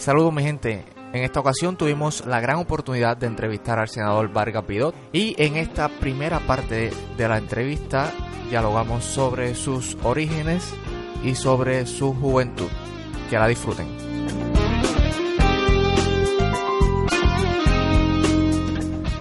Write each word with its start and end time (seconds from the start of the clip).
Saludos 0.00 0.32
mi 0.32 0.42
gente. 0.42 0.82
En 1.12 1.24
esta 1.24 1.40
ocasión 1.40 1.76
tuvimos 1.76 2.24
la 2.24 2.40
gran 2.40 2.56
oportunidad 2.56 3.18
de 3.18 3.26
entrevistar 3.26 3.78
al 3.78 3.90
senador 3.90 4.32
Vargas 4.32 4.64
Pidot 4.64 4.94
y 5.12 5.34
en 5.36 5.56
esta 5.56 5.90
primera 5.90 6.40
parte 6.40 6.90
de 7.18 7.28
la 7.28 7.36
entrevista 7.36 8.10
dialogamos 8.48 9.04
sobre 9.04 9.54
sus 9.54 9.98
orígenes 10.02 10.72
y 11.22 11.34
sobre 11.34 11.84
su 11.84 12.14
juventud. 12.14 12.68
Que 13.28 13.38
la 13.38 13.46
disfruten. 13.46 13.88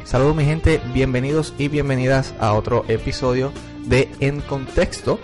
Saludos 0.06 0.36
mi 0.38 0.46
gente, 0.46 0.80
bienvenidos 0.94 1.54
y 1.58 1.68
bienvenidas 1.68 2.34
a 2.40 2.54
otro 2.54 2.86
episodio 2.88 3.52
de 3.84 4.10
En 4.22 4.40
Contexto. 4.40 5.20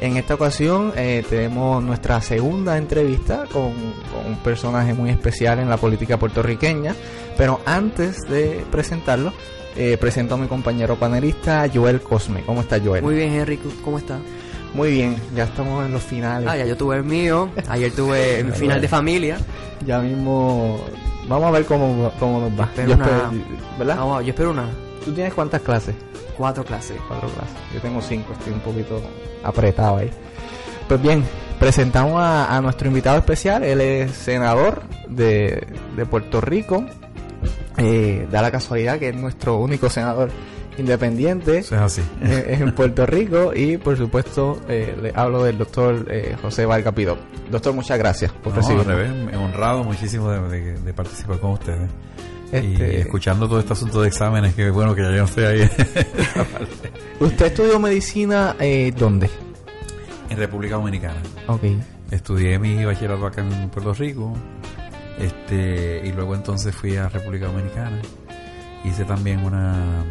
En 0.00 0.16
esta 0.16 0.34
ocasión 0.34 0.92
eh, 0.96 1.24
tenemos 1.28 1.82
nuestra 1.82 2.20
segunda 2.22 2.78
entrevista 2.78 3.44
con, 3.52 3.72
con, 4.12 4.26
un 4.26 4.36
personaje 4.44 4.94
muy 4.94 5.10
especial 5.10 5.58
en 5.58 5.68
la 5.68 5.76
política 5.76 6.18
puertorriqueña. 6.18 6.94
Pero 7.36 7.60
antes 7.66 8.18
de 8.28 8.64
presentarlo, 8.70 9.32
eh, 9.76 9.96
presento 9.96 10.34
a 10.34 10.38
mi 10.38 10.46
compañero 10.46 10.96
panelista 10.96 11.68
Joel 11.72 12.00
Cosme. 12.00 12.42
¿Cómo 12.42 12.60
está 12.60 12.80
Joel? 12.80 13.02
Muy 13.02 13.14
bien, 13.14 13.32
Henry. 13.32 13.58
¿Cómo 13.84 13.98
está? 13.98 14.18
Muy 14.74 14.90
bien, 14.90 15.16
ya 15.34 15.44
estamos 15.44 15.84
en 15.84 15.92
los 15.92 16.02
finales. 16.02 16.48
Ah, 16.48 16.56
ya 16.56 16.66
yo 16.66 16.76
tuve 16.76 16.96
el 16.96 17.04
mío. 17.04 17.50
Ayer 17.68 17.92
tuve 17.92 18.44
mi 18.44 18.52
final 18.52 18.80
de 18.80 18.88
familia. 18.88 19.38
Ya 19.84 20.00
mismo. 20.00 20.80
Vamos 21.26 21.48
a 21.48 21.50
ver 21.50 21.64
cómo, 21.64 22.12
cómo 22.18 22.40
nos 22.40 22.58
va. 22.58 22.64
Espero 22.64 22.94
una... 22.94 23.04
espero, 23.04 23.32
¿Verdad? 23.78 23.96
Vamos, 23.96 24.24
yo 24.24 24.30
espero 24.30 24.50
una. 24.50 24.87
¿Tú 25.08 25.14
tienes 25.14 25.32
cuántas 25.32 25.62
clases? 25.62 25.94
Cuatro 26.36 26.62
clases. 26.64 26.98
Cuatro 27.08 27.28
clases. 27.30 27.56
Yo 27.74 27.80
tengo 27.80 28.02
cinco, 28.02 28.34
estoy 28.34 28.52
un 28.52 28.60
poquito 28.60 29.00
apretado 29.42 29.96
ahí. 29.96 30.10
Pues 30.86 31.00
bien, 31.00 31.24
presentamos 31.58 32.20
a, 32.20 32.54
a 32.54 32.60
nuestro 32.60 32.88
invitado 32.88 33.16
especial. 33.18 33.64
Él 33.64 33.80
es 33.80 34.12
senador 34.12 34.82
de, 35.08 35.66
de 35.96 36.04
Puerto 36.06 36.40
Rico. 36.42 36.84
Eh, 37.78 38.26
da 38.30 38.42
la 38.42 38.50
casualidad 38.50 38.98
que 38.98 39.08
es 39.10 39.16
nuestro 39.16 39.56
único 39.58 39.88
senador 39.88 40.30
independiente 40.76 41.58
Eso 41.58 41.74
es 41.76 41.80
así. 41.80 42.02
eh, 42.22 42.58
en 42.60 42.74
Puerto 42.74 43.06
Rico 43.06 43.52
y 43.54 43.76
por 43.78 43.96
supuesto 43.96 44.60
eh, 44.68 44.96
le 45.00 45.12
hablo 45.14 45.42
del 45.44 45.56
doctor 45.58 46.04
eh, 46.10 46.36
José 46.42 46.66
Vargas 46.66 46.92
Pidot. 46.94 47.18
Doctor, 47.50 47.72
muchas 47.74 47.98
gracias 47.98 48.30
por 48.32 48.54
No, 48.54 48.82
revés, 48.82 49.10
honrado 49.36 49.84
muchísimo 49.84 50.30
de, 50.30 50.48
de- 50.48 50.78
de 50.78 50.92
participar 50.92 51.38
con 51.38 51.52
ustedes. 51.52 51.88
Este- 52.52 52.92
Y 52.94 52.96
escuchando 53.00 53.46
todo 53.48 53.58
este 53.60 53.72
asunto 53.74 54.00
de 54.02 54.08
exámenes, 54.08 54.54
que 54.54 54.70
bueno 54.70 54.94
que 54.94 55.02
ya 55.02 55.10
yo 55.10 55.18
no 55.18 55.24
estoy 55.24 55.44
ahí. 55.44 55.70
¿Usted 57.20 57.46
estudió 57.46 57.78
medicina 57.78 58.56
eh, 58.58 58.92
dónde? 58.96 59.28
en 60.30 60.36
República 60.36 60.74
Dominicana. 60.76 61.16
Ok. 61.46 61.62
Estudié 62.10 62.58
mi 62.58 62.84
bachillerato 62.84 63.26
acá 63.26 63.40
en 63.42 63.68
Puerto 63.70 63.94
Rico. 63.94 64.34
Este, 65.18 66.02
y 66.04 66.12
luego 66.12 66.34
entonces 66.34 66.74
fui 66.74 66.96
a 66.96 67.08
República 67.08 67.46
Dominicana. 67.46 67.98
Hice 68.84 69.04
también 69.04 69.40
una, 69.44 70.04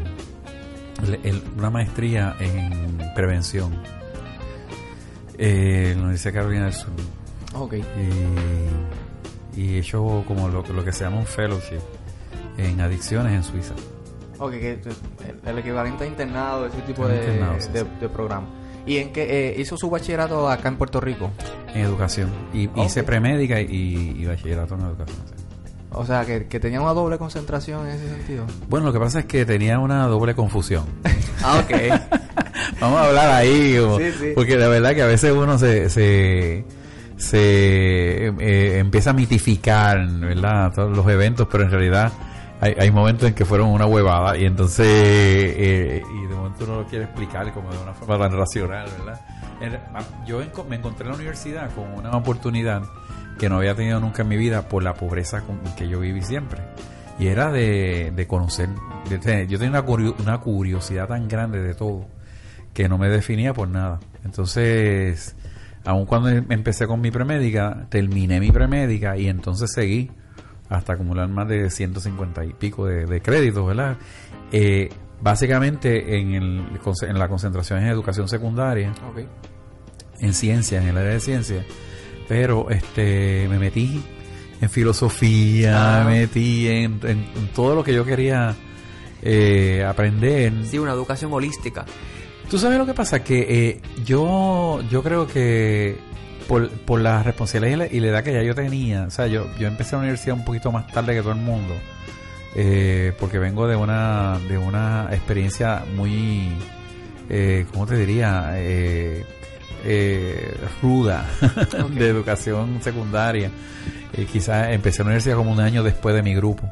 una 1.57 1.69
maestría 1.69 2.35
en 2.39 2.97
prevención 3.15 3.75
eh, 5.37 5.89
en 5.91 5.97
la 5.97 6.03
Universidad 6.03 6.33
Carolina 6.33 6.63
del 6.65 6.73
Sur. 6.73 6.89
Ok. 7.53 7.75
y, 9.55 9.59
y 9.61 9.75
he 9.75 9.79
hecho 9.79 10.23
como 10.27 10.49
lo, 10.49 10.63
lo 10.63 10.83
que 10.83 10.91
se 10.91 11.03
llama 11.03 11.17
un 11.17 11.25
fellowship 11.25 11.79
en 12.57 12.79
adicciones 12.81 13.33
en 13.33 13.43
Suiza. 13.43 13.73
Ok, 14.39 14.51
que 14.51 14.79
el, 15.45 15.57
equivalente 15.57 16.03
a 16.03 16.07
internado, 16.07 16.67
ese 16.67 16.81
tipo 16.81 17.07
de, 17.07 17.15
internado, 17.17 17.55
sí, 17.59 17.69
de, 17.71 17.79
sí. 17.81 17.87
de 18.01 18.09
programa. 18.09 18.47
¿Y 18.85 18.97
en 18.97 19.11
qué 19.11 19.49
eh, 19.49 19.55
hizo 19.59 19.75
su 19.77 19.89
bachillerato 19.89 20.49
acá 20.49 20.69
en 20.69 20.77
Puerto 20.77 21.01
Rico? 21.01 21.31
En 21.73 21.81
educación. 21.81 22.29
Y 22.53 22.67
Ok. 22.67 22.77
hice 22.85 23.03
premédica 23.03 23.59
y, 23.59 24.15
y 24.17 24.25
bachillerato 24.25 24.75
en 24.75 24.81
educación. 24.81 25.17
sí. 25.27 25.43
O 25.91 26.05
sea, 26.05 26.25
que, 26.25 26.47
que 26.47 26.59
tenía 26.59 26.79
una 26.81 26.93
doble 26.93 27.17
concentración 27.17 27.87
en 27.87 27.95
ese 27.95 28.09
sentido. 28.09 28.45
Bueno, 28.69 28.87
lo 28.87 28.93
que 28.93 28.99
pasa 28.99 29.19
es 29.19 29.25
que 29.25 29.45
tenía 29.45 29.79
una 29.79 30.05
doble 30.07 30.35
confusión. 30.35 30.85
Ah, 31.43 31.59
ok. 31.63 31.71
Vamos 32.81 32.99
a 32.99 33.05
hablar 33.07 33.29
ahí, 33.31 33.77
como- 33.79 33.99
porque 34.33 34.57
la 34.57 34.67
verdad 34.67 34.95
que 34.95 35.03
a 35.03 35.05
veces 35.05 35.31
uno 35.31 35.57
se, 35.59 35.87
se, 35.89 36.65
se 37.15 38.27
eh, 38.39 38.79
empieza 38.79 39.11
a 39.11 39.13
mitificar, 39.13 40.07
¿verdad? 40.19 40.73
Todos 40.73 40.97
los 40.97 41.07
eventos, 41.07 41.47
pero 41.51 41.63
en 41.63 41.71
realidad 41.71 42.11
hay, 42.59 42.91
momentos 42.91 43.27
en 43.29 43.35
que 43.35 43.45
fueron 43.45 43.69
una 43.69 43.85
huevada 43.85 44.37
y 44.37 44.45
entonces, 44.45 44.85
eh, 44.89 46.01
y 46.03 46.27
de 46.27 46.35
momento 46.35 46.63
uno 46.65 46.81
lo 46.81 46.85
quiere 46.87 47.05
explicar 47.05 47.51
como 47.53 47.71
de 47.71 47.77
una 47.77 47.93
forma 47.93 48.17
tan 48.17 48.31
racional, 48.37 48.89
¿verdad? 48.97 49.21
En- 49.61 49.79
yo 50.25 50.41
me 50.69 50.75
encontré 50.75 51.05
en 51.05 51.09
la 51.11 51.15
universidad 51.15 51.69
con 51.73 51.91
una 51.93 52.11
oportunidad 52.11 52.83
que 53.39 53.49
no 53.49 53.57
había 53.57 53.75
tenido 53.75 53.99
nunca 53.99 54.23
en 54.23 54.27
mi 54.29 54.37
vida 54.37 54.67
por 54.67 54.81
la 54.83 54.93
pobreza 54.95 55.41
con 55.41 55.59
que 55.75 55.87
yo 55.87 55.99
viví 55.99 56.21
siempre. 56.23 56.61
Y 57.19 57.27
era 57.27 57.51
de, 57.51 58.25
conocer, 58.27 58.69
de 59.09 59.17
tener- 59.19 59.47
yo 59.47 59.57
tenía 59.59 59.81
una, 59.81 60.11
una 60.19 60.37
curiosidad 60.39 61.07
tan 61.07 61.27
grande 61.27 61.61
de 61.61 61.73
todo 61.73 62.07
que 62.73 62.87
no 62.89 62.97
me 62.97 63.09
definía 63.09 63.53
por 63.53 63.67
nada. 63.67 63.99
Entonces, 64.23 65.35
aun 65.85 66.05
cuando 66.05 66.29
em- 66.29 66.45
empecé 66.49 66.85
con 66.87 67.01
mi 67.01 67.09
premédica, 67.11 67.85
terminé 67.89 68.39
mi 68.39 68.51
premédica 68.51 69.17
y 69.17 69.27
entonces 69.27 69.71
seguí 69.73 70.11
hasta 70.69 70.93
acumular 70.93 71.27
más 71.29 71.47
de 71.47 71.69
150 71.69 72.43
y 72.45 72.53
pico 72.53 72.85
de, 72.85 73.05
de 73.05 73.21
créditos, 73.21 73.65
¿verdad? 73.65 73.97
Eh, 74.51 74.89
básicamente 75.21 76.19
en, 76.19 76.33
el, 76.33 76.63
en 77.07 77.19
la 77.19 77.27
concentración 77.27 77.79
en 77.79 77.87
educación 77.87 78.27
secundaria, 78.27 78.93
en 80.19 80.33
ciencia, 80.33 80.81
en 80.81 80.87
el 80.89 80.97
área 80.97 81.13
de 81.13 81.19
ciencia, 81.19 81.65
pero 82.27 82.69
este 82.69 83.47
me 83.49 83.59
metí 83.59 84.01
en 84.59 84.69
filosofía, 84.69 86.01
Ah. 86.01 86.03
me 86.05 86.19
metí 86.21 86.67
en, 86.67 86.99
en- 87.03 87.25
en 87.35 87.47
todo 87.55 87.75
lo 87.75 87.83
que 87.83 87.93
yo 87.93 88.03
quería 88.05 88.55
eh, 89.21 89.83
aprender. 89.87 90.53
Sí, 90.65 90.77
una 90.79 90.91
educación 90.93 91.31
holística. 91.33 91.85
Tú 92.49 92.57
sabes 92.57 92.77
lo 92.77 92.85
que 92.85 92.93
pasa, 92.93 93.23
que 93.23 93.69
eh, 93.69 93.81
yo 94.05 94.81
yo 94.89 95.03
creo 95.03 95.27
que 95.27 95.97
por, 96.47 96.69
por 96.69 96.99
la 97.01 97.23
responsabilidad 97.23 97.87
y 97.91 97.99
la, 97.99 98.07
edad 98.07 98.23
que 98.23 98.33
ya 98.33 98.43
yo 98.43 98.55
tenía, 98.55 99.03
o 99.03 99.09
sea, 99.09 99.27
yo, 99.27 99.47
yo 99.57 99.67
empecé 99.67 99.93
la 99.93 99.99
universidad 99.99 100.35
un 100.35 100.45
poquito 100.45 100.71
más 100.71 100.87
tarde 100.87 101.13
que 101.13 101.21
todo 101.21 101.31
el 101.31 101.39
mundo, 101.39 101.75
eh, 102.55 103.13
porque 103.19 103.39
vengo 103.39 103.67
de 103.67 103.75
una 103.75 104.39
de 104.47 104.57
una 104.57 105.09
experiencia 105.11 105.83
muy, 105.95 106.49
eh, 107.29 107.65
¿cómo 107.71 107.85
te 107.85 107.97
diría? 107.97 108.53
Eh, 108.55 109.25
eh, 109.89 110.57
ruda 110.81 111.25
de 111.91 112.07
educación 112.07 112.79
secundaria. 112.81 113.51
Eh, 114.13 114.25
quizás 114.31 114.71
empecé 114.71 114.99
la 114.99 115.05
universidad 115.05 115.37
como 115.37 115.51
un 115.51 115.59
año 115.59 115.83
después 115.83 116.15
de 116.15 116.23
mi 116.23 116.35
grupo. 116.35 116.69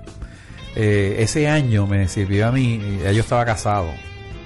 Eh, 0.76 1.18
ese 1.20 1.48
año 1.48 1.88
me 1.88 2.08
sirvió 2.08 2.48
a 2.48 2.52
mí, 2.52 3.00
ya 3.04 3.12
yo 3.14 3.22
estaba 3.22 3.46
casado, 3.46 3.90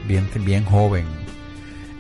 bien, 0.08 0.30
bien 0.42 0.64
joven, 0.66 1.06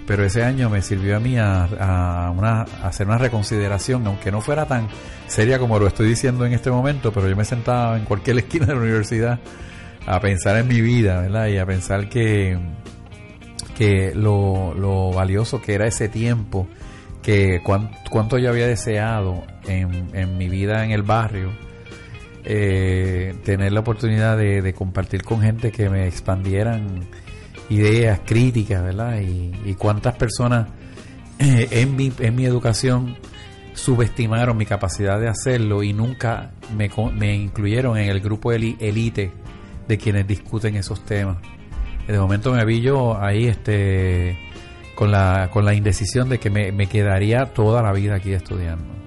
pero 0.09 0.25
ese 0.25 0.43
año 0.43 0.71
me 0.71 0.81
sirvió 0.81 1.17
a 1.17 1.19
mí 1.19 1.37
a, 1.37 2.33
una, 2.35 2.63
hacer 2.83 3.05
una 3.05 3.19
reconsideración, 3.19 4.07
aunque 4.07 4.31
no 4.31 4.41
fuera 4.41 4.65
tan 4.65 4.87
seria 5.27 5.59
como 5.59 5.77
lo 5.77 5.85
estoy 5.85 6.09
diciendo 6.09 6.47
en 6.47 6.53
este 6.53 6.71
momento, 6.71 7.13
pero 7.13 7.29
yo 7.29 7.35
me 7.35 7.45
sentaba 7.45 7.95
en 7.95 8.05
cualquier 8.05 8.37
esquina 8.39 8.65
de 8.65 8.73
la 8.73 8.79
universidad 8.79 9.39
a 10.07 10.19
pensar 10.19 10.57
en 10.57 10.67
mi 10.67 10.81
vida, 10.81 11.21
¿verdad? 11.21 11.45
Y 11.49 11.59
a 11.59 11.65
pensar 11.67 12.09
que, 12.09 12.57
que 13.77 14.13
lo, 14.15 14.73
lo 14.73 15.11
valioso 15.11 15.61
que 15.61 15.75
era 15.75 15.85
ese 15.85 16.09
tiempo, 16.09 16.67
que 17.21 17.61
cuán- 17.63 17.91
cuánto 18.09 18.39
yo 18.39 18.49
había 18.49 18.65
deseado 18.65 19.43
en, 19.67 20.09
en 20.15 20.39
mi 20.39 20.49
vida 20.49 20.83
en 20.85 20.89
el 20.89 21.03
barrio, 21.03 21.51
eh, 22.45 23.35
tener 23.45 23.73
la 23.73 23.81
oportunidad 23.81 24.37
de 24.39 24.73
compartir 24.73 25.21
con 25.23 25.41
gente 25.41 25.71
que 25.71 25.87
me 25.87 26.07
expandieran 26.07 27.05
ideas 27.69 28.21
críticas, 28.25 28.83
¿verdad? 28.83 29.19
Y, 29.21 29.53
y 29.65 29.75
cuántas 29.75 30.15
personas 30.15 30.67
eh, 31.39 31.67
en, 31.71 31.95
mi, 31.95 32.11
en 32.19 32.35
mi 32.35 32.45
educación 32.45 33.17
subestimaron 33.73 34.57
mi 34.57 34.65
capacidad 34.65 35.19
de 35.19 35.29
hacerlo 35.29 35.83
y 35.83 35.93
nunca 35.93 36.51
me, 36.75 36.89
me 37.15 37.35
incluyeron 37.35 37.97
en 37.97 38.09
el 38.09 38.19
grupo 38.19 38.51
elite 38.51 39.31
de 39.87 39.97
quienes 39.97 40.27
discuten 40.27 40.75
esos 40.75 41.05
temas. 41.05 41.37
De 42.07 42.19
momento 42.19 42.51
me 42.51 42.65
vi 42.65 42.81
yo 42.81 43.21
ahí 43.21 43.45
este 43.47 44.37
con 44.95 45.11
la, 45.11 45.49
con 45.53 45.63
la 45.63 45.73
indecisión 45.73 46.27
de 46.27 46.39
que 46.39 46.49
me, 46.49 46.71
me 46.71 46.87
quedaría 46.87 47.45
toda 47.45 47.81
la 47.81 47.93
vida 47.93 48.15
aquí 48.15 48.33
estudiando 48.33 48.99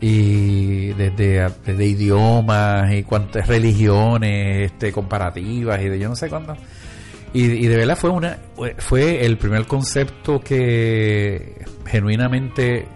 y 0.00 0.88
desde, 0.94 1.48
desde 1.64 1.84
idiomas 1.84 2.92
y 2.92 3.04
cuántas 3.04 3.46
religiones 3.46 4.72
este 4.72 4.90
comparativas 4.90 5.80
y 5.80 5.88
de 5.88 5.98
yo 5.98 6.08
no 6.08 6.16
sé 6.16 6.28
cuántas 6.28 6.58
y, 7.34 7.44
y 7.44 7.66
de 7.66 7.76
verdad 7.76 7.96
fue 7.96 8.10
una 8.10 8.38
fue 8.78 9.24
el 9.24 9.38
primer 9.38 9.66
concepto 9.66 10.40
que 10.40 11.64
genuinamente 11.86 12.86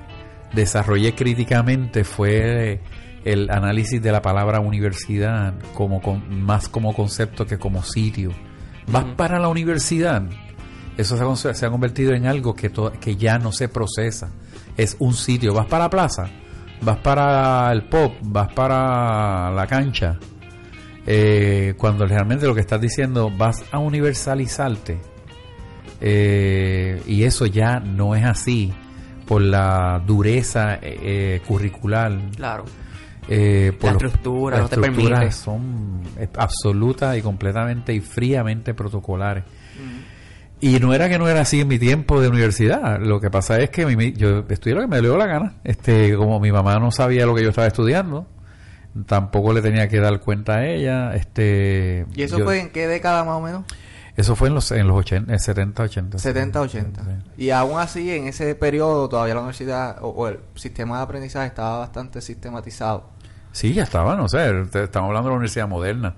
desarrollé 0.53 1.15
críticamente 1.15 2.05
fue 2.05 2.81
el 3.25 3.51
análisis 3.51 4.01
de 4.03 4.13
la 4.13 4.23
palabra 4.23 4.61
universidad 4.61 5.55
como 5.75 6.01
con, 6.01 6.43
más 6.43 6.69
como 6.69 6.95
concepto 6.95 7.45
que 7.47 7.59
como 7.59 7.83
sitio. 7.83 8.31
Vas 8.87 9.05
para 9.17 9.41
la 9.41 9.49
universidad. 9.49 10.23
Eso 10.97 11.35
se 11.37 11.49
ha, 11.49 11.55
se 11.55 11.67
ha 11.67 11.71
convertido 11.71 12.13
en 12.15 12.27
algo 12.27 12.55
que, 12.55 12.71
to- 12.71 12.93
que 13.01 13.17
ya 13.17 13.39
no 13.39 13.51
se 13.53 13.69
procesa. 13.69 14.31
Es 14.77 14.97
un 15.01 15.13
sitio. 15.15 15.53
Vas 15.55 15.67
para 15.67 15.85
la 15.85 15.91
plaza 15.91 16.31
vas 16.83 16.99
para 16.99 17.73
el 17.73 17.85
pop, 17.89 18.13
vas 18.23 18.53
para 18.53 19.51
la 19.51 19.67
cancha, 19.67 20.19
eh, 21.07 21.75
cuando 21.79 22.05
realmente 22.07 22.47
lo 22.47 22.55
que 22.55 22.61
estás 22.61 22.81
diciendo 22.81 23.31
vas 23.37 23.65
a 23.71 23.79
universalizarte. 23.79 24.99
Eh, 26.01 27.03
y 27.07 27.23
eso 27.25 27.47
ya 27.47 27.81
no 27.81 28.15
es 28.15 28.25
así 28.25 28.73
por 29.27 29.41
la 29.43 30.03
dureza 30.07 30.75
eh, 30.75 30.99
eh, 31.03 31.41
curricular. 31.47 32.13
Claro. 32.37 32.65
Eh, 33.29 33.73
por 33.81 33.89
La 33.89 33.95
los- 33.95 34.03
estructura 34.05 34.57
las 34.59 34.63
no 34.65 34.69
te 34.69 34.77
permite. 34.77 35.03
estructuras 35.03 35.35
son 35.37 36.01
eh, 36.19 36.29
absolutas 36.37 37.17
y 37.17 37.23
completamente 37.23 37.93
y 37.95 38.01
fríamente 38.01 38.75
protocolares. 38.75 39.45
Y 40.61 40.79
no 40.79 40.95
era 40.95 41.09
que 41.09 41.19
no 41.19 41.29
era 41.29 41.41
así 41.43 41.61
en 41.61 41.69
mi 41.69 41.79
tiempo 41.79 42.21
de 42.21 42.29
universidad. 42.29 42.99
Lo 43.01 43.21
que 43.21 43.29
pasa 43.31 43.59
es 43.61 43.69
que 43.71 43.85
mi- 43.85 44.13
yo 44.13 44.45
estudié 44.49 44.75
lo 44.77 44.81
que 44.83 44.87
me 44.87 45.01
dio 45.01 45.17
la 45.19 45.27
gana. 45.27 45.55
Este, 45.65 46.15
como 46.17 46.41
mi 46.41 46.51
mamá 46.53 46.79
no 46.79 46.91
sabía 46.91 47.27
lo 47.27 47.35
que 47.35 47.43
yo 47.43 47.51
estaba 47.51 47.67
estudiando, 47.67 48.27
tampoco 49.07 49.53
le 49.53 49.63
tenía 49.63 49.89
que 49.89 50.01
dar 50.01 50.21
cuenta 50.21 50.57
a 50.57 50.67
ella. 50.67 51.15
Este, 51.15 52.07
¿Y 52.15 52.23
eso 52.23 52.39
yo- 52.39 52.45
fue 52.45 52.61
en 52.61 52.71
qué 52.71 52.87
década 52.87 53.25
más 53.25 53.35
o 53.37 53.41
menos? 53.41 53.65
eso 54.17 54.35
fue 54.35 54.49
en 54.49 54.55
los 54.55 54.73
en 54.73 54.89
los 54.89 54.97
80, 54.97 55.31
en 55.33 55.39
70, 55.39 55.83
80. 55.83 56.19
70, 56.19 56.61
80. 56.63 57.03
Sí. 57.05 57.45
Y 57.45 57.51
aún 57.51 57.79
así, 57.79 58.11
en 58.11 58.27
ese 58.29 58.55
periodo, 58.55 59.09
todavía 59.11 59.35
la 59.35 59.41
universidad 59.41 59.99
o, 60.01 60.09
o 60.09 60.29
el 60.29 60.39
sistema 60.55 60.97
de 60.97 61.03
aprendizaje 61.05 61.47
estaba 61.49 61.81
bastante 61.81 62.23
sistematizado. 62.23 63.11
Sí, 63.53 63.75
ya 63.75 63.83
estaban, 63.83 64.19
o 64.21 64.29
sea, 64.29 64.47
te- 64.71 64.85
estamos 64.85 65.09
hablando 65.09 65.29
de 65.29 65.33
la 65.33 65.37
universidad 65.37 65.69
moderna. 65.69 66.15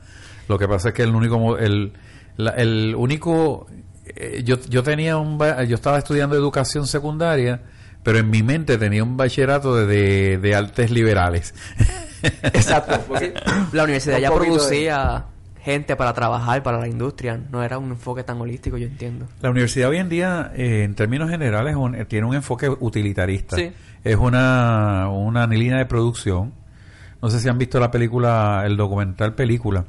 Lo 0.49 0.59
que 0.59 0.69
pasa 0.69 0.89
es 0.91 0.95
que 0.95 1.03
el 1.03 1.15
único, 1.15 1.59
el, 1.59 1.93
la- 2.37 2.51
el 2.53 2.95
único, 2.97 3.67
eh, 4.07 4.43
yo, 4.45 4.61
yo 4.69 4.83
tenía 4.85 5.17
un, 5.17 5.37
yo 5.67 5.75
estaba 5.75 5.99
estudiando 5.99 6.37
educación 6.37 6.87
secundaria, 6.87 7.63
pero 8.05 8.19
en 8.19 8.31
mi 8.31 8.45
mente 8.45 8.79
tenía 8.79 9.03
un 9.03 9.17
bachillerato 9.17 9.75
de, 9.75 9.87
de, 9.87 10.39
de 10.39 10.55
artes 10.55 10.91
liberales. 10.93 11.53
Exacto. 12.23 12.99
porque- 13.09 13.35
La 13.73 13.85
universidad 13.85 14.17
Un 14.17 14.23
ya 14.23 14.31
de- 14.31 14.37
producía 14.37 15.25
gente 15.63 15.97
para 15.97 16.13
trabajar 16.15 16.63
para 16.63 16.79
la 16.79 16.89
industria. 16.89 17.39
No 17.51 17.63
era 17.63 17.79
un 17.79 17.91
enfoque 17.91 18.23
tan 18.25 18.41
holístico, 18.41 18.77
yo 18.79 18.87
entiendo. 18.87 19.27
La 19.43 19.51
universidad 19.51 19.91
hoy 19.91 19.99
en 19.99 20.09
día, 20.09 20.51
eh, 20.55 20.85
en 20.85 20.95
términos 20.95 21.29
generales, 21.31 21.77
un- 21.77 21.95
eh, 21.95 22.05
tiene 22.07 22.27
un 22.27 22.35
enfoque 22.35 22.69
utilitarista. 22.71 23.57
Sí. 23.57 23.71
Es 24.05 24.17
una, 24.17 25.09
una 25.11 25.47
línea 25.47 25.77
de 25.79 25.87
producción. 25.87 26.53
No 27.21 27.29
sé 27.31 27.41
si 27.41 27.49
han 27.49 27.59
visto 27.59 27.81
la 27.81 27.91
película, 27.91 28.63
el 28.65 28.77
documental 28.77 29.35
película, 29.35 29.85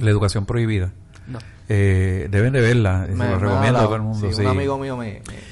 La 0.00 0.10
educación 0.10 0.44
prohibida. 0.46 0.90
No. 1.28 1.38
Eh, 1.68 2.26
deben 2.30 2.52
de 2.52 2.60
verla, 2.60 3.06
se 3.06 3.12
me- 3.14 3.24
lo 3.30 3.30
me 3.30 3.38
recomiendo 3.38 3.78
a 3.78 3.82
todo 3.84 3.94
el 3.96 4.02
mundo. 4.02 4.28
Sí, 4.28 4.34
sí. 4.34 4.40
Un 4.42 4.48
amigo 4.48 4.76
mío 4.78 4.96
me... 4.96 5.22
me- 5.28 5.49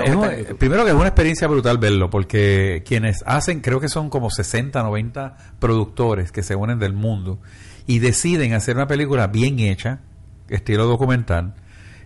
Es 0.00 0.14
un- 0.14 0.24
es 0.30 0.54
primero 0.54 0.84
que 0.84 0.90
es 0.90 0.96
una 0.96 1.06
experiencia 1.08 1.48
brutal 1.48 1.78
verlo, 1.78 2.10
porque 2.10 2.82
quienes 2.86 3.22
hacen, 3.26 3.60
creo 3.60 3.80
que 3.80 3.88
son 3.88 4.10
como 4.10 4.30
60, 4.30 4.82
90 4.82 5.36
productores 5.58 6.32
que 6.32 6.42
se 6.42 6.54
unen 6.56 6.78
del 6.78 6.92
mundo 6.92 7.40
y 7.86 7.98
deciden 7.98 8.52
hacer 8.54 8.76
una 8.76 8.86
película 8.86 9.26
bien 9.28 9.58
hecha, 9.60 10.00
estilo 10.48 10.86
documental, 10.86 11.54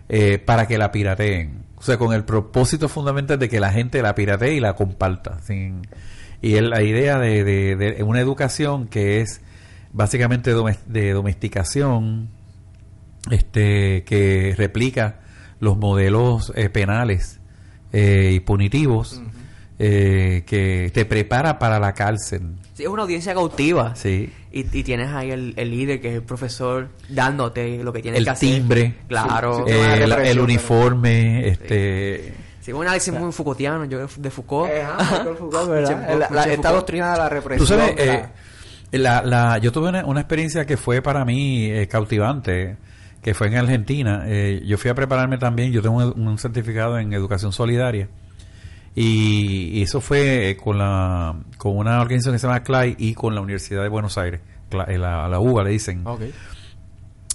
eh, 0.09 0.37
para 0.37 0.67
que 0.67 0.77
la 0.77 0.91
pirateen. 0.91 1.65
O 1.77 1.81
sea, 1.81 1.97
con 1.97 2.13
el 2.13 2.23
propósito 2.23 2.87
fundamental 2.89 3.37
de 3.37 3.49
que 3.49 3.59
la 3.59 3.71
gente 3.71 4.01
la 4.01 4.15
piratee 4.15 4.55
y 4.55 4.59
la 4.59 4.73
comparta. 4.75 5.39
Sin, 5.41 5.81
y 6.41 6.55
es 6.55 6.61
la 6.63 6.81
idea 6.81 7.19
de, 7.19 7.43
de- 7.43 7.75
de 7.75 8.03
una 8.03 8.19
educación 8.21 8.87
que 8.87 9.21
es 9.21 9.41
básicamente 9.93 10.51
de 10.87 11.11
domesticación, 11.13 12.29
este 13.31 14.03
que 14.03 14.53
replica 14.57 15.19
los 15.59 15.77
modelos 15.77 16.51
eh, 16.55 16.69
penales 16.69 17.39
eh, 17.95 18.31
y 18.33 18.39
punitivos 18.41 19.21
eh, 19.79 20.43
que 20.45 20.91
te 20.93 21.05
prepara 21.05 21.59
para 21.59 21.79
la 21.79 21.93
cárcel 21.93 22.41
Sí, 22.73 22.83
es 22.83 22.89
una 22.89 23.03
audiencia 23.03 23.33
cautiva. 23.33 23.95
sí 23.95 24.31
Y, 24.51 24.59
y 24.77 24.83
tienes 24.83 25.09
ahí 25.11 25.31
el, 25.31 25.53
el 25.57 25.71
líder, 25.71 26.01
que 26.01 26.09
es 26.09 26.15
el 26.15 26.23
profesor, 26.23 26.89
dándote 27.09 27.81
lo 27.83 27.93
que 27.93 28.01
tienes 28.01 28.19
el 28.19 28.25
que 28.25 28.29
hacer. 28.31 28.49
timbre 28.49 28.95
Claro. 29.07 29.63
Sí, 29.65 29.71
eh, 29.73 29.75
sí, 29.97 30.03
una 30.03 30.07
la- 30.07 30.23
el 30.29 30.39
uniforme 30.39 31.47
este 31.49 32.33
Sí, 32.61 32.71
un 32.73 32.81
análisis 32.81 33.13
muy 33.13 33.31
Foucaultiano, 33.31 33.85
yo 33.85 34.07
de 34.17 34.29
Foucault. 34.31 34.71
Eh, 34.73 34.83
Foucault, 35.37 35.69
La- 36.19 36.29
la- 36.31 36.43
esta 36.51 36.71
doctrina 36.71 37.11
de 37.11 37.17
la 37.19 37.29
represión. 37.29 37.67
Tú 37.67 37.73
sabes, 37.73 37.93
eh, 37.97 38.25
la, 38.93 39.21
la- 39.21 39.57
yo 39.59 39.71
tuve 39.71 39.89
una, 39.89 40.03
una 40.05 40.21
experiencia 40.21 40.65
que 40.65 40.75
fue 40.75 41.01
para 41.01 41.23
mí 41.25 41.65
eh, 41.69 41.87
cautivante, 41.87 42.75
que 43.25 43.33
fue 43.33 43.47
en 43.47 43.55
Argentina. 43.55 44.23
Eh, 44.27 44.61
yo 44.67 44.77
fui 44.77 44.91
a 44.91 44.93
prepararme 44.93 45.39
también, 45.39 45.71
yo 45.71 45.81
tengo 45.81 45.97
un, 45.97 46.27
un 46.27 46.37
certificado 46.37 46.99
en 46.99 47.11
educación 47.11 47.51
solidaria. 47.51 48.07
Y, 48.93 49.79
y 49.79 49.81
eso 49.81 49.99
fue 49.99 50.51
eh, 50.51 50.55
con 50.57 50.77
la 50.77 51.35
con 51.57 51.75
una 51.75 51.99
organización 52.01 52.35
que 52.35 52.39
se 52.39 52.45
llama 52.45 52.61
CLAI 52.63 52.95
y 52.99 53.15
con 53.15 53.33
la 53.33 53.41
Universidad 53.41 53.81
de 53.81 53.89
Buenos 53.89 54.17
Aires, 54.19 54.41
eh, 54.87 54.97
la, 54.99 55.27
la 55.27 55.39
UBA 55.39 55.63
le 55.63 55.71
dicen. 55.71 56.05
Ok. 56.05 56.21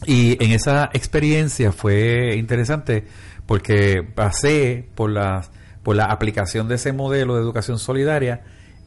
Y 0.07 0.43
en 0.43 0.53
esa 0.53 0.91
experiencia 0.95 1.73
fue 1.73 2.37
interesante 2.37 3.05
porque 3.47 4.03
pasé 4.03 4.87
por 4.95 5.11
la, 5.11 5.43
por 5.83 5.97
la 5.97 6.05
aplicación 6.07 6.69
de 6.69 6.77
ese 6.77 6.93
modelo 6.93 7.35
de 7.35 7.43
educación 7.43 7.79
solidaria 7.81 8.43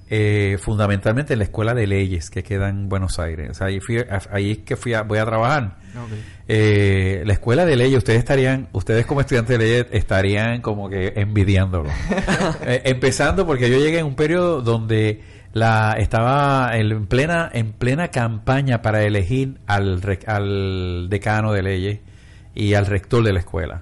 eh, 0.09 0.57
fundamentalmente 0.59 1.33
en 1.33 1.39
la 1.39 1.45
escuela 1.45 1.73
de 1.73 1.85
leyes 1.85 2.29
que 2.29 2.43
queda 2.43 2.69
en 2.69 2.87
Buenos 2.89 3.19
Aires. 3.19 3.49
O 3.51 3.53
sea, 3.53 3.67
ahí, 3.67 3.79
fui, 3.79 3.97
ahí 4.31 4.51
es 4.51 4.57
que 4.59 4.75
fui 4.75 4.93
a- 4.93 5.03
voy 5.03 5.19
a 5.19 5.25
trabajar. 5.25 5.77
Ok. 6.01 6.11
Eh, 6.47 7.23
la 7.25 7.33
escuela 7.33 7.65
de 7.65 7.75
leyes, 7.77 7.97
ustedes 7.97 8.19
estarían, 8.19 8.67
ustedes 8.73 9.05
como 9.05 9.21
estudiantes 9.21 9.57
de 9.57 9.63
leyes 9.65 9.85
estarían 9.91 10.61
como 10.61 10.89
que 10.89 11.13
envidiándolo. 11.15 11.89
Eh, 12.65 12.81
empezando 12.85 13.45
porque 13.45 13.69
yo 13.69 13.77
llegué 13.77 13.99
en 13.99 14.05
un 14.05 14.15
periodo 14.15 14.61
donde 14.61 15.21
la 15.53 15.95
estaba 15.99 16.71
en 16.77 17.05
plena 17.07 17.49
en 17.53 17.71
plena 17.73 18.07
campaña 18.09 18.81
para 18.81 19.03
elegir 19.03 19.59
al, 19.67 20.01
al 20.27 21.07
decano 21.09 21.53
de 21.53 21.61
leyes 21.63 21.99
y 22.55 22.73
al 22.73 22.85
rector 22.87 23.23
de 23.23 23.33
la 23.33 23.39
escuela. 23.39 23.81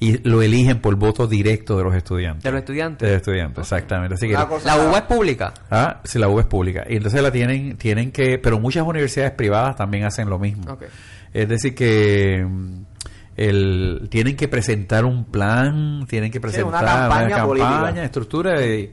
Y 0.00 0.18
lo 0.28 0.42
eligen 0.42 0.80
por 0.80 0.96
voto 0.96 1.26
directo 1.26 1.78
de 1.78 1.84
los 1.84 1.94
estudiantes. 1.94 2.42
De 2.42 2.50
los 2.50 2.56
De 2.56 2.60
estudiantes. 2.60 3.08
los 3.08 3.16
estudiantes, 3.18 3.58
exactamente. 3.62 4.14
Así 4.16 4.28
que 4.28 4.34
cosa- 4.34 4.76
La 4.76 4.84
UBA 4.88 4.98
es 4.98 5.04
pública. 5.04 5.54
Ah, 5.70 6.00
si 6.04 6.18
la 6.18 6.28
U 6.28 6.40
es 6.40 6.46
pública. 6.46 6.84
Y 6.88 6.96
entonces 6.96 7.22
la 7.22 7.30
tienen, 7.30 7.76
tienen 7.76 8.10
que, 8.10 8.38
pero 8.38 8.58
muchas 8.58 8.84
universidades 8.84 9.32
privadas 9.32 9.76
también 9.76 10.04
hacen 10.04 10.28
lo 10.28 10.38
mismo. 10.38 10.72
Ok. 10.72 10.84
Es 11.34 11.48
decir 11.48 11.74
que 11.74 12.46
mm, 12.48 12.82
el, 13.36 14.06
tienen 14.10 14.36
que 14.36 14.48
presentar 14.48 15.04
un 15.04 15.24
plan, 15.24 16.06
tienen 16.08 16.30
que 16.30 16.40
presentar 16.40 16.82
una 16.82 17.28
campaña 17.28 18.04
estructura 18.04 18.64
y, 18.64 18.92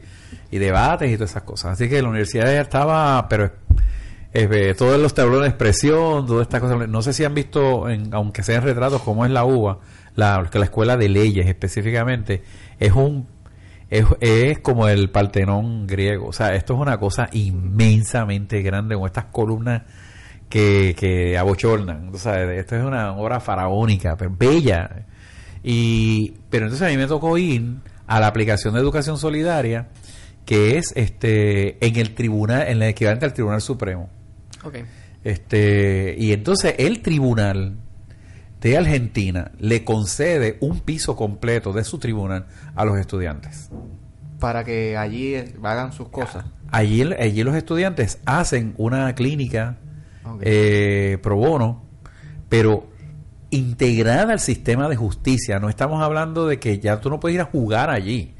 y 0.49 0.57
debates 0.57 1.09
y 1.09 1.15
todas 1.15 1.29
esas 1.29 1.43
cosas. 1.43 1.73
Así 1.73 1.87
que 1.87 2.01
la 2.01 2.09
universidad 2.09 2.45
ya 2.45 2.61
estaba, 2.61 3.27
pero 3.29 3.51
eh, 4.33 4.73
todos 4.77 4.99
los 4.99 5.13
tablones 5.13 5.43
de 5.43 5.49
expresión, 5.49 6.25
todas 6.25 6.43
estas 6.43 6.61
cosas. 6.61 6.89
No 6.89 7.01
sé 7.01 7.13
si 7.13 7.23
han 7.23 7.35
visto, 7.35 7.87
en, 7.87 8.13
aunque 8.13 8.43
sean 8.43 8.63
retratos, 8.63 9.01
como 9.03 9.23
es 9.23 9.31
la 9.31 9.45
UBA, 9.45 9.79
la, 10.15 10.49
la 10.51 10.65
escuela 10.65 10.97
de 10.97 11.09
leyes 11.09 11.47
específicamente, 11.47 12.43
es 12.79 12.91
un 12.91 13.27
es, 13.91 14.05
es 14.21 14.59
como 14.59 14.87
el 14.87 15.11
Partenón 15.11 15.85
griego. 15.85 16.27
O 16.27 16.33
sea, 16.33 16.55
esto 16.55 16.73
es 16.73 16.79
una 16.79 16.97
cosa 16.97 17.29
inmensamente 17.33 18.61
grande 18.61 18.95
con 18.95 19.05
estas 19.05 19.25
columnas 19.25 19.83
que, 20.51 20.95
que 20.95 21.37
abochornan. 21.39 22.11
O 22.13 22.17
sea, 22.19 22.43
esto 22.53 22.75
es 22.75 22.83
una 22.83 23.13
obra 23.15 23.39
faraónica, 23.39 24.15
pero 24.15 24.29
bella. 24.37 25.07
Y, 25.63 26.35
pero 26.51 26.65
entonces 26.65 26.87
a 26.87 26.91
mí 26.91 26.97
me 26.97 27.07
tocó 27.07 27.35
ir 27.39 27.77
a 28.05 28.19
la 28.19 28.27
aplicación 28.27 28.75
de 28.75 28.81
educación 28.81 29.17
solidaria, 29.17 29.87
que 30.45 30.77
es 30.77 30.91
este 30.95 31.83
en 31.83 31.95
el 31.95 32.13
tribunal, 32.13 32.67
en 32.67 32.83
el 32.83 32.89
equivalente 32.89 33.25
al 33.25 33.33
Tribunal 33.33 33.61
Supremo. 33.61 34.09
Este, 35.23 36.15
y 36.17 36.33
entonces 36.33 36.75
el 36.77 37.01
tribunal 37.01 37.77
de 38.59 38.77
Argentina 38.77 39.51
le 39.59 39.83
concede 39.83 40.57
un 40.59 40.81
piso 40.81 41.15
completo 41.15 41.73
de 41.73 41.83
su 41.83 41.97
tribunal 41.97 42.47
a 42.75 42.85
los 42.85 42.99
estudiantes. 42.99 43.69
Para 44.39 44.63
que 44.63 44.97
allí 44.97 45.35
eh, 45.35 45.55
hagan 45.63 45.93
sus 45.93 46.09
cosas. 46.09 46.45
Allí, 46.71 47.03
allí 47.13 47.43
los 47.43 47.55
estudiantes 47.55 48.19
hacen 48.25 48.73
una 48.77 49.13
clínica 49.13 49.77
Eh, 50.41 51.17
pro 51.21 51.35
bono, 51.37 51.83
pero 52.49 52.87
integrada 53.49 54.33
al 54.33 54.39
sistema 54.39 54.87
de 54.87 54.95
justicia. 54.95 55.59
No 55.59 55.69
estamos 55.69 56.01
hablando 56.01 56.47
de 56.47 56.59
que 56.59 56.79
ya 56.79 56.99
tú 57.01 57.09
no 57.09 57.19
puedes 57.19 57.35
ir 57.35 57.41
a 57.41 57.45
jugar 57.45 57.89
allí 57.89 58.33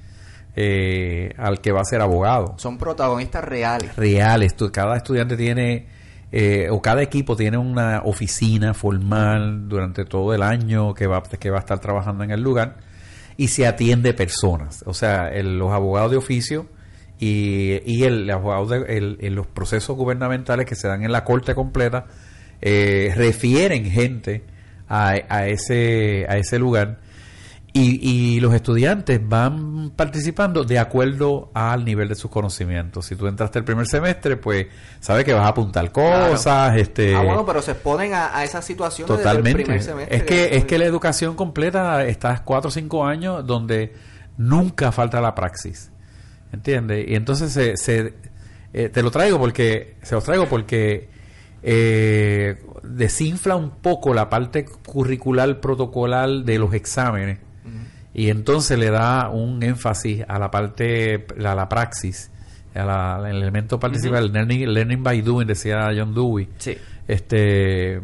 eh, 0.55 1.33
al 1.37 1.61
que 1.61 1.71
va 1.71 1.81
a 1.81 1.85
ser 1.85 2.01
abogado. 2.01 2.55
Son 2.57 2.77
protagonistas 2.77 3.43
reales. 3.43 3.95
reales. 3.95 4.55
Tú- 4.55 4.71
cada 4.71 4.97
estudiante 4.97 5.37
tiene, 5.37 5.87
eh, 6.31 6.67
o 6.71 6.81
cada 6.81 7.01
equipo 7.01 7.35
tiene 7.35 7.57
una 7.57 8.01
oficina 8.05 8.73
formal 8.73 9.67
durante 9.67 10.05
todo 10.05 10.33
el 10.33 10.43
año 10.43 10.93
que 10.93 11.07
va, 11.07 11.23
que 11.23 11.49
va 11.49 11.57
a 11.57 11.61
estar 11.61 11.79
trabajando 11.79 12.23
en 12.23 12.31
el 12.31 12.41
lugar 12.41 12.77
y 13.37 13.47
se 13.47 13.65
atiende 13.65 14.13
personas. 14.13 14.83
O 14.85 14.93
sea, 14.93 15.29
el- 15.29 15.57
los 15.57 15.71
abogados 15.71 16.11
de 16.11 16.17
oficio 16.17 16.67
y, 17.21 17.79
y 17.85 18.03
el, 18.03 18.29
el- 18.29 19.17
en 19.21 19.35
los 19.35 19.47
procesos 19.47 19.95
gubernamentales 19.95 20.65
que 20.65 20.75
se 20.75 20.89
dan 20.89 21.03
en 21.03 21.11
la 21.13 21.23
corte 21.23 21.55
completa 21.55 22.07
eh, 22.61 23.13
refieren 23.15 23.85
gente 23.89 24.43
a, 24.89 25.13
a 25.29 25.47
ese, 25.47 26.25
a 26.27 26.35
ese 26.37 26.59
lugar. 26.59 26.99
y, 27.73 27.99
y 28.35 28.39
los 28.41 28.53
estudiantes 28.53 29.21
van 29.23 29.91
participando 29.91 30.65
de 30.65 30.77
acuerdo 30.77 31.51
al 31.53 31.85
nivel 31.85 32.09
de 32.09 32.15
sus 32.15 32.29
conocimientos. 32.29 33.05
Si 33.05 33.15
tú 33.15 33.27
entraste 33.27 33.59
el 33.59 33.63
primer 33.65 33.87
semestre, 33.87 34.35
pues 34.35 34.67
sabes 34.99 35.23
que 35.23 35.31
vas 35.33 35.45
a 35.45 35.49
apuntar 35.49 35.89
cosas. 35.93 36.75
Este, 36.75 37.15
Ah, 37.15 37.21
bueno, 37.23 37.45
pero 37.45 37.61
se 37.61 37.71
exponen 37.71 38.13
a, 38.13 38.35
a 38.37 38.43
esas 38.43 38.65
situaciones 38.65 39.07
desde 39.15 39.21
el 39.21 39.37
Totalmente. 39.37 39.63
primer 39.63 39.81
semestre. 39.83 40.17
Es 40.17 40.23
que, 40.23 40.57
es 40.57 40.65
que 40.65 40.77
la 40.77 40.83
educación 40.85 41.35
completa, 41.37 42.03
estás 42.05 42.41
cuatro 42.41 42.67
o 42.67 42.71
cinco 42.71 43.05
años 43.05 43.45
donde 43.47 43.93
nunca 44.37 44.91
falta 44.91 45.21
la 45.21 45.33
praxis. 45.33 45.91
¿Entiendes? 46.53 47.05
Y 47.07 47.15
entonces 47.15 47.51
se, 47.53 47.77
se- 47.77 48.13
eh, 48.73 48.89
te 48.89 49.01
lo 49.03 49.11
traigo 49.11 49.37
porque, 49.39 49.95
se 50.01 50.15
lo 50.15 50.21
traigo 50.21 50.47
porque 50.47 51.07
eh, 51.63 52.57
desinfla 52.83 53.55
un 53.55 53.69
poco 53.71 54.13
la 54.13 54.29
parte 54.29 54.65
curricular 54.65 55.59
protocolar 55.59 56.29
de 56.29 56.57
los 56.59 56.73
exámenes 56.73 57.39
y 58.13 58.29
entonces 58.29 58.77
le 58.77 58.89
da 58.89 59.29
un 59.29 59.63
énfasis 59.63 60.23
a 60.27 60.37
la 60.39 60.51
parte, 60.51 61.25
a 61.45 61.55
la 61.55 61.69
praxis, 61.69 62.29
a 62.75 62.83
la- 62.83 63.15
al 63.17 63.25
elemento 63.27 63.79
participal, 63.79 64.31
learning, 64.33 64.73
learning 64.73 65.03
by 65.03 65.21
doing, 65.21 65.47
decía 65.47 65.89
John 65.95 66.13
Dewey. 66.13 66.49
Sí. 66.57 66.77
Este 67.07 68.01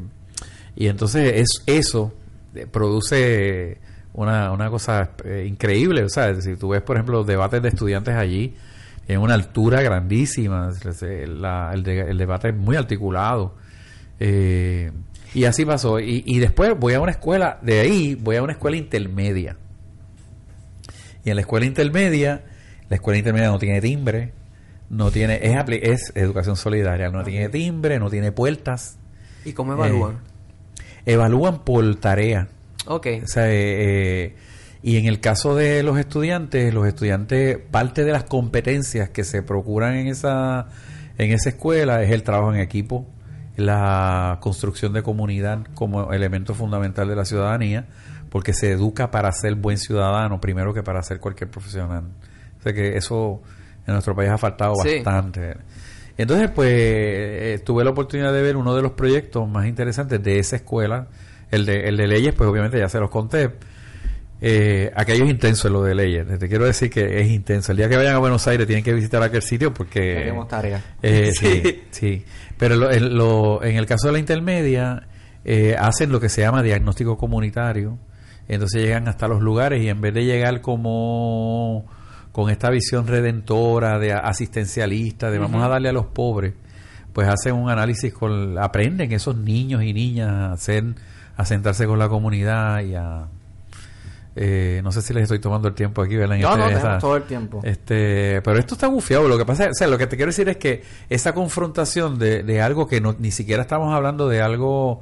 y 0.75 0.87
entonces 0.87 1.33
es, 1.41 1.63
eso 1.65 2.13
eh, 2.55 2.67
produce 2.71 3.79
una, 4.17 4.51
una 4.51 4.69
cosa 4.69 5.11
eh, 5.23 5.45
increíble, 5.47 6.03
o 6.03 6.09
sea, 6.09 6.35
si 6.41 6.57
tú 6.57 6.69
ves 6.69 6.81
por 6.81 6.97
ejemplo 6.97 7.19
los 7.19 7.27
debates 7.27 7.61
de 7.61 7.69
estudiantes 7.69 8.13
allí 8.15 8.53
en 9.07 9.21
una 9.21 9.35
altura 9.35 9.81
grandísima, 9.81 10.69
la- 11.39 11.71
el, 11.73 11.83
de- 11.83 12.01
el 12.11 12.17
debate 12.17 12.49
es 12.49 12.55
muy 12.55 12.75
articulado. 12.75 13.55
Eh, 14.19 14.91
y 15.33 15.45
así 15.45 15.63
pasó. 15.63 15.99
Y, 16.01 16.23
y 16.25 16.39
después 16.39 16.77
voy 16.77 16.93
a 16.95 16.99
una 16.99 17.11
escuela, 17.11 17.57
de 17.61 17.79
ahí 17.79 18.15
voy 18.15 18.35
a 18.35 18.43
una 18.43 18.51
escuela 18.53 18.75
intermedia. 18.75 19.55
Y 21.23 21.29
en 21.29 21.35
la 21.35 21.41
escuela 21.41 21.65
intermedia, 21.65 22.43
la 22.89 22.95
escuela 22.95 23.17
intermedia 23.19 23.47
no 23.49 23.59
tiene 23.59 23.79
timbre, 23.81 24.33
no 24.89 25.11
tiene, 25.11 25.39
es, 25.43 25.61
es 25.83 26.11
educación 26.15 26.55
solidaria, 26.55 27.09
no 27.09 27.23
tiene 27.23 27.49
timbre, 27.49 27.99
no 27.99 28.09
tiene 28.09 28.31
puertas, 28.31 28.97
¿Y 29.45 29.53
cómo 29.53 29.73
evalúan? 29.73 30.15
Eh, 31.05 31.13
evalúan 31.13 31.63
por 31.63 31.95
tarea. 31.97 32.47
Ok. 32.87 33.07
O 33.23 33.27
sea, 33.27 33.47
eh, 33.49 33.53
eh, 34.25 34.35
y 34.83 34.97
en 34.97 35.05
el 35.05 35.19
caso 35.19 35.55
de 35.55 35.83
los 35.83 35.97
estudiantes, 35.99 36.73
los 36.73 36.87
estudiantes, 36.87 37.57
parte 37.71 38.03
de 38.03 38.11
las 38.11 38.23
competencias 38.23 39.09
que 39.09 39.23
se 39.23 39.41
procuran 39.43 39.95
en 39.95 40.07
esa, 40.07 40.67
en 41.17 41.31
esa 41.31 41.49
escuela 41.49 42.03
es 42.03 42.11
el 42.11 42.23
trabajo 42.23 42.53
en 42.53 42.59
equipo, 42.59 43.07
la 43.55 44.37
construcción 44.41 44.93
de 44.93 45.01
comunidad 45.03 45.65
como 45.73 46.13
elemento 46.13 46.53
fundamental 46.53 47.07
de 47.07 47.15
la 47.15 47.25
ciudadanía, 47.25 47.87
porque 48.29 48.53
se 48.53 48.71
educa 48.71 49.09
para 49.09 49.31
ser 49.31 49.55
buen 49.55 49.77
ciudadano 49.77 50.39
primero 50.39 50.73
que 50.73 50.83
para 50.83 51.01
ser 51.01 51.19
cualquier 51.19 51.49
profesional. 51.49 52.03
O 52.59 52.63
sea 52.63 52.73
que 52.73 52.97
eso 52.97 53.41
en 53.87 53.93
nuestro 53.93 54.15
país 54.15 54.29
ha 54.29 54.37
faltado 54.37 54.75
Sí. 54.75 54.95
bastante. 55.03 55.55
Entonces, 56.17 56.49
pues, 56.51 56.69
eh, 56.71 57.61
tuve 57.63 57.83
la 57.83 57.91
oportunidad 57.91 58.33
de 58.33 58.41
ver 58.41 58.57
uno 58.57 58.75
de 58.75 58.81
los 58.81 58.91
proyectos 58.93 59.47
más 59.47 59.65
interesantes 59.67 60.21
de 60.21 60.39
esa 60.39 60.55
escuela, 60.57 61.07
el 61.51 61.65
de, 61.65 61.87
el 61.87 61.97
de 61.97 62.07
leyes, 62.07 62.33
pues 62.35 62.49
obviamente 62.49 62.77
ya 62.79 62.89
se 62.89 62.99
los 62.99 63.09
conté. 63.09 63.51
Eh, 64.39 64.91
aquello 64.95 65.23
es 65.25 65.31
intenso, 65.31 65.67
lo 65.69 65.81
de 65.83 65.95
leyes. 65.95 66.25
Te 66.39 66.47
quiero 66.47 66.65
decir 66.65 66.89
que 66.91 67.21
es 67.21 67.27
intenso. 67.29 67.71
El 67.71 67.77
día 67.79 67.89
que 67.89 67.97
vayan 67.97 68.15
a 68.15 68.19
Buenos 68.19 68.47
Aires 68.47 68.67
tienen 68.67 68.83
que 68.83 68.93
visitar 68.93 69.21
aquel 69.23 69.41
sitio 69.41 69.73
porque... 69.73 70.15
Tenemos 70.19 70.47
tarea. 70.47 70.83
Eh, 71.01 71.31
sí. 71.39 71.61
Sí. 71.63 71.81
sí, 71.91 72.25
Pero 72.57 72.75
lo- 72.75 72.91
en, 72.91 73.17
lo- 73.17 73.63
en 73.63 73.77
el 73.77 73.85
caso 73.87 74.07
de 74.07 74.13
la 74.13 74.19
intermedia, 74.19 75.07
eh, 75.43 75.75
hacen 75.79 76.11
lo 76.11 76.19
que 76.19 76.29
se 76.29 76.41
llama 76.41 76.61
diagnóstico 76.61 77.17
comunitario. 77.17 77.97
Entonces 78.47 78.83
llegan 78.83 79.07
hasta 79.07 79.27
los 79.27 79.41
lugares 79.41 79.81
y 79.83 79.89
en 79.89 79.99
vez 80.01 80.13
de 80.13 80.23
llegar 80.23 80.61
como 80.61 81.85
con 82.31 82.51
esta 82.51 82.69
visión 82.69 83.07
redentora, 83.07 83.97
de 83.97 84.13
asistencialista, 84.13 85.31
de 85.31 85.39
vamos 85.39 85.63
a 85.63 85.67
darle 85.67 85.89
a 85.89 85.91
los 85.93 86.05
pobres, 86.05 86.53
pues 87.17 87.27
hacen 87.27 87.55
un 87.55 87.67
análisis 87.67 88.13
con, 88.13 88.59
aprenden 88.59 89.11
esos 89.11 89.35
niños 89.35 89.81
y 89.81 89.91
niñas 89.91 90.29
a 90.29 90.51
hacer, 90.51 90.83
a 91.35 91.45
sentarse 91.45 91.87
con 91.87 91.97
la 91.97 92.07
comunidad 92.09 92.81
y 92.83 92.93
a, 92.93 93.25
eh, 94.35 94.81
no 94.83 94.91
sé 94.91 95.01
si 95.01 95.15
les 95.15 95.23
estoy 95.23 95.39
tomando 95.39 95.67
el 95.67 95.73
tiempo 95.73 96.03
aquí, 96.03 96.15
¿verdad? 96.15 96.37
No, 96.37 96.47
este- 96.51 96.59
no, 96.59 96.67
esa- 96.69 96.79
tenemos 96.81 97.01
todo 97.01 97.15
el 97.17 97.23
tiempo. 97.23 97.59
este, 97.63 98.39
pero 98.43 98.59
esto 98.59 98.75
está 98.75 98.87
bufiado. 98.87 99.27
Lo 99.27 99.35
que 99.35 99.45
pasa, 99.45 99.65
o 99.65 99.73
sea, 99.73 99.87
lo 99.87 99.97
que 99.97 100.05
te 100.05 100.15
quiero 100.15 100.29
decir 100.29 100.47
es 100.47 100.57
que 100.57 100.83
esa 101.09 101.33
confrontación 101.33 102.19
de, 102.19 102.43
de 102.43 102.61
algo 102.61 102.87
que 102.87 103.01
no, 103.01 103.15
ni 103.17 103.31
siquiera 103.31 103.63
estamos 103.63 103.91
hablando 103.95 104.29
de 104.29 104.43
algo 104.43 105.01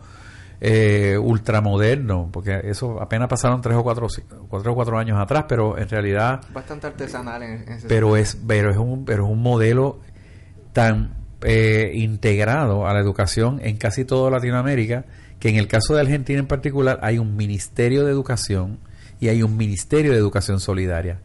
eh, 0.61 1.17
ultramoderno, 1.21 2.29
porque 2.31 2.61
eso 2.63 3.01
apenas 3.01 3.27
pasaron 3.27 3.59
tres 3.59 3.75
o 3.75 3.83
cuatro, 3.83 4.07
cuatro 4.47 4.71
o 4.71 4.75
cuatro 4.75 4.97
años 4.97 5.19
atrás, 5.19 5.43
pero 5.49 5.77
en 5.77 5.89
realidad, 5.89 6.39
Bastante 6.53 6.87
artesanal 6.87 7.43
en, 7.43 7.51
en 7.63 7.73
ese 7.73 7.89
pero 7.89 8.15
es, 8.15 8.37
pero 8.47 8.71
es 8.71 8.77
un, 8.77 9.03
pero 9.03 9.25
es 9.25 9.29
un 9.29 9.41
modelo 9.43 9.99
tan 10.71 11.24
eh, 11.45 11.91
integrado 11.93 12.87
a 12.87 12.93
la 12.93 12.99
educación 12.99 13.59
en 13.63 13.77
casi 13.77 14.03
toda 14.03 14.31
Latinoamérica 14.31 15.05
que 15.39 15.49
en 15.49 15.57
el 15.57 15.67
caso 15.67 15.93
de 15.93 16.01
Argentina 16.01 16.39
en 16.39 16.47
particular 16.47 16.99
hay 17.03 17.19
un 17.19 17.35
ministerio 17.35 18.03
de 18.03 18.11
educación 18.11 18.79
y 19.19 19.27
hay 19.27 19.43
un 19.43 19.55
ministerio 19.55 20.11
de 20.11 20.17
educación 20.17 20.59
solidaria. 20.59 21.19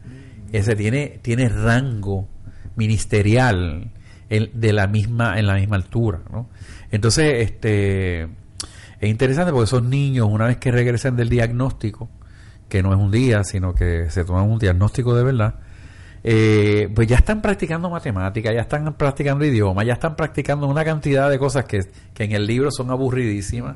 Ese 0.51 0.75
tiene 0.75 1.19
tiene 1.21 1.49
rango 1.49 2.27
ministerial 2.75 3.91
en, 4.29 4.49
de 4.53 4.73
la 4.73 4.87
misma 4.87 5.39
en 5.39 5.47
la 5.47 5.55
misma 5.55 5.77
altura, 5.77 6.21
¿no? 6.31 6.49
Entonces, 6.91 7.49
este 7.49 8.23
es 8.23 9.09
interesante 9.09 9.51
porque 9.51 9.65
esos 9.65 9.83
niños 9.83 10.27
una 10.29 10.45
vez 10.45 10.57
que 10.57 10.71
regresan 10.71 11.15
del 11.15 11.29
diagnóstico, 11.29 12.09
que 12.69 12.83
no 12.83 12.93
es 12.93 12.99
un 12.99 13.11
día, 13.11 13.43
sino 13.43 13.73
que 13.73 14.09
se 14.09 14.23
toman 14.23 14.49
un 14.49 14.59
diagnóstico 14.59 15.15
de 15.15 15.23
verdad, 15.23 15.55
eh, 16.23 16.89
pues 16.93 17.07
ya 17.07 17.15
están 17.17 17.41
practicando 17.41 17.89
matemáticas, 17.89 18.53
ya 18.53 18.61
están 18.61 18.93
practicando 18.93 19.43
idiomas, 19.45 19.85
ya 19.85 19.93
están 19.93 20.15
practicando 20.15 20.67
una 20.67 20.85
cantidad 20.85 21.29
de 21.29 21.39
cosas 21.39 21.65
que, 21.65 21.81
que 22.13 22.23
en 22.25 22.31
el 22.33 22.45
libro 22.45 22.71
son 22.71 22.91
aburridísimas. 22.91 23.75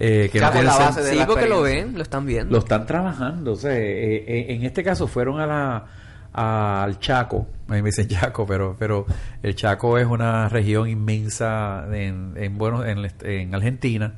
eh, 0.00 0.28
que 0.32 0.38
Ya 0.38 0.46
no 0.46 0.52
con 0.52 0.60
tienen 0.60 0.66
la 0.66 0.72
sen- 0.78 0.86
base 0.86 1.02
de 1.02 1.10
Sí, 1.10 1.16
la 1.16 1.26
porque 1.26 1.46
lo 1.48 1.62
ven, 1.62 1.94
lo 1.94 2.02
están 2.02 2.24
viendo. 2.26 2.52
lo 2.52 2.58
están 2.58 2.86
trabajando. 2.86 3.52
O 3.52 3.56
sea, 3.56 3.74
eh, 3.76 4.24
eh, 4.26 4.46
en 4.54 4.64
este 4.64 4.82
caso 4.84 5.06
fueron 5.06 5.40
a 5.40 5.46
la 5.46 5.84
al 6.30 6.98
Chaco, 7.00 7.48
a 7.68 7.72
mí 7.72 7.82
me 7.82 7.88
dicen 7.88 8.06
Chaco, 8.06 8.46
pero 8.46 8.76
pero 8.78 9.06
el 9.42 9.54
Chaco 9.56 9.98
es 9.98 10.06
una 10.06 10.48
región 10.48 10.88
inmensa 10.88 11.86
en, 11.92 12.34
en 12.36 12.58
bueno 12.58 12.84
en 12.84 13.54
Argentina 13.54 14.12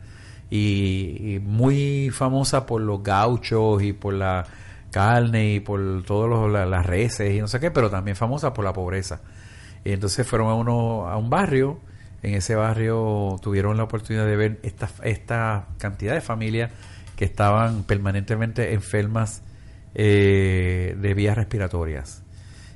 y, 0.50 1.34
y 1.36 1.38
muy 1.40 2.10
famosa 2.10 2.66
por 2.66 2.80
los 2.82 3.02
gauchos 3.02 3.82
y 3.82 3.92
por 3.92 4.14
la 4.14 4.44
carne 4.90 5.54
y 5.54 5.60
por 5.60 6.02
todas 6.04 6.68
las 6.68 6.86
reses 6.86 7.34
y 7.34 7.40
no 7.40 7.48
sé 7.48 7.60
qué, 7.60 7.70
pero 7.70 7.90
también 7.90 8.16
famosa 8.16 8.52
por 8.52 8.64
la 8.64 8.72
pobreza. 8.72 9.20
Y 9.84 9.92
entonces 9.92 10.26
fueron 10.26 10.48
a 10.48 10.54
uno 10.54 11.08
a 11.08 11.16
un 11.16 11.30
barrio, 11.30 11.80
en 12.22 12.34
ese 12.34 12.54
barrio 12.54 13.36
tuvieron 13.42 13.76
la 13.76 13.84
oportunidad 13.84 14.26
de 14.26 14.36
ver 14.36 14.60
esta, 14.62 14.90
esta 15.02 15.68
cantidad 15.78 16.14
de 16.14 16.20
familias 16.20 16.70
que 17.16 17.24
estaban 17.24 17.84
permanentemente 17.84 18.74
enfermas 18.74 19.42
eh, 19.94 20.96
de 20.98 21.14
vías 21.14 21.36
respiratorias. 21.36 22.22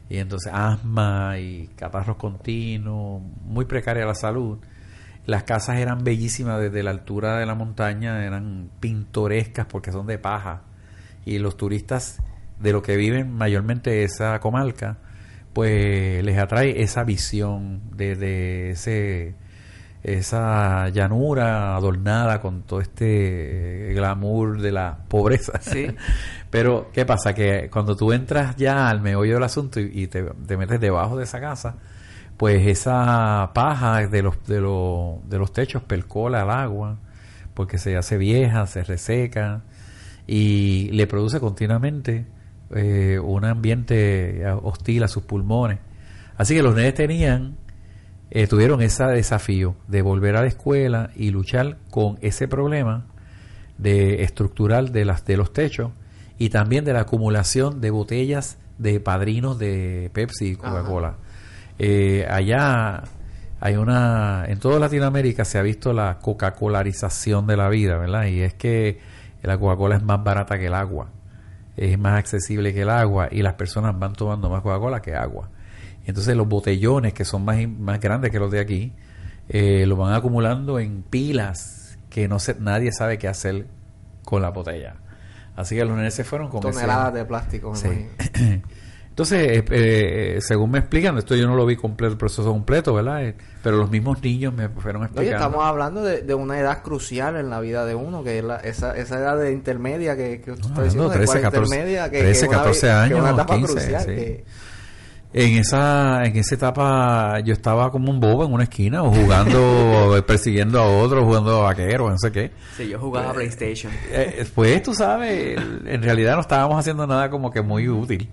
Y 0.08 0.18
entonces 0.18 0.52
asma 0.52 1.38
y 1.38 1.68
catarros 1.76 2.16
continuos, 2.16 3.22
muy 3.42 3.64
precaria 3.64 4.04
la 4.04 4.14
salud. 4.14 4.58
Las 5.26 5.44
casas 5.44 5.78
eran 5.78 6.04
bellísimas 6.04 6.60
desde 6.60 6.82
la 6.82 6.90
altura 6.90 7.38
de 7.38 7.46
la 7.46 7.54
montaña, 7.54 8.24
eran 8.24 8.70
pintorescas 8.80 9.66
porque 9.66 9.92
son 9.92 10.06
de 10.06 10.18
paja. 10.18 10.62
Y 11.24 11.38
los 11.38 11.56
turistas 11.56 12.20
de 12.60 12.72
lo 12.72 12.82
que 12.82 12.96
viven 12.96 13.32
mayormente 13.32 14.04
esa 14.04 14.38
comarca, 14.40 14.98
pues 15.52 16.24
les 16.24 16.38
atrae 16.38 16.82
esa 16.82 17.04
visión 17.04 17.82
de, 17.96 18.16
de 18.16 18.70
ese 18.70 19.34
esa 20.04 20.90
llanura 20.90 21.74
adornada 21.74 22.40
con 22.42 22.62
todo 22.62 22.80
este 22.82 23.90
eh, 23.90 23.94
glamour 23.94 24.60
de 24.60 24.70
la 24.70 24.98
pobreza. 25.08 25.58
Sí. 25.62 25.86
Pero, 26.50 26.90
¿qué 26.92 27.06
pasa? 27.06 27.34
Que 27.34 27.70
cuando 27.70 27.96
tú 27.96 28.12
entras 28.12 28.54
ya 28.56 28.90
al 28.90 29.00
meollo 29.00 29.34
del 29.34 29.42
asunto 29.42 29.80
y, 29.80 29.90
y 29.94 30.06
te, 30.06 30.22
te 30.22 30.56
metes 30.58 30.78
debajo 30.78 31.16
de 31.16 31.24
esa 31.24 31.40
casa, 31.40 31.76
pues 32.36 32.66
esa 32.66 33.50
paja 33.54 34.06
de 34.06 34.22
los, 34.22 34.44
de 34.46 34.60
los, 34.60 35.28
de 35.28 35.38
los 35.38 35.52
techos 35.52 35.82
percola 35.82 36.42
al 36.42 36.50
agua, 36.50 36.98
porque 37.54 37.78
se 37.78 37.96
hace 37.96 38.18
vieja, 38.18 38.66
se 38.66 38.84
reseca 38.84 39.62
y 40.26 40.90
le 40.92 41.06
produce 41.06 41.40
continuamente 41.40 42.26
eh, 42.74 43.18
un 43.22 43.44
ambiente 43.44 44.44
hostil 44.62 45.02
a 45.02 45.08
sus 45.08 45.24
pulmones. 45.24 45.78
Así 46.36 46.54
que 46.54 46.62
los 46.62 46.74
nenes 46.74 46.94
tenían, 46.94 47.56
eh, 48.30 48.46
tuvieron 48.46 48.82
ese 48.82 49.04
desafío 49.04 49.76
de 49.86 50.02
volver 50.02 50.36
a 50.36 50.42
la 50.42 50.48
escuela 50.48 51.10
y 51.14 51.30
luchar 51.30 51.78
con 51.90 52.18
ese 52.20 52.48
problema 52.48 53.06
de 53.78 54.22
estructural 54.22 54.92
de 54.92 55.04
las 55.04 55.24
de 55.24 55.36
los 55.36 55.52
techos 55.52 55.92
y 56.38 56.48
también 56.48 56.84
de 56.84 56.92
la 56.92 57.00
acumulación 57.00 57.80
de 57.80 57.90
botellas 57.90 58.58
de 58.78 58.98
padrinos 59.00 59.58
de 59.58 60.10
Pepsi 60.12 60.52
y 60.52 60.56
Coca-Cola. 60.56 61.16
Eh, 61.78 62.26
allá 62.28 63.04
hay 63.60 63.76
una 63.76 64.44
en 64.46 64.58
toda 64.58 64.78
Latinoamérica 64.78 65.44
se 65.44 65.58
ha 65.58 65.62
visto 65.62 65.92
la 65.92 66.18
Coca-Colarización 66.18 67.46
de 67.46 67.56
la 67.56 67.68
vida, 67.68 67.96
¿verdad? 67.98 68.26
Y 68.26 68.40
es 68.40 68.54
que 68.54 68.98
la 69.46 69.58
Coca-Cola 69.58 69.96
es 69.96 70.02
más 70.02 70.22
barata 70.24 70.58
que 70.58 70.66
el 70.66 70.74
agua. 70.74 71.10
es 71.76 71.98
más 71.98 72.18
accesible 72.18 72.72
que 72.72 72.82
el 72.82 72.90
agua 72.90 73.28
y 73.32 73.42
las 73.42 73.54
personas 73.54 73.98
van 73.98 74.12
tomando 74.12 74.48
más 74.48 74.62
Coca-Cola 74.62 75.02
que 75.02 75.14
agua. 75.16 75.50
Entonces 76.06 76.36
los 76.36 76.46
botellones 76.48 77.12
que 77.14 77.24
son 77.24 77.44
más, 77.44 77.56
más 77.68 77.98
grandes 77.98 78.30
que 78.30 78.38
los 78.38 78.50
de 78.52 78.60
aquí, 78.60 78.92
eh, 79.48 79.84
los 79.86 79.98
van 79.98 80.14
acumulando 80.14 80.78
en 80.78 81.02
pilas 81.02 81.98
que 82.10 82.28
no 82.28 82.38
se, 82.38 82.54
nadie 82.60 82.92
sabe 82.92 83.18
qué 83.18 83.26
hacer 83.26 83.66
con 84.24 84.40
la 84.40 84.50
botella. 84.50 84.94
Así 85.56 85.74
que 85.76 85.84
los 85.84 85.96
nenes 85.96 86.14
se 86.14 86.22
fueron 86.24 86.48
con 86.48 86.60
toneladas 86.60 87.08
ese- 87.08 87.18
de 87.18 87.24
plástico. 87.24 87.72
me 87.72 87.76
Sí. 87.76 88.08
Entonces, 89.14 89.46
eh, 89.58 89.64
eh, 89.70 90.38
según 90.40 90.72
me 90.72 90.80
explican, 90.80 91.16
esto 91.18 91.36
yo 91.36 91.46
no 91.46 91.54
lo 91.54 91.64
vi 91.64 91.76
completo, 91.76 92.10
el 92.12 92.18
proceso 92.18 92.50
completo, 92.50 92.92
¿verdad? 92.94 93.22
Eh, 93.24 93.36
pero 93.62 93.76
los 93.76 93.88
mismos 93.88 94.20
niños 94.20 94.52
me 94.52 94.68
fueron 94.68 95.02
Oye, 95.02 95.10
explicando. 95.12 95.46
estamos 95.46 95.64
hablando 95.64 96.02
de, 96.02 96.22
de 96.22 96.34
una 96.34 96.58
edad 96.58 96.82
crucial 96.82 97.36
en 97.36 97.48
la 97.48 97.60
vida 97.60 97.84
de 97.86 97.94
uno, 97.94 98.24
que 98.24 98.38
es 98.38 98.44
la- 98.44 98.56
esa, 98.56 98.96
esa 98.96 99.18
edad 99.20 99.38
de 99.38 99.52
intermedia 99.52 100.16
que, 100.16 100.40
que 100.40 100.50
usted 100.50 100.66
está 100.68 100.82
diciendo, 100.82 101.08
de 101.08 101.14
13, 101.14 101.26
cuarenta 101.26 101.50
14, 101.52 101.74
intermedia, 101.76 102.10
que, 102.10 102.18
13, 102.18 102.24
que 102.24 102.30
es 102.32 102.42
una 102.42 102.50
vi- 102.50 102.58
14 102.58 102.80
que 102.80 102.92
una 102.92 103.02
años, 103.02 103.30
etapa 103.34 103.54
15, 103.54 103.72
crucial, 103.72 104.00
sí. 104.00 104.06
que- 104.06 104.44
En 105.36 105.58
esa, 105.58 106.24
en 106.24 106.36
esa 106.36 106.54
etapa 106.56 107.40
yo 107.40 107.52
estaba 107.54 107.90
como 107.92 108.10
un 108.10 108.18
bobo 108.20 108.44
en 108.44 108.52
una 108.52 108.64
esquina, 108.64 109.02
o 109.04 109.12
jugando, 109.12 110.22
persiguiendo 110.26 110.80
a 110.80 110.86
otro, 110.86 111.24
jugando 111.24 111.60
a 111.60 111.62
vaquero, 111.64 112.10
no 112.10 112.18
sé 112.18 112.32
qué. 112.32 112.50
Sí, 112.76 112.88
yo 112.88 112.98
jugaba 112.98 113.32
PlayStation. 113.32 113.92
Eh, 114.10 114.44
pues 114.56 114.82
tú 114.82 114.92
sabes, 114.92 115.56
en 115.86 116.02
realidad 116.02 116.34
no 116.34 116.40
estábamos 116.40 116.78
haciendo 116.80 117.06
nada 117.06 117.30
como 117.30 117.50
que 117.52 117.62
muy 117.62 117.88
útil. 117.88 118.28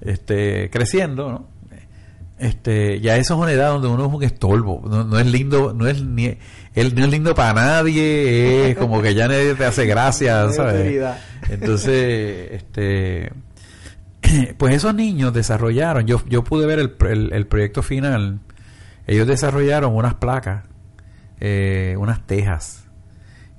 Este, 0.00 0.70
creciendo, 0.70 1.30
¿no? 1.30 1.46
Este, 2.38 3.00
ya 3.00 3.16
eso 3.16 3.32
es 3.34 3.40
una 3.40 3.52
edad 3.52 3.70
donde 3.70 3.88
uno 3.88 4.06
es 4.08 4.12
un 4.12 4.22
estorbo, 4.22 4.82
no, 4.86 5.04
no 5.04 5.18
es 5.18 5.26
lindo, 5.26 5.72
no 5.72 5.86
es 5.86 6.02
ni 6.02 6.36
él 6.74 6.94
no 6.94 7.04
es 7.06 7.10
lindo 7.10 7.34
para 7.34 7.54
nadie, 7.54 8.68
es 8.70 8.76
como 8.76 9.00
que 9.00 9.14
ya 9.14 9.26
nadie 9.26 9.54
te 9.54 9.64
hace 9.64 9.86
gracia, 9.86 10.46
¿sabes? 10.52 10.82
Entonces, 11.48 12.48
este 12.52 13.32
pues 14.58 14.74
esos 14.74 14.94
niños 14.94 15.32
desarrollaron, 15.32 16.06
yo, 16.06 16.22
yo 16.28 16.44
pude 16.44 16.66
ver 16.66 16.78
el, 16.78 16.94
el- 17.08 17.32
el 17.32 17.46
proyecto 17.46 17.82
final, 17.82 18.40
ellos 19.06 19.26
desarrollaron 19.26 19.94
unas 19.96 20.14
placas, 20.16 20.64
eh, 21.40 21.94
unas 21.98 22.26
tejas, 22.26 22.84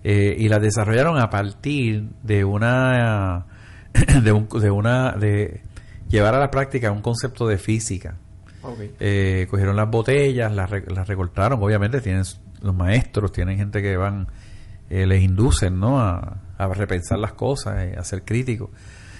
eh, 0.03 0.35
y 0.37 0.49
las 0.49 0.61
desarrollaron 0.61 1.17
a 1.19 1.31
partir 1.31 2.09
de 2.21 2.43
una, 2.43 3.47
de, 4.23 4.31
un- 4.31 4.47
de 4.47 4.69
una, 4.69 5.13
de 5.13 5.61
llevar 6.09 6.35
a 6.35 6.39
la 6.39 6.51
práctica 6.51 6.91
un 6.91 7.01
concepto 7.01 7.47
de 7.47 7.57
física. 7.57 8.15
Eh, 8.99 9.47
cogieron 9.49 9.75
las 9.75 9.89
botellas, 9.89 10.51
las, 10.51 10.69
re- 10.69 10.83
las 10.87 11.07
recortaron, 11.07 11.61
obviamente 11.61 12.01
tienen 12.01 12.23
los 12.61 12.75
maestros, 12.75 13.31
tienen 13.31 13.57
gente 13.57 13.81
que 13.81 13.95
van, 13.97 14.27
eh, 14.89 15.05
les 15.05 15.23
inducen 15.23 15.79
¿no? 15.79 15.99
a, 16.01 16.37
a 16.57 16.67
repensar 16.67 17.19
las 17.19 17.33
cosas, 17.33 17.75
eh, 17.83 17.95
a 17.97 18.03
ser 18.03 18.23
críticos. 18.23 18.69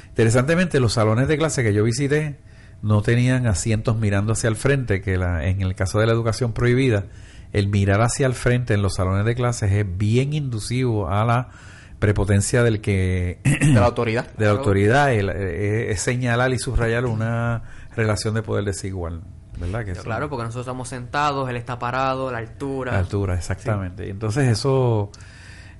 Interesantemente, 0.10 0.80
los 0.80 0.94
salones 0.94 1.28
de 1.28 1.38
clase 1.38 1.64
que 1.64 1.74
yo 1.74 1.84
visité 1.84 2.38
no 2.82 3.02
tenían 3.02 3.48
asientos 3.48 3.98
mirando 3.98 4.34
hacia 4.34 4.50
el 4.50 4.56
frente, 4.56 5.02
que 5.02 5.18
la, 5.18 5.48
en 5.48 5.62
el 5.62 5.76
caso 5.76 6.00
de 6.00 6.08
la 6.08 6.14
educación 6.14 6.54
prohibida, 6.54 7.06
el 7.54 7.70
mirar 7.70 8.02
hacia 8.02 8.26
el 8.28 8.34
frente 8.34 8.74
en 8.74 8.82
los 8.82 8.96
salones 8.96 9.26
de 9.26 9.36
clases 9.36 9.72
es 9.72 9.86
bien 9.98 10.34
inducivo 10.34 11.10
a 11.10 11.24
la 11.24 11.50
prepotencia 12.00 12.64
del 12.64 12.80
que 12.82 13.40
De 13.44 13.68
la 13.74 13.86
autoridad. 13.86 14.28
de 14.38 14.46
la 14.46 14.52
autoridad 14.52 15.14
el- 15.14 15.30
eh, 15.30 15.92
es 15.92 16.02
señalar 16.02 16.54
y 16.54 16.60
subrayar 16.60 17.06
una 17.06 17.64
relación 17.96 18.34
de 18.36 18.44
poder 18.44 18.66
desigual, 18.66 19.22
¿verdad? 19.60 19.84
Que 19.86 19.94
Claro, 19.94 20.30
porque 20.30 20.44
nosotros 20.44 20.66
estamos 20.66 20.90
sentados, 20.90 21.50
él 21.50 21.56
está 21.56 21.80
parado, 21.80 22.32
la 22.32 22.38
altura. 22.38 22.92
la 22.94 23.00
altura, 23.00 23.36
exactamente. 23.36 24.10
Entonces 24.10 24.48
eso 24.48 25.12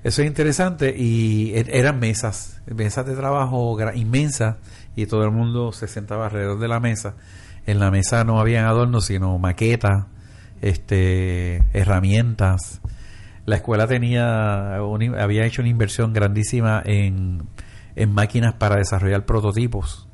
eso 0.04 0.22
es 0.22 0.28
interesante 0.28 0.96
y 0.98 1.54
e- 1.56 1.66
eran 1.80 2.00
mesas, 2.00 2.62
mesas 2.68 3.06
de 3.06 3.16
trabajo 3.16 3.78
inmensas 3.96 4.56
y 4.96 5.06
todo 5.06 5.24
el 5.26 5.32
mundo 5.32 5.72
se 5.74 5.88
sentaba 5.88 6.26
alrededor 6.26 6.60
de 6.60 6.68
la 6.68 6.80
mesa. 6.80 7.16
En 7.66 7.80
la 7.80 7.92
mesa 7.92 8.24
no 8.24 8.40
habían 8.40 8.66
adornos 8.66 9.06
sino 9.06 9.38
maquetas, 9.38 10.06
este, 10.62 11.58
herramientas. 11.74 12.82
La 13.48 13.56
escuela 13.56 13.88
tenía 13.88 14.78
in- 15.00 15.16
había 15.16 15.46
hecho 15.46 15.62
una 15.64 15.70
inversión 15.70 16.14
grandísima 16.14 16.82
en, 16.86 17.44
en 17.96 18.12
máquinas 18.14 18.54
para 18.54 18.76
desarrollar 18.76 19.26
prototipos. 19.26 20.08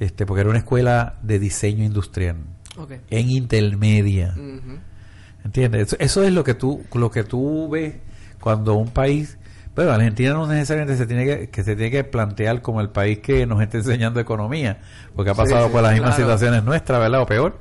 Este, 0.00 0.26
porque 0.26 0.40
era 0.40 0.50
una 0.50 0.58
escuela 0.58 1.14
de 1.22 1.38
diseño 1.38 1.84
industrial 1.84 2.36
en 3.10 3.30
intermedia. 3.30 4.32
Ujú. 4.36 4.78
¿Entiendes? 5.44 5.82
Eso, 5.88 5.96
eso 6.00 6.22
es 6.24 6.32
lo 6.32 6.42
que 6.44 6.54
tú 6.54 6.82
lo 6.92 7.10
que 7.10 7.24
tú 7.24 7.68
ves 7.70 7.94
cuando 8.40 8.74
un 8.74 8.88
país, 8.88 9.38
pero 9.74 9.92
Argentina 9.92 10.32
no 10.32 10.46
necesariamente 10.46 10.96
se 10.96 11.06
tiene 11.06 11.24
que, 11.24 11.48
que 11.50 11.62
se 11.62 11.76
tiene 11.76 11.90
que 11.90 12.04
plantear 12.04 12.62
como 12.62 12.80
el 12.80 12.88
país 12.90 13.18
que 13.20 13.46
nos 13.46 13.62
está 13.62 13.78
enseñando 13.78 14.18
economía, 14.20 14.78
porque 15.14 15.30
ha 15.30 15.34
Sí, 15.34 15.40
pasado 15.42 15.66
sí, 15.66 15.72
por 15.72 15.82
las 15.82 15.92
mismas 15.92 16.16
claro. 16.16 16.32
situaciones 16.32 16.64
nuestras, 16.64 17.00
¿verdad? 17.00 17.20
O 17.22 17.26
peor. 17.26 17.58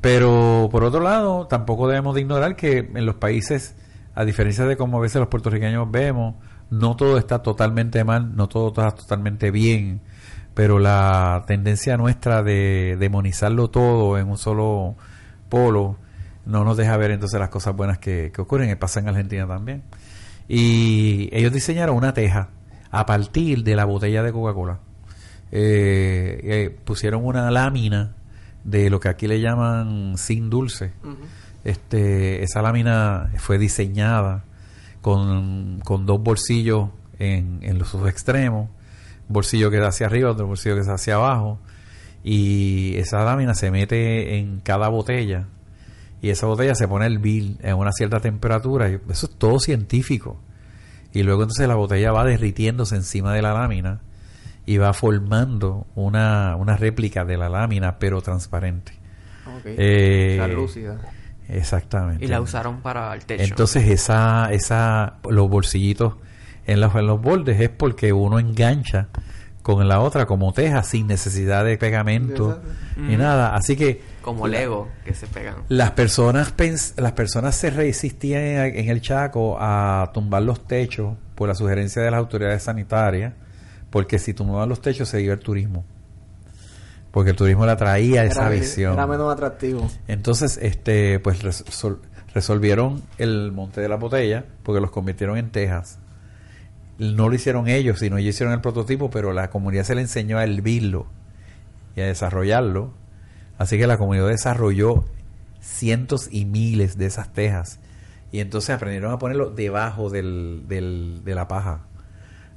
Pero 0.00 0.68
por 0.70 0.84
otro 0.84 1.00
lado, 1.00 1.46
tampoco 1.48 1.88
debemos 1.88 2.14
de 2.14 2.20
ignorar 2.22 2.56
que 2.56 2.78
en 2.94 3.04
los 3.06 3.16
países, 3.16 3.74
a 4.18 4.24
diferencia 4.24 4.64
de 4.64 4.76
como 4.76 4.98
a 4.98 5.00
veces 5.00 5.20
los 5.20 5.28
puertorriqueños 5.28 5.88
vemos, 5.88 6.34
no 6.70 6.96
todo 6.96 7.18
está 7.18 7.40
totalmente 7.40 8.02
mal, 8.02 8.34
no 8.34 8.48
todo 8.48 8.66
está 8.70 8.90
totalmente 8.90 9.52
bien, 9.52 10.00
pero 10.54 10.80
la 10.80 11.44
tendencia 11.46 11.96
nuestra 11.96 12.42
de 12.42 12.96
demonizarlo 12.98 13.70
todo 13.70 14.18
en 14.18 14.28
un 14.28 14.36
solo 14.36 14.96
polo 15.48 15.98
no 16.46 16.64
nos 16.64 16.76
deja 16.76 16.96
ver 16.96 17.12
entonces 17.12 17.38
las 17.38 17.48
cosas 17.48 17.76
buenas 17.76 17.98
que, 17.98 18.32
que 18.34 18.40
ocurren 18.40 18.68
y 18.68 18.74
pasa 18.74 18.98
en 18.98 19.08
Argentina 19.08 19.46
también. 19.46 19.84
Y 20.48 21.28
ellos 21.30 21.52
diseñaron 21.52 21.94
una 21.96 22.12
teja 22.12 22.48
a 22.90 23.06
partir 23.06 23.62
de 23.62 23.76
la 23.76 23.84
botella 23.84 24.24
de 24.24 24.32
Coca-Cola. 24.32 24.80
Eh, 25.52 26.40
eh, 26.42 26.76
pusieron 26.84 27.24
una 27.24 27.52
lámina 27.52 28.16
de 28.64 28.90
lo 28.90 28.98
que 28.98 29.10
aquí 29.10 29.28
le 29.28 29.40
llaman 29.40 30.14
sin 30.16 30.50
dulce. 30.50 30.90
Este, 31.68 32.42
esa 32.42 32.62
lámina 32.62 33.30
fue 33.36 33.58
diseñada 33.58 34.42
con, 35.02 35.80
con 35.84 36.06
dos 36.06 36.22
bolsillos 36.22 36.88
en, 37.18 37.58
en 37.60 37.78
los 37.78 37.88
sus 37.88 38.08
extremos, 38.08 38.70
un 39.28 39.34
bolsillo 39.34 39.70
que 39.70 39.76
da 39.76 39.88
hacia 39.88 40.06
arriba, 40.06 40.30
otro 40.30 40.46
bolsillo 40.46 40.76
que 40.76 40.82
da 40.82 40.94
hacia 40.94 41.16
abajo, 41.16 41.58
y 42.24 42.96
esa 42.96 43.22
lámina 43.22 43.52
se 43.52 43.70
mete 43.70 44.38
en 44.38 44.60
cada 44.60 44.88
botella, 44.88 45.48
y 46.22 46.30
esa 46.30 46.46
botella 46.46 46.74
se 46.74 46.88
pone 46.88 47.04
el 47.04 47.18
bill 47.18 47.58
en 47.62 47.74
una 47.74 47.92
cierta 47.92 48.20
temperatura, 48.20 48.88
y 48.88 48.98
eso 49.10 49.26
es 49.26 49.36
todo 49.36 49.60
científico, 49.60 50.40
y 51.12 51.22
luego 51.22 51.42
entonces 51.42 51.68
la 51.68 51.74
botella 51.74 52.12
va 52.12 52.24
derritiéndose 52.24 52.96
encima 52.96 53.34
de 53.34 53.42
la 53.42 53.52
lámina, 53.52 54.00
y 54.64 54.78
va 54.78 54.94
formando 54.94 55.86
una, 55.94 56.56
una 56.56 56.78
réplica 56.78 57.26
de 57.26 57.36
la 57.36 57.50
lámina, 57.50 57.98
pero 57.98 58.22
transparente. 58.22 58.92
Ok. 59.46 59.66
Eh, 59.66 60.36
Translúcida. 60.38 60.98
Exactamente. 61.48 62.24
Y 62.24 62.28
la 62.28 62.40
usaron 62.40 62.80
para 62.82 63.12
el 63.14 63.24
techo. 63.24 63.42
Entonces 63.44 63.88
esa, 63.88 64.52
esa, 64.52 65.14
los 65.28 65.48
bolsillitos 65.48 66.14
en 66.66 66.80
los, 66.80 66.94
en 66.94 67.06
los 67.06 67.20
bordes 67.20 67.60
es 67.60 67.70
porque 67.70 68.12
uno 68.12 68.38
engancha 68.38 69.08
con 69.62 69.86
la 69.88 70.00
otra 70.00 70.24
como 70.26 70.52
teja 70.52 70.82
sin 70.82 71.06
necesidad 71.06 71.64
de 71.64 71.76
pegamento 71.76 72.50
Exacto. 72.52 73.00
ni 73.02 73.16
nada. 73.16 73.54
Así 73.54 73.76
que 73.76 74.02
Como 74.22 74.46
Lego, 74.48 74.88
que 75.04 75.12
se 75.14 75.26
pegan. 75.26 75.56
las 75.68 75.90
personas 75.92 76.54
pens- 76.56 76.94
las 77.00 77.12
personas 77.12 77.54
se 77.54 77.70
resistían 77.70 78.42
en, 78.42 78.76
en 78.78 78.88
el 78.88 79.00
Chaco 79.02 79.56
a 79.60 80.10
tumbar 80.14 80.42
los 80.42 80.66
techos 80.66 81.16
por 81.34 81.48
la 81.48 81.54
sugerencia 81.54 82.00
de 82.02 82.10
las 82.10 82.18
autoridades 82.18 82.62
sanitarias, 82.62 83.34
porque 83.90 84.18
si 84.18 84.32
tumbaban 84.34 84.68
los 84.68 84.80
techos 84.80 85.08
se 85.08 85.20
iba 85.22 85.34
el 85.34 85.40
turismo. 85.40 85.84
Porque 87.10 87.30
el 87.30 87.36
turismo 87.36 87.64
le 87.66 87.72
atraía 87.72 88.24
esa 88.24 88.42
Era- 88.42 88.50
visión. 88.50 88.92
Era 88.94 89.06
menos 89.06 89.32
atractivo. 89.32 89.88
Entonces, 90.08 90.58
este, 90.62 91.18
pues 91.20 91.42
resol- 91.42 91.98
resolvieron 92.34 93.02
el 93.16 93.50
monte 93.52 93.80
de 93.80 93.88
la 93.88 93.96
botella 93.96 94.44
porque 94.62 94.80
los 94.80 94.90
convirtieron 94.90 95.38
en 95.38 95.50
tejas. 95.50 95.98
No 96.98 97.28
lo 97.28 97.34
hicieron 97.34 97.68
ellos, 97.68 98.00
sino 98.00 98.18
ellos 98.18 98.34
hicieron 98.34 98.52
el 98.54 98.60
prototipo, 98.60 99.08
pero 99.10 99.32
la 99.32 99.50
comunidad 99.50 99.84
se 99.84 99.94
le 99.94 100.02
enseñó 100.02 100.38
a 100.38 100.44
hervirlo 100.44 101.06
y 101.96 102.00
a 102.00 102.06
desarrollarlo. 102.06 102.92
Así 103.56 103.78
que 103.78 103.86
la 103.86 103.96
comunidad 103.98 104.28
desarrolló 104.28 105.04
cientos 105.60 106.28
y 106.30 106.44
miles 106.44 106.98
de 106.98 107.06
esas 107.06 107.32
tejas. 107.32 107.80
Y 108.32 108.40
entonces 108.40 108.70
aprendieron 108.70 109.12
a 109.12 109.18
ponerlo 109.18 109.50
debajo 109.50 110.10
del, 110.10 110.64
del- 110.68 111.22
de 111.24 111.34
la 111.34 111.48
paja. 111.48 111.86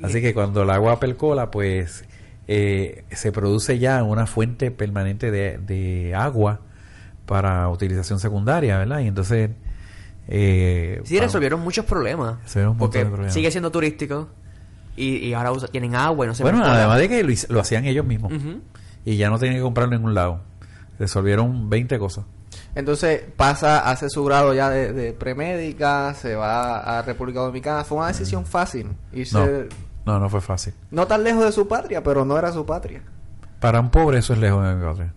Así 0.04 0.20
que 0.22 0.34
cuando 0.34 0.64
el 0.64 0.70
agua 0.72 1.00
percola, 1.00 1.52
pues 1.52 2.04
eh, 2.48 3.04
se 3.12 3.32
produce 3.32 3.80
ya 3.80 4.04
una 4.04 4.26
fuente 4.28 4.72
permanente 4.72 5.32
de, 5.32 5.58
de 5.58 6.14
agua 6.16 6.60
para 7.26 7.70
utilización 7.70 8.20
secundaria, 8.20 8.78
¿verdad? 8.78 9.00
Y 9.00 9.08
entonces... 9.08 9.52
Eh, 10.28 11.02
Sí, 11.04 11.16
para- 11.16 11.28
resolvieron 11.28 11.60
muchos 11.62 11.86
problemas. 11.86 12.42
Resolvieron 12.44 12.78
porque 12.78 13.06
problemas. 13.06 13.34
sigue 13.34 13.52
siendo 13.52 13.72
turístico. 13.72 14.30
Y, 14.96 15.18
y 15.18 15.34
ahora 15.34 15.52
usa- 15.52 15.68
tienen 15.68 15.96
agua 15.96 16.26
y 16.26 16.28
no 16.30 16.36
se 16.36 16.44
Bueno, 16.44 16.64
además 16.64 17.00
de 17.00 17.10
que 17.10 17.24
lo, 17.50 17.60
hacían 17.60 17.86
ellos 17.86 18.06
mismos. 18.06 18.34
Y 19.06 19.18
ya 19.18 19.30
no 19.30 19.40
tenían 19.40 19.58
que 19.58 19.64
comprarlo 19.64 19.94
en 19.96 20.02
ningún 20.02 20.14
lado. 20.14 20.42
Resolvieron 21.00 21.70
20 21.70 21.98
cosas. 21.98 22.26
Entonces 22.76 23.24
pasa, 23.36 23.90
hace 23.90 24.10
su 24.10 24.24
grado 24.24 24.54
ya 24.54 24.70
de, 24.70 24.94
de 24.94 25.14
premédica, 25.14 26.14
se 26.14 26.36
va 26.36 27.00
a 27.00 27.02
República 27.02 27.40
Dominicana. 27.40 27.84
Fue 27.84 27.98
una 27.98 28.08
decisión 28.08 28.46
fácil. 28.46 28.88
Irse, 29.14 29.38
No. 29.38 29.91
No, 30.06 30.20
no 30.20 30.30
fue 30.30 30.42
fácil. 30.42 30.74
No 30.90 31.08
tan 31.08 31.24
lejos 31.24 31.46
de 31.46 31.52
su 31.52 31.68
patria, 31.68 32.04
pero 32.04 32.26
no 32.26 32.38
era 32.38 32.52
su 32.52 32.66
patria. 32.66 33.04
Para 33.60 33.80
un 33.80 33.90
pobre 33.92 34.20
eso 34.20 34.34
es 34.34 34.40
lejos 34.40 34.66
de 34.66 34.76
mi 34.76 34.84
patria. 34.84 35.14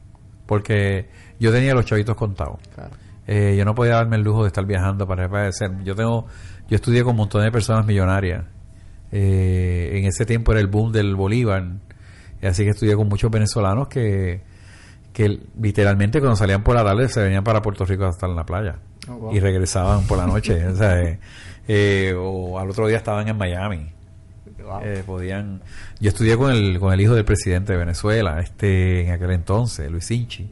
Porque 0.47 1.09
yo 1.40 1.51
tenía 1.51 1.75
los 1.75 1.87
chavitos 1.87 2.16
contados. 2.16 2.59
Claro. 2.75 2.90
Eh, 3.27 3.55
yo 3.57 3.64
no 3.64 3.75
podía 3.75 3.94
darme 3.94 4.16
el 4.16 4.23
lujo 4.23 4.42
de 4.42 4.49
estar 4.49 4.66
viajando 4.66 5.07
para 5.07 5.29
padecer. 5.29 5.70
Yo 5.83 5.94
tengo, 5.94 6.27
yo 6.68 6.77
estudié 6.77 7.03
con 7.03 7.12
un 7.12 7.18
montón 7.18 7.42
de 7.42 7.51
personas 7.51 7.87
millonarias. 7.87 8.44
Eh, 9.11 9.92
en 9.94 10.05
ese 10.05 10.27
tiempo 10.27 10.53
era 10.53 10.61
el 10.61 10.66
boom 10.66 10.92
del 10.92 11.14
Bolívar. 11.14 11.64
Y 12.42 12.47
así 12.47 12.64
que 12.64 12.70
estudié 12.70 12.94
con 12.97 13.09
muchos 13.09 13.31
venezolanos 13.31 13.88
que, 13.88 14.42
que 15.14 15.40
literalmente 15.59 16.20
cuando 16.20 16.37
salían 16.37 16.62
por 16.62 16.75
la 16.75 16.85
tarde 16.85 17.09
se 17.09 17.23
venían 17.23 17.44
para 17.44 17.62
Puerto 17.62 17.87
Rico 17.87 18.05
hasta 18.05 18.27
en 18.27 18.37
la 18.37 18.44
playa. 18.44 18.77
Oh, 19.09 19.14
wow. 19.14 19.35
Y 19.35 19.40
regresaban 19.40 20.07
por 20.07 20.18
la 20.18 20.27
noche. 20.27 20.66
o, 20.68 20.77
sea, 20.77 21.18
eh, 21.66 22.14
o 22.18 22.59
al 22.59 22.68
otro 22.68 22.87
día 22.87 22.99
estaban 22.99 23.27
en 23.29 23.38
Miami. 23.38 23.93
Eh, 24.83 25.03
podían 25.07 25.61
yo 26.00 26.09
estudié 26.09 26.37
con 26.37 26.50
el 26.53 26.79
con 26.79 26.92
el 26.92 27.00
hijo 27.00 27.14
del 27.14 27.24
presidente 27.24 27.72
de 27.72 27.79
Venezuela 27.79 28.40
este 28.40 29.07
en 29.07 29.12
aquel 29.12 29.31
entonces 29.33 29.90
Luis 29.90 30.11
Inchi. 30.11 30.50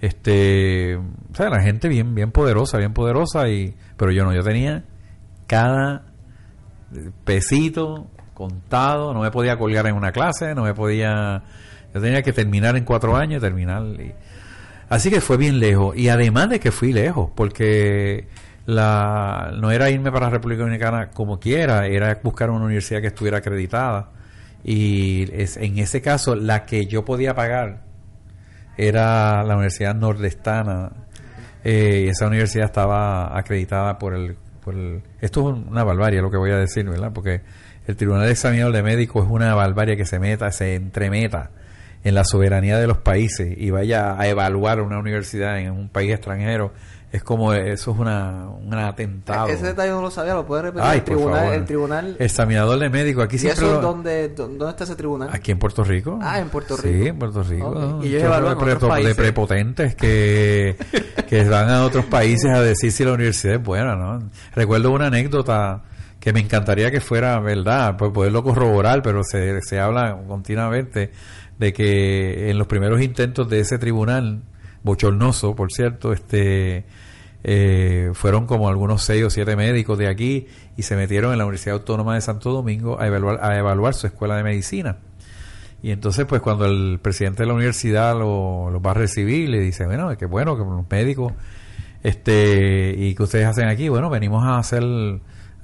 Este 0.00 0.96
o 0.96 1.34
sea 1.34 1.48
la 1.50 1.60
gente 1.62 1.88
bien 1.88 2.14
bien 2.14 2.30
poderosa 2.30 2.78
bien 2.78 2.92
poderosa 2.92 3.48
y 3.48 3.74
pero 3.96 4.10
yo 4.12 4.24
no 4.24 4.34
yo 4.34 4.42
tenía 4.42 4.84
cada 5.46 6.02
pesito 7.24 8.06
contado 8.34 9.14
no 9.14 9.20
me 9.22 9.30
podía 9.30 9.56
colgar 9.58 9.86
en 9.86 9.94
una 9.94 10.12
clase 10.12 10.54
no 10.54 10.64
me 10.64 10.74
podía 10.74 11.42
yo 11.94 12.00
tenía 12.00 12.22
que 12.22 12.32
terminar 12.32 12.76
en 12.76 12.84
cuatro 12.84 13.16
años 13.16 13.40
terminar 13.40 13.82
y- 14.00 14.12
así 14.90 15.08
que 15.10 15.20
fue 15.22 15.36
bien 15.38 15.58
lejos. 15.58 15.96
Y 15.96 16.10
además 16.10 16.50
de 16.50 16.60
que 16.60 16.70
fui 16.70 16.92
lejos 16.92 17.30
porque 17.34 18.28
la 18.66 19.52
no 19.58 19.70
era 19.70 19.88
irme 19.90 20.10
para 20.12 20.26
la 20.26 20.30
República 20.30 20.62
Dominicana 20.62 21.10
como 21.10 21.38
quiera 21.38 21.86
era 21.86 22.18
buscar 22.22 22.50
una 22.50 22.64
universidad 22.64 23.00
que 23.00 23.06
estuviera 23.08 23.38
acreditada. 23.38 24.10
Y 24.64 25.30
es, 25.32 25.56
en 25.56 25.78
ese 25.78 26.02
caso 26.02 26.34
la 26.34 26.64
que 26.66 26.86
yo 26.86 27.04
podía 27.04 27.34
pagar 27.34 27.84
era 28.76 29.42
la 29.44 29.54
Universidad 29.54 29.94
Nordestana. 29.94 30.90
Eh, 31.64 32.08
esa 32.10 32.26
universidad 32.26 32.66
estaba 32.66 33.36
acreditada 33.36 33.98
por 33.98 34.14
el, 34.14 34.36
por 34.64 34.74
el- 34.74 35.02
esto 35.20 35.48
es 35.50 35.56
una 35.68 35.82
barbarie 35.84 36.20
lo 36.20 36.30
que 36.30 36.36
voy 36.36 36.50
a 36.52 36.56
decir 36.56 36.88
verdad 36.88 37.10
porque 37.12 37.40
el 37.86 37.96
Tribunal 37.96 38.28
Examinador 38.28 38.72
de 38.72 38.82
Médicos 38.84 39.24
es 39.26 39.30
una 39.32 39.52
barbarie 39.54 39.96
que 39.96 40.04
se 40.04 40.18
meta 40.20 40.50
se 40.52 40.74
entremeta 40.76 41.50
en 42.04 42.14
la 42.14 42.22
soberanía 42.24 42.78
de 42.78 42.86
los 42.86 42.98
países 42.98 43.52
y 43.56 43.70
vaya 43.70 44.16
a 44.20 44.28
evaluar 44.28 44.80
una 44.80 44.98
universidad 44.98 45.58
en 45.58 45.72
un 45.72 45.88
país 45.88 46.12
extranjero 46.12 46.72
es 47.16 47.22
como 47.24 47.52
eso 47.52 47.90
es 47.92 47.98
una, 47.98 48.48
un 48.48 48.72
atentado 48.74 49.48
Ese 49.48 49.66
detalle 49.66 49.90
no 49.90 50.00
lo 50.02 50.10
sabía, 50.10 50.34
lo 50.34 50.46
puede 50.46 50.62
repetir. 50.62 50.86
Ay, 50.88 50.98
el 50.98 51.04
por 51.04 51.14
tribunal, 51.14 51.38
favor. 51.40 51.54
el 51.54 51.64
tribunal. 51.64 52.16
examinador 52.18 52.78
de 52.78 52.90
médicos 52.90 53.24
aquí 53.24 53.36
¿Y 53.36 53.38
siempre 53.40 53.64
eso 53.66 53.74
lo- 53.74 53.80
dónde, 53.80 54.28
dónde 54.30 54.68
está 54.70 54.84
ese 54.84 54.96
tribunal? 54.96 55.28
Aquí 55.32 55.50
en 55.52 55.58
Puerto 55.58 55.84
Rico. 55.84 56.18
Ah, 56.22 56.38
en 56.40 56.48
Puerto 56.48 56.76
Sí, 56.76 56.88
Rico. 56.88 57.06
en 57.06 57.18
Puerto 57.18 57.42
Rico. 57.42 58.00
Y 58.02 58.08
ellos 58.08 58.22
evalúan 58.22 58.58
de, 58.58 58.64
preto- 58.64 58.94
de 58.94 59.14
prepotentes 59.14 59.94
que, 59.94 60.76
que 61.28 61.44
van 61.48 61.68
a 61.70 61.84
otros 61.84 62.04
países 62.06 62.50
a 62.52 62.60
decir 62.62 62.92
si 62.92 63.04
la 63.04 63.12
universidad 63.12 63.54
es 63.56 63.62
buena, 63.62 63.96
¿no? 63.96 64.22
Recuerdo 64.54 64.90
una 64.92 65.06
anécdota 65.08 65.82
que 66.20 66.32
me 66.32 66.40
encantaría 66.40 66.90
que 66.90 67.00
fuera 67.00 67.38
verdad, 67.40 67.96
pues 67.96 68.10
poderlo 68.12 68.42
corroborar, 68.42 69.00
pero 69.02 69.22
se, 69.22 69.60
se 69.62 69.78
habla 69.78 70.18
continuamente 70.26 71.12
de 71.58 71.72
que 71.72 72.50
en 72.50 72.58
los 72.58 72.66
primeros 72.66 73.00
intentos 73.00 73.48
de 73.48 73.60
ese 73.60 73.78
tribunal, 73.78 74.42
bochornoso, 74.82 75.54
por 75.56 75.72
cierto, 75.72 76.12
este 76.12 76.84
eh, 77.48 78.10
fueron 78.14 78.44
como 78.46 78.68
algunos 78.68 79.04
seis 79.04 79.22
o 79.22 79.30
siete 79.30 79.54
médicos 79.54 79.96
de 79.98 80.08
aquí 80.08 80.48
y 80.76 80.82
se 80.82 80.96
metieron 80.96 81.30
en 81.30 81.38
la 81.38 81.44
Universidad 81.44 81.76
Autónoma 81.76 82.16
de 82.16 82.20
Santo 82.20 82.50
Domingo 82.50 83.00
a 83.00 83.06
evaluar, 83.06 83.94
su 83.94 84.08
escuela 84.08 84.36
de 84.36 84.42
medicina. 84.42 84.96
Y 85.80 85.92
entonces, 85.92 86.26
pues 86.26 86.42
cuando 86.42 86.64
el 86.64 86.98
presidente 87.00 87.44
de 87.44 87.46
la 87.46 87.54
universidad 87.54 88.18
lo, 88.18 88.68
lo 88.70 88.82
va 88.82 88.90
a 88.90 88.94
recibir, 88.94 89.48
le 89.48 89.60
dice, 89.60 89.86
bueno, 89.86 90.16
qué 90.18 90.26
bueno 90.26 90.56
que 90.56 90.64
los 90.64 90.90
médicos, 90.90 91.34
este, 92.02 92.96
y 92.98 93.14
que 93.14 93.22
ustedes 93.22 93.46
hacen 93.46 93.68
aquí, 93.68 93.88
bueno, 93.88 94.10
venimos 94.10 94.44
a 94.44 94.58
hacer, 94.58 94.82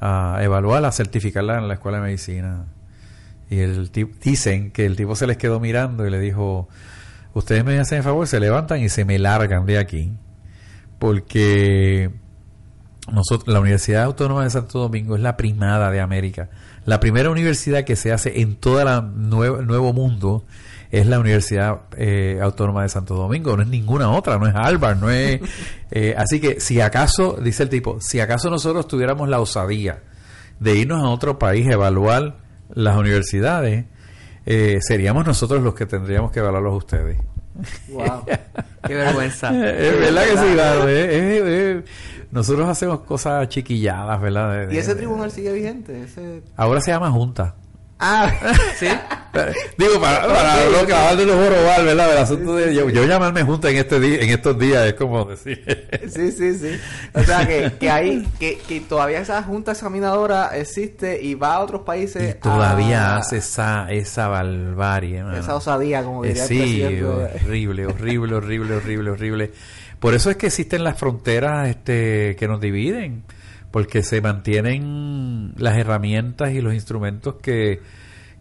a 0.00 0.38
evaluar, 0.40 0.84
a 0.84 0.92
certificarla 0.92 1.58
en 1.58 1.66
la 1.66 1.74
escuela 1.74 1.98
de 1.98 2.04
medicina. 2.04 2.66
Y 3.50 3.58
el 3.58 3.90
tipo, 3.90 4.14
dicen 4.22 4.70
que 4.70 4.86
el 4.86 4.94
tipo 4.94 5.16
se 5.16 5.26
les 5.26 5.36
quedó 5.36 5.58
mirando 5.58 6.06
y 6.06 6.10
le 6.10 6.20
dijo, 6.20 6.68
ustedes 7.34 7.64
me 7.64 7.76
hacen 7.80 7.98
el 7.98 8.04
favor, 8.04 8.28
se 8.28 8.38
levantan 8.38 8.80
y 8.80 8.88
se 8.88 9.04
me 9.04 9.18
largan 9.18 9.66
de 9.66 9.78
aquí. 9.78 10.12
Porque 11.02 12.12
nosotros, 13.10 13.52
la 13.52 13.58
Universidad 13.58 14.04
Autónoma 14.04 14.44
de 14.44 14.50
Santo 14.50 14.78
Domingo 14.78 15.16
es 15.16 15.20
la 15.20 15.36
primada 15.36 15.90
de 15.90 16.00
América. 16.00 16.48
La 16.84 17.00
primera 17.00 17.28
universidad 17.28 17.82
que 17.82 17.96
se 17.96 18.12
hace 18.12 18.40
en 18.40 18.54
todo 18.54 18.80
el 18.80 19.66
nuevo 19.66 19.92
mundo 19.92 20.44
es 20.92 21.08
la 21.08 21.18
Universidad 21.18 21.80
eh, 21.96 22.38
Autónoma 22.40 22.84
de 22.84 22.88
Santo 22.88 23.16
Domingo, 23.16 23.56
no 23.56 23.64
es 23.64 23.68
ninguna 23.68 24.12
otra, 24.12 24.38
no 24.38 24.46
es 24.46 24.54
Harvard, 24.54 25.00
no 25.00 25.10
es... 25.10 25.40
eh, 25.90 26.14
así 26.16 26.38
que 26.38 26.60
si 26.60 26.80
acaso, 26.80 27.36
dice 27.42 27.64
el 27.64 27.68
tipo, 27.68 28.00
si 28.00 28.20
acaso 28.20 28.48
nosotros 28.48 28.86
tuviéramos 28.86 29.28
la 29.28 29.40
osadía 29.40 30.04
de 30.60 30.76
irnos 30.76 31.02
a 31.02 31.08
otro 31.08 31.36
país 31.36 31.66
a 31.66 31.72
evaluar 31.72 32.36
las 32.72 32.96
universidades, 32.96 33.86
eh, 34.46 34.78
seríamos 34.80 35.26
nosotros 35.26 35.64
los 35.64 35.74
que 35.74 35.86
tendríamos 35.86 36.30
que 36.30 36.38
evaluarlos 36.38 36.74
a 36.74 36.76
ustedes. 36.76 37.31
Wow. 37.88 38.24
Qué 38.86 38.94
vergüenza. 38.94 39.48
es 39.48 40.00
verdad 40.00 40.22
que 40.24 40.30
sí, 40.38 40.52
claro. 40.54 40.88
eh, 40.88 41.04
eh, 41.04 41.40
eh, 41.44 41.84
nosotros 42.30 42.68
hacemos 42.68 43.00
cosas 43.00 43.48
chiquilladas, 43.48 44.20
¿verdad? 44.20 44.66
De- 44.68 44.74
¿Y 44.74 44.78
ese 44.78 44.94
tribunal 44.94 45.30
sigue 45.30 45.52
vigente? 45.52 46.02
Ese... 46.02 46.42
Ahora 46.56 46.80
se 46.80 46.90
llama 46.90 47.10
Junta. 47.10 47.54
Ah, 48.04 48.32
¿Sí? 48.80 48.88
Digo, 49.78 50.00
para, 50.00 50.26
para 50.26 50.66
lo 50.66 50.84
que 50.86 50.92
acaban 50.92 51.16
de 51.16 51.24
los 51.24 51.36
jorobar, 51.36 51.84
¿verdad? 51.84 52.12
El 52.12 52.18
asunto 52.18 52.56
de 52.56 52.74
yo, 52.74 52.90
yo 52.90 53.04
llamarme 53.06 53.42
Junta 53.44 53.70
en 53.70 53.76
este 53.76 54.00
día, 54.00 54.20
en 54.20 54.30
estos 54.30 54.58
días 54.58 54.84
es 54.86 54.94
como 54.94 55.24
decir. 55.24 55.64
sí, 56.12 56.32
sí, 56.32 56.54
sí. 56.58 56.78
O 57.14 57.22
sea, 57.22 57.46
que, 57.46 57.72
que 57.78 57.88
hay, 57.90 58.26
que, 58.40 58.58
que 58.58 58.80
todavía 58.80 59.20
esa 59.20 59.42
junta 59.44 59.72
examinadora 59.72 60.50
existe 60.58 61.22
y 61.22 61.34
va 61.34 61.54
a 61.54 61.60
otros 61.60 61.82
países. 61.82 62.34
Y 62.36 62.38
todavía 62.40 63.14
a- 63.14 63.18
hace 63.18 63.36
esa, 63.38 63.86
esa 63.90 64.26
barbarie, 64.28 65.22
mano. 65.22 65.36
esa 65.38 65.54
osadía, 65.54 66.02
como 66.02 66.24
Eh, 66.24 66.28
diría 66.28 66.42
el 66.42 66.48
sí, 66.48 66.58
presidente. 66.58 67.04
horrible, 67.04 67.86
horrible, 67.86 68.34
horrible, 68.34 68.74
horrible, 68.74 69.10
horrible. 69.12 69.52
Por 70.00 70.14
eso 70.14 70.28
es 70.30 70.36
que 70.36 70.46
existen 70.48 70.82
las 70.82 70.98
fronteras 70.98 71.68
este, 71.68 72.34
que 72.36 72.48
nos 72.48 72.60
dividen, 72.60 73.22
porque 73.72 74.02
se 74.04 74.20
mantienen 74.20 75.52
las 75.56 75.76
herramientas 75.76 76.52
y 76.52 76.60
los 76.60 76.74
instrumentos 76.74 77.36
que, 77.42 77.80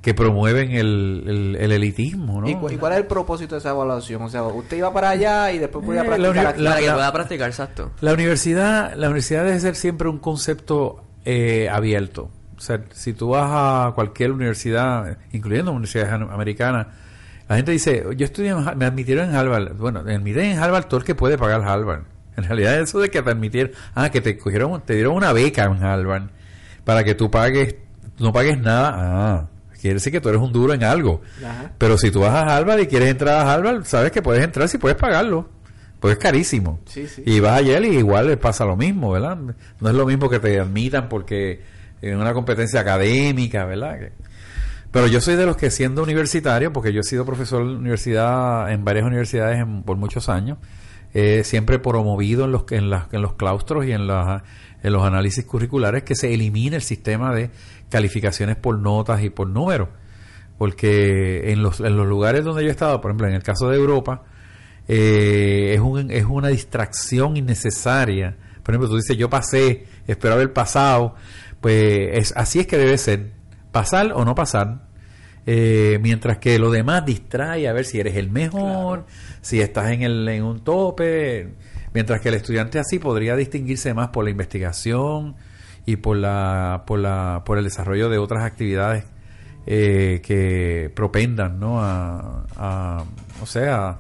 que 0.02 0.14
promueven 0.14 0.72
el, 0.72 1.24
el, 1.28 1.56
el 1.60 1.72
elitismo, 1.72 2.42
¿no? 2.42 2.50
¿Y, 2.50 2.56
cu- 2.56 2.70
y 2.70 2.78
cuál 2.78 2.94
es 2.94 3.00
el 3.00 3.06
propósito 3.06 3.56
de 3.56 3.60
esa 3.60 3.70
evaluación? 3.72 4.22
O 4.22 4.30
sea, 4.30 4.44
usted 4.44 4.78
iba 4.78 4.92
para 4.94 5.10
allá 5.12 5.52
y 5.52 5.58
después 5.60 5.86
podía 5.86 6.02
Eh, 6.04 6.06
practicar 6.06 6.60
la- 6.60 6.70
Para 6.72 6.80
que 6.82 6.88
la- 6.88 6.94
pueda 6.94 7.14
practicar, 7.14 7.50
exacto. 7.50 7.92
La 8.02 8.14
universidad, 8.14 8.94
la 8.96 9.08
universidad 9.08 9.46
debe 9.46 9.60
ser 9.60 9.76
siempre 9.76 10.08
un 10.10 10.20
concepto 10.20 11.04
eh, 11.26 11.70
abierto. 11.70 12.30
O 12.58 12.60
sea, 12.60 12.84
si 12.92 13.14
tú 13.14 13.30
vas 13.30 13.48
a 13.50 13.92
cualquier 13.96 14.32
universidad, 14.32 15.18
incluyendo 15.32 15.72
universidades 15.72 16.12
am- 16.14 16.30
americanas, 16.30 16.88
la 17.48 17.56
gente 17.58 17.72
dice, 17.72 18.04
yo 18.16 18.26
estudié, 18.26 18.50
en 18.52 18.78
me 18.78 18.86
admitieron 18.86 19.30
en 19.30 19.36
Harvard. 19.36 19.76
Bueno, 19.76 20.04
me 20.04 20.16
admiten 20.16 20.46
en 20.46 20.60
Harvard 20.60 20.86
todo 20.86 21.00
el 21.00 21.06
que 21.06 21.16
puede 21.16 21.38
pagar 21.38 21.62
Harvard. 21.64 22.04
En 22.38 22.44
realidad 22.46 22.80
eso 22.80 23.00
de 23.00 23.10
que 23.10 23.22
te 23.22 23.30
admitieron, 23.30 23.72
ah, 23.94 24.10
que 24.10 24.22
te 24.22 24.38
cogieron, 24.38 24.82
te 24.82 24.96
dieron 24.96 25.16
una 25.16 25.34
beca 25.34 25.66
en 25.66 25.84
Harvard 25.84 26.30
para 26.86 27.04
que 27.04 27.14
tú 27.16 27.30
pagues, 27.30 27.76
no 28.20 28.32
pagues 28.32 28.60
nada, 28.60 28.92
ah, 28.96 29.48
quiere 29.80 29.96
decir 29.96 30.12
que 30.12 30.22
tú 30.22 30.30
eres 30.30 30.42
un 30.42 30.52
duro 30.54 30.74
en 30.74 30.84
algo. 30.84 31.22
Ajá. 31.46 31.72
Pero 31.78 31.98
si 31.98 32.10
tú 32.12 32.22
vas 32.22 32.34
a 32.34 32.56
Harvard 32.56 32.80
y 32.82 32.88
quieres 32.88 33.10
entrar 33.10 33.46
a 33.46 33.54
Harvard, 33.54 33.84
sabes 33.86 34.12
que 34.12 34.22
puedes 34.22 34.44
entrar 34.44 34.68
si 34.70 34.78
puedes 34.78 34.98
pagarlo. 34.98 35.50
Pues 36.00 36.14
es 36.14 36.20
carísimo. 36.20 36.80
Sí, 36.86 37.08
sí. 37.08 37.22
Y 37.28 37.40
vas 37.40 37.60
a 37.60 37.62
Yale 37.62 37.88
y 37.90 37.98
igual 37.98 38.26
le 38.28 38.38
pasa 38.38 38.66
lo 38.66 38.76
mismo, 38.76 39.12
¿verdad? 39.12 39.38
No 39.38 39.90
es 39.90 39.94
lo 39.96 40.06
mismo 40.08 40.30
que 40.30 40.40
te 40.40 40.60
admitan 40.60 41.10
porque 41.10 41.62
en 42.02 42.18
una 42.18 42.34
competencia 42.34 42.80
académica, 42.80 43.66
¿verdad? 43.66 43.98
Pero 44.90 45.06
yo 45.08 45.22
soy 45.22 45.36
de 45.36 45.46
los 45.46 45.56
que 45.58 45.70
siendo 45.70 46.02
universitario, 46.02 46.74
porque 46.74 46.92
yo 46.92 47.02
he 47.02 47.04
sido 47.04 47.24
profesor 47.24 47.66
de 47.68 47.76
universidad 47.76 48.72
en 48.72 48.84
varias 48.84 49.06
universidades 49.06 49.60
en- 49.60 49.84
por 49.84 49.96
muchos 49.98 50.28
años, 50.28 50.58
eh, 51.14 51.44
siempre 51.44 51.80
promovido 51.80 52.46
en 52.46 52.52
los, 52.52 52.64
en, 52.72 52.90
las- 52.90 53.14
en 53.14 53.22
los 53.22 53.34
claustros 53.34 53.86
y 53.86 53.92
en, 53.92 54.08
las- 54.08 54.44
en 54.84 54.94
los 54.94 55.04
análisis 55.04 55.46
curriculares 55.46 56.04
que 56.04 56.16
se 56.16 56.34
elimine 56.34 56.76
el 56.78 56.82
sistema 56.82 57.34
de 57.34 57.50
calificaciones 57.90 58.56
por 58.56 58.78
notas 58.80 59.22
y 59.24 59.30
por 59.30 59.48
números. 59.48 59.90
Porque 60.58 61.52
en 61.52 61.64
los, 61.64 61.80
en 61.80 61.98
los 61.98 62.08
lugares 62.08 62.44
donde 62.44 62.64
yo 62.64 62.70
he 62.70 62.72
estado, 62.72 63.02
por 63.02 63.12
ejemplo, 63.12 63.28
en 63.28 63.34
el 63.34 63.44
caso 63.44 63.68
de 63.70 63.78
Europa, 63.78 64.24
eh, 64.88 65.74
es, 65.76 65.80
un, 65.82 66.12
es 66.12 66.26
una 66.26 66.50
distracción 66.50 67.38
innecesaria. 67.38 68.38
Por 68.64 68.74
ejemplo, 68.76 68.90
tú 68.90 68.96
dices, 68.98 69.18
yo 69.18 69.30
pasé, 69.30 69.86
espero 70.08 70.36
haber 70.36 70.54
pasado. 70.54 71.16
Pues 71.62 72.10
es, 72.14 72.34
así 72.38 72.60
es 72.60 72.68
que 72.68 72.78
debe 72.78 72.98
ser. 72.98 73.32
Pasar 73.72 74.12
o 74.14 74.24
no 74.26 74.36
pasar. 74.36 74.88
Eh, 75.46 76.00
mientras 76.02 76.38
que 76.38 76.60
lo 76.60 76.70
demás 76.70 77.06
distrae 77.06 77.68
a 77.68 77.74
ver 77.74 77.86
si 77.86 78.00
eres 78.00 78.16
el 78.16 78.30
mejor, 78.30 79.06
si 79.42 79.60
estás 79.60 79.92
en, 79.92 80.04
el, 80.04 80.28
en 80.28 80.44
un 80.44 80.64
tope. 80.64 81.50
Mientras 81.94 82.22
que 82.22 82.30
el 82.30 82.36
estudiante 82.36 82.80
así 82.80 83.00
podría 83.00 83.36
distinguirse 83.36 83.94
más 83.94 84.10
por 84.10 84.24
la 84.24 84.30
investigación 84.30 85.36
y 85.86 85.98
por, 85.98 86.18
la, 86.18 86.84
por, 86.86 87.00
la, 87.00 87.44
por 87.46 87.58
el 87.58 87.64
desarrollo 87.64 88.10
de 88.10 88.18
otras 88.18 88.44
actividades 88.44 89.04
eh, 89.66 90.22
que 90.24 90.92
propendan, 90.96 91.60
¿no? 91.60 91.82
A, 91.82 92.46
a 92.56 93.04
o 93.42 93.46
sea, 93.46 93.98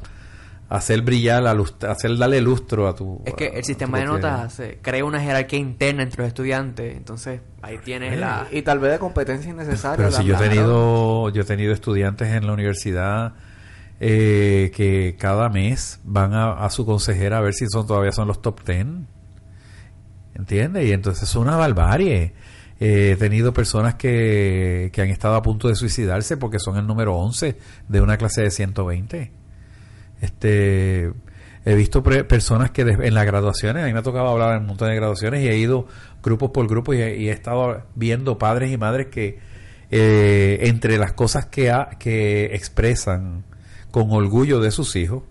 hacer 0.77 1.01
brillar, 1.01 1.45
a 1.47 1.53
lust- 1.53 1.83
a 1.85 1.91
hacer 1.91 2.17
darle 2.17 2.39
lustro 2.41 2.87
a 2.87 2.95
tu. 2.95 3.21
Es 3.25 3.33
que 3.33 3.47
el 3.47 3.63
sistema 3.63 3.99
de 3.99 4.05
notas 4.05 4.39
hace- 4.41 4.79
crea 4.81 5.03
una 5.05 5.19
jerarquía 5.21 5.59
interna 5.59 6.03
entre 6.03 6.21
los 6.23 6.27
estudiantes. 6.29 6.95
Entonces, 6.95 7.41
ahí 7.61 7.77
tienes 7.83 8.17
la... 8.19 8.47
Y 8.51 8.61
tal 8.61 8.79
vez 8.79 8.91
de 8.93 8.99
competencia 8.99 9.51
innecesaria. 9.51 9.97
Pero 9.97 10.11
si 10.11 10.23
yo 10.25 10.35
he 10.35 10.39
la- 10.39 10.49
tenido, 10.49 11.29
yo 11.29 11.41
he 11.41 11.45
tenido 11.45 11.73
estudiantes 11.73 12.29
en 12.29 12.45
la 12.47 12.53
universidad 12.53 13.33
eh, 13.99 14.71
que 14.75 15.15
cada 15.19 15.49
mes 15.49 15.99
van 16.03 16.33
a, 16.33 16.53
a 16.53 16.69
su 16.69 16.85
consejera 16.85 17.37
a 17.37 17.41
ver 17.41 17.53
si 17.53 17.67
son 17.67 17.85
todavía 17.85 18.11
son 18.11 18.27
los 18.27 18.41
top 18.41 18.61
ten. 18.63 19.07
¿Entiendes? 20.33 20.85
Y 20.87 20.91
entonces 20.93 21.23
es 21.29 21.35
una 21.35 21.55
barbarie. 21.57 22.33
Eh, 22.79 23.11
he 23.11 23.15
tenido 23.17 23.53
personas 23.53 23.95
que, 23.95 24.89
que 24.93 25.01
han 25.01 25.09
estado 25.09 25.35
a 25.35 25.41
punto 25.43 25.67
de 25.67 25.75
suicidarse 25.75 26.37
porque 26.37 26.57
son 26.57 26.77
el 26.77 26.87
número 26.87 27.15
11 27.15 27.57
de 27.89 28.01
una 28.01 28.17
clase 28.17 28.41
de 28.41 28.49
120. 28.51 29.31
Este, 30.21 31.11
he 31.65 31.75
visto 31.75 32.01
pre- 32.03 32.23
personas 32.23 32.71
que 32.71 32.81
en 32.83 33.13
las 33.13 33.25
graduaciones, 33.25 33.83
a 33.83 33.87
mí 33.87 33.93
me 33.93 33.99
ha 33.99 34.03
tocado 34.03 34.29
hablar 34.29 34.55
en 34.55 34.61
un 34.61 34.67
montón 34.67 34.89
de 34.89 34.95
graduaciones 34.95 35.43
y 35.43 35.47
he 35.49 35.57
ido 35.57 35.87
grupos 36.23 36.51
por 36.51 36.67
grupos 36.67 36.95
y, 36.95 37.01
he- 37.01 37.31
estado 37.31 37.83
viendo 37.95 38.37
padres 38.37 38.71
y 38.71 38.77
madres 38.77 39.07
que 39.07 39.39
eh, 39.89 40.59
entre 40.61 40.97
las 40.97 41.13
cosas 41.13 41.47
que, 41.47 41.73
que 41.99 42.45
expresan 42.55 43.43
con 43.91 44.11
orgullo 44.11 44.61
de 44.61 44.71
sus 44.71 44.95
hijos 44.95 45.23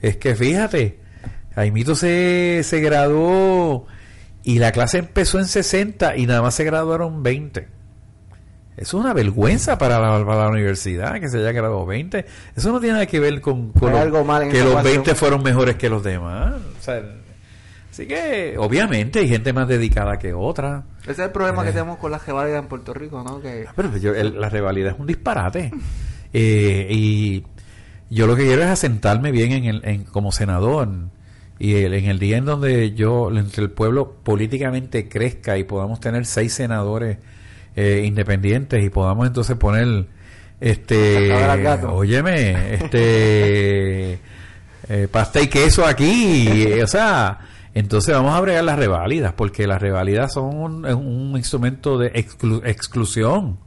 es 0.00 0.16
que 0.18 0.36
fíjate, 0.36 1.00
Jaimito 1.54 1.94
se, 1.94 2.60
se 2.62 2.80
graduó 2.80 3.86
y 4.44 4.58
la 4.58 4.70
clase 4.72 4.98
empezó 4.98 5.38
en 5.38 5.46
60 5.46 6.16
y 6.16 6.26
nada 6.26 6.42
más 6.42 6.54
se 6.54 6.64
graduaron 6.64 7.22
20. 7.22 7.68
Eso 8.76 8.98
es 8.98 9.04
una 9.04 9.12
vergüenza 9.14 9.78
para 9.78 9.98
la, 10.00 10.24
para 10.26 10.44
la 10.44 10.48
universidad 10.50 11.20
que 11.20 11.28
se 11.28 11.38
haya 11.38 11.52
graduado 11.52 11.86
20. 11.86 12.24
Eso 12.56 12.72
no 12.72 12.80
tiene 12.80 12.94
nada 12.94 13.06
que 13.06 13.20
ver 13.20 13.40
con, 13.40 13.70
con 13.72 13.90
Hay 13.90 13.94
lo- 13.94 14.00
algo 14.02 14.24
mal 14.24 14.42
en 14.42 14.50
que 14.50 14.58
los 14.60 14.70
ecuación. 14.70 14.94
20 14.94 15.14
fueron 15.14 15.42
mejores 15.42 15.76
que 15.76 15.88
los 15.88 16.02
demás. 16.02 16.54
O 16.80 16.82
sea, 16.82 17.00
así 17.92 18.06
que, 18.06 18.56
obviamente, 18.58 19.20
hay 19.20 19.28
gente 19.28 19.52
más 19.52 19.68
dedicada 19.68 20.18
que 20.18 20.32
otra. 20.34 20.82
Ese 21.02 21.12
es 21.12 21.18
el 21.20 21.30
problema 21.30 21.62
Eh. 21.62 21.66
que 21.66 21.72
tenemos 21.72 21.98
con 21.98 22.10
las 22.10 22.26
reválidas 22.26 22.62
en 22.62 22.68
Puerto 22.68 22.92
Rico, 22.94 23.22
¿no? 23.22 23.40
Que 23.40 23.66
Pero 23.76 23.96
yo- 23.96 24.14
el- 24.14 24.40
la 24.40 24.48
rivalidad 24.48 24.92
es 24.94 24.98
un 25.00 25.06
disparate. 25.06 25.70
Eh, 26.36 26.88
y 26.90 27.44
yo 28.10 28.26
lo 28.26 28.34
que 28.34 28.42
quiero 28.44 28.62
es 28.62 28.68
asentarme 28.68 29.30
bien 29.30 29.52
en 29.52 29.64
el, 29.66 29.84
en, 29.84 30.02
como 30.02 30.32
senador. 30.32 30.88
Y 31.60 31.74
el- 31.76 31.94
en 31.94 32.06
el 32.06 32.18
día 32.18 32.38
en 32.38 32.44
donde 32.44 32.92
yo, 32.94 33.30
entre 33.30 33.62
el 33.62 33.70
pueblo 33.70 34.14
políticamente 34.24 35.08
crezca 35.08 35.56
y 35.58 35.62
podamos 35.62 36.00
tener 36.00 36.26
seis 36.26 36.52
senadores 36.52 37.18
eh, 37.76 38.02
independientes 38.04 38.84
y 38.84 38.90
podamos 38.90 39.26
entonces 39.26 39.56
poner 39.56 40.06
este 40.60 41.30
óyeme 41.92 42.74
este 42.74 44.12
eh, 44.88 45.08
pasta 45.10 45.40
y 45.40 45.48
queso 45.48 45.84
aquí 45.86 46.48
y, 46.48 46.80
o 46.80 46.86
sea 46.86 47.38
entonces 47.74 48.14
vamos 48.14 48.34
a 48.34 48.40
bregar 48.40 48.62
las 48.64 48.78
reválidas 48.78 49.32
porque 49.32 49.66
las 49.66 49.82
reválidas 49.82 50.32
son 50.34 50.84
un, 50.86 51.36
instrumento 51.36 51.98
de 51.98 52.12
exclu- 52.12 52.62
exclusión. 52.64 53.58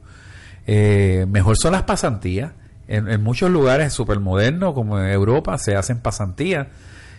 Eh, 0.66 1.26
mejor 1.28 1.58
son 1.58 1.72
las 1.72 1.82
pasantías. 1.82 2.52
En, 2.88 3.06
en 3.10 3.22
muchos 3.22 3.50
lugares 3.50 3.92
supermodernos 3.92 4.72
como 4.72 4.98
en 4.98 5.10
Europa 5.10 5.58
se 5.58 5.76
hacen 5.76 5.98
pasantías 6.00 6.68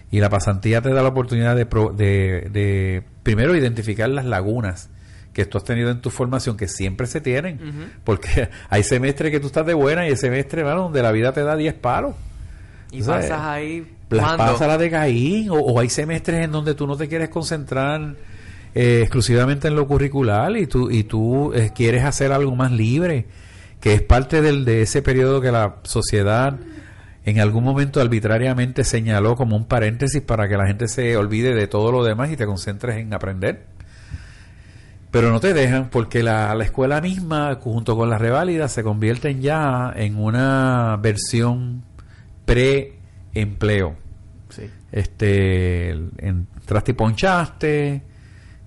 y 0.10 0.20
la 0.20 0.30
pasantía 0.32 0.82
te 0.82 0.90
da 0.92 1.04
la 1.04 1.10
oportunidad 1.10 1.56
de, 1.56 1.68
pro- 1.68 1.94
de, 1.96 2.50
de 2.52 3.04
primero 3.22 3.56
identificar 3.56 4.10
las 4.10 4.26
lagunas 4.26 4.90
que 5.40 5.46
tú 5.46 5.58
has 5.58 5.64
tenido 5.64 5.90
en 5.90 6.02
tu 6.02 6.10
formación, 6.10 6.58
que 6.58 6.68
siempre 6.68 7.08
se 7.08 7.22
tienen, 7.22 7.60
porque 8.04 8.50
hay 8.70 8.84
semestres 8.84 9.32
que 9.32 9.40
tú 9.40 9.48
estás 9.48 9.66
de 9.66 9.74
buena 9.74 10.06
y 10.06 10.10
hay 10.10 10.18
semestres 10.18 10.66
mano, 10.66 10.84
donde 10.84 11.02
la 11.02 11.12
vida 11.12 11.32
te 11.32 11.44
da 11.44 11.56
10 11.56 11.74
palos. 11.76 12.16
Y 12.92 13.04
pasas 13.04 13.40
ahí... 13.42 13.96
Las 14.10 14.22
jugando. 14.22 14.54
pasa 14.54 14.68
la 14.68 14.78
de 14.80 14.90
Caín, 14.90 15.52
o, 15.52 15.56
o 15.56 15.80
hay 15.80 15.90
semestres 15.90 16.44
en 16.44 16.52
donde 16.52 16.74
tú 16.74 16.88
no 16.88 16.98
te 16.98 17.08
quieres 17.08 17.30
concentrar 17.30 18.16
eh, 18.76 19.02
exclusivamente 19.02 19.68
en 19.68 19.76
lo 19.76 19.88
curricular 19.88 20.56
y 20.58 20.68
tú, 20.68 20.92
y 20.92 21.04
tú 21.04 21.54
eh, 21.54 21.72
quieres 21.74 22.04
hacer 22.04 22.32
algo 22.32 22.56
más 22.56 22.72
libre, 22.72 23.26
que 23.80 23.94
es 23.94 24.02
parte 24.02 24.42
del, 24.42 24.66
de 24.66 24.82
ese 24.82 25.02
periodo 25.02 25.42
que 25.42 25.52
la 25.52 25.78
sociedad 25.84 26.58
en 27.26 27.40
algún 27.40 27.64
momento 27.64 28.02
arbitrariamente 28.02 28.84
señaló 28.84 29.36
como 29.36 29.56
un 29.56 29.66
paréntesis 29.66 30.22
para 30.22 30.48
que 30.48 30.58
la 30.58 30.68
gente 30.68 30.88
se 30.88 31.18
olvide 31.18 31.54
de 31.54 31.68
todo 31.68 31.92
lo 31.92 32.04
demás 32.04 32.32
y 32.32 32.38
te 32.38 32.46
concentres 32.46 32.98
en 32.98 33.14
aprender. 33.14 33.66
Pero 35.12 35.32
no 35.32 35.40
te 35.40 35.54
dejan 35.56 35.90
porque 35.90 36.22
la, 36.22 36.54
la 36.54 36.64
escuela 36.64 37.02
misma, 37.02 37.56
junto 37.62 37.96
con 37.98 38.10
las 38.10 38.22
reválidas, 38.22 38.72
se 38.72 38.84
convierten 38.84 39.42
ya 39.42 39.92
en 39.96 40.18
una 40.18 40.98
versión 41.02 41.84
pre-empleo. 42.46 43.96
sí. 44.50 44.70
Este, 44.92 45.90
entraste 46.18 46.92
y 46.92 46.94
ponchaste, 46.96 48.02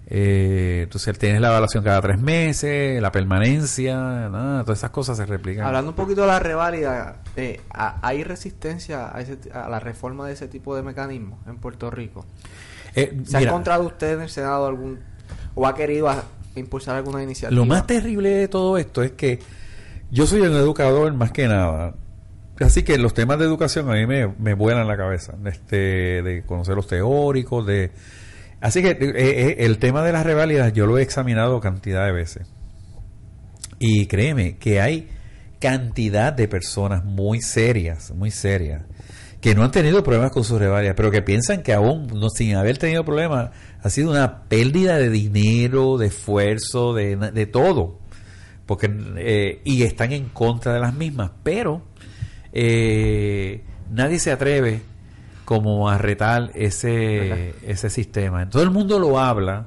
eh, 0.07 0.81
entonces 0.85 1.19
tienes 1.19 1.41
la 1.41 1.49
evaluación 1.49 1.83
cada 1.83 2.01
tres 2.01 2.21
meses, 2.21 3.03
la 3.03 3.11
permanencia, 3.11 4.29
todas 4.65 4.79
esas 4.79 4.91
cosas 4.91 5.17
se 5.17 5.27
replican. 5.27 5.67
Hablando 5.67 5.91
un 5.91 5.97
poquito 5.97 6.21
de 6.21 6.27
la 6.29 6.39
reválida, 6.39 7.17
eh, 7.35 7.61
¿ha- 7.73 7.99
¿hay 8.03 8.23
resistencia 8.23 9.11
a, 9.17 9.21
ese 9.21 9.37
a 9.53 9.69
la 9.69 9.81
reforma 9.81 10.29
de 10.29 10.35
ese 10.35 10.47
tipo 10.47 10.77
de 10.77 10.83
mecanismos 10.85 11.41
en 11.49 11.57
Puerto 11.57 11.91
Rico? 11.91 12.25
Eh, 12.95 13.21
¿Se 13.25 13.39
ha 13.39 13.41
encontrado 13.43 13.85
usted 13.85 14.15
en 14.15 14.21
el 14.23 14.29
Senado 14.29 14.67
algún 14.69 15.01
o 15.55 15.67
ha 15.67 15.75
querido 15.75 16.09
impulsar 16.57 16.97
alguna 16.97 17.23
iniciativa? 17.23 17.57
Lo 17.57 17.67
más 17.67 17.87
terrible 17.87 18.31
de 18.31 18.49
todo 18.49 18.77
esto 18.79 19.03
es 19.03 19.13
que 19.13 19.39
yo 20.11 20.27
soy 20.27 20.41
un 20.41 20.53
educador 20.53 21.13
más 21.15 21.33
que 21.33 21.49
nada. 21.49 21.95
Así 22.61 22.83
que 22.83 22.99
los 22.99 23.15
temas 23.15 23.39
de 23.39 23.45
educación 23.45 23.91
a 23.91 23.95
mí 23.95 24.07
me, 24.07 24.29
me 24.29 24.55
vuelan 24.55 24.87
la 24.87 24.97
cabeza. 24.97 25.35
Este, 25.47 26.23
de 26.23 26.43
conocer 26.47 26.77
los 26.77 26.87
teóricos, 26.87 27.67
de... 27.67 27.91
Así 28.61 28.83
que 28.83 28.91
eh, 28.91 28.99
eh, 29.01 29.57
el 29.61 29.79
tema 29.79 30.03
de 30.03 30.13
las 30.13 30.25
reválidas 30.25 30.73
yo 30.73 30.87
lo 30.87 30.99
he 30.99 31.03
examinado 31.03 31.61
cantidad 31.61 32.07
de 32.07 32.13
veces. 32.13 32.47
Y 33.79 34.07
créeme 34.07 34.57
que 34.59 34.81
hay 34.81 35.09
cantidad 35.59 36.33
de 36.33 36.47
personas 36.47 37.05
muy 37.05 37.41
serias, 37.41 38.13
muy 38.13 38.31
serias, 38.31 38.83
que 39.43 39.57
no 39.57 39.65
han 39.65 39.73
tenido 39.73 40.05
problemas 40.05 40.31
con 40.31 40.45
sus 40.45 40.61
reválidas, 40.61 40.95
pero 40.97 41.11
que 41.11 41.21
piensan 41.21 41.65
que 41.65 41.73
aún 41.73 42.07
no, 42.15 42.31
sin 42.31 42.55
haber 42.55 42.79
tenido 42.79 43.05
problemas 43.05 43.51
ha 43.83 43.91
sido 43.91 44.13
una 44.13 44.45
pérdida 44.45 44.99
de 44.99 45.11
dinero, 45.11 45.99
de 45.99 46.07
esfuerzo, 46.07 46.95
de, 46.95 47.17
de 47.17 47.47
todo. 47.47 47.99
Porque, 48.67 48.89
eh, 49.19 49.61
y 49.65 49.83
están 49.83 50.13
en 50.13 50.29
contra 50.29 50.73
de 50.73 50.79
las 50.79 50.95
mismas, 50.95 51.33
pero 51.43 51.83
eh, 52.53 53.65
nadie 53.91 54.21
se 54.21 54.31
atreve 54.31 54.83
como 55.45 55.91
a 55.91 55.99
retar 55.99 56.53
ese, 56.55 57.57
ese 57.69 57.91
sistema. 57.91 58.49
Todo 58.49 58.63
el 58.63 58.71
mundo 58.71 59.01
lo 59.01 59.19
habla, 59.19 59.67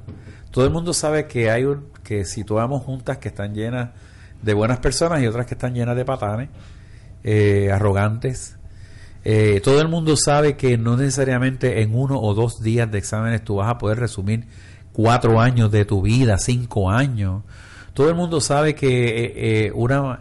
todo 0.51 0.63
el 0.63 0.71
mundo 0.71 0.93
sabe 0.93 1.27
que 1.27 1.51
hay 1.51 1.65
un, 1.65 1.88
que 2.01 2.23
situamos 2.23 2.81
juntas 2.83 3.17
que 3.17 3.27
están 3.27 3.53
llenas 3.53 3.89
de 4.41 4.53
buenas 4.53 4.79
personas 4.79 5.21
y 5.21 5.27
otras 5.27 5.45
que 5.45 5.55
están 5.55 5.73
llenas 5.73 5.97
de 5.97 6.05
patanes, 6.05 6.47
eh, 7.25 7.71
arrogantes. 7.73 8.57
Eh, 9.27 9.59
todo 9.63 9.81
el 9.81 9.88
mundo 9.89 10.15
sabe 10.15 10.55
que 10.55 10.77
no 10.77 10.95
necesariamente 10.97 11.81
en 11.81 11.95
uno 11.95 12.19
o 12.21 12.33
dos 12.35 12.61
días 12.61 12.91
de 12.91 12.99
exámenes 12.99 13.43
tú 13.43 13.55
vas 13.55 13.69
a 13.69 13.77
poder 13.79 13.99
resumir 13.99 14.45
cuatro 14.93 15.41
años 15.41 15.71
de 15.71 15.83
tu 15.83 16.03
vida, 16.03 16.38
cinco 16.38 16.91
años. 16.91 17.41
Todo 17.93 18.09
el 18.09 18.15
mundo 18.15 18.39
sabe 18.39 18.75
que 18.75 19.07
eh, 19.25 19.33
eh, 19.65 19.71
una, 19.73 20.19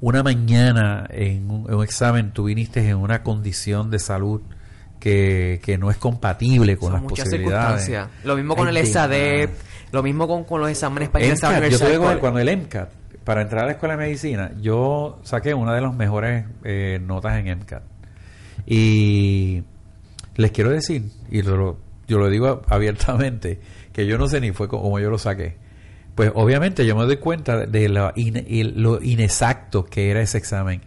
una 0.00 0.22
mañana 0.22 1.06
en 1.10 1.50
un, 1.50 1.66
en 1.68 1.74
un 1.76 1.82
examen 1.82 2.32
tú 2.32 2.44
viniste 2.44 2.86
en 2.86 2.96
una 2.98 3.22
condición 3.22 3.90
de 3.90 3.98
salud 3.98 4.42
que, 5.00 5.60
que 5.64 5.78
no 5.78 5.90
es 5.90 5.96
compatible 5.96 6.76
con 6.76 6.88
Son 6.88 6.92
las 6.94 7.02
muchas 7.02 7.24
posibilidades. 7.24 7.84
circunstancias. 7.84 8.24
Lo 8.24 8.36
mismo 8.36 8.54
con 8.54 8.68
Hay 8.68 8.76
el 8.76 8.84
de 8.84 8.92
SAD, 8.92 9.48
más. 9.48 9.58
lo 9.92 10.02
mismo 10.02 10.28
con, 10.28 10.44
con 10.44 10.60
los 10.60 10.68
exámenes 10.70 11.08
para 11.08 11.24
ingresar 11.24 11.54
a 11.54 11.60
la 11.60 11.68
yo 11.68 11.78
te 11.78 11.90
digo, 11.90 12.18
cuando 12.20 12.38
el 12.38 12.56
MCAT, 12.56 12.90
para 13.24 13.42
entrar 13.42 13.62
a 13.62 13.66
la 13.66 13.72
escuela 13.72 13.96
de 13.96 14.02
medicina, 14.04 14.52
yo 14.60 15.20
saqué 15.22 15.54
una 15.54 15.74
de 15.74 15.80
las 15.80 15.94
mejores 15.94 16.44
eh, 16.64 17.00
notas 17.02 17.36
en 17.38 17.58
MCAT. 17.58 17.82
Y 18.66 19.62
les 20.36 20.50
quiero 20.52 20.70
decir, 20.70 21.04
y 21.30 21.42
lo- 21.42 21.78
yo 22.08 22.18
lo 22.18 22.28
digo 22.28 22.62
abiertamente, 22.68 23.60
que 23.92 24.06
yo 24.06 24.18
no 24.18 24.28
sé 24.28 24.40
ni 24.40 24.52
fue 24.52 24.68
co- 24.68 24.80
como 24.80 24.98
yo 25.00 25.10
lo 25.10 25.18
saqué. 25.18 25.56
Pues 26.14 26.30
obviamente 26.34 26.84
yo 26.86 26.94
me 26.96 27.04
doy 27.04 27.16
cuenta 27.16 27.66
de 27.66 27.88
lo, 27.88 28.12
inexacto 29.02 29.84
que 29.86 30.10
era 30.10 30.20
ese 30.20 30.36
examen. 30.38 30.82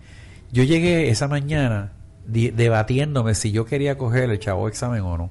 Yo 0.51 0.63
llegué 0.63 1.09
esa 1.09 1.27
mañana 1.27 1.93
debatiéndome 2.27 3.35
si 3.35 3.51
yo 3.51 3.65
quería 3.65 3.97
coger 3.97 4.29
el 4.29 4.39
chavo 4.39 4.67
examen 4.67 5.01
o 5.01 5.15
no 5.15 5.29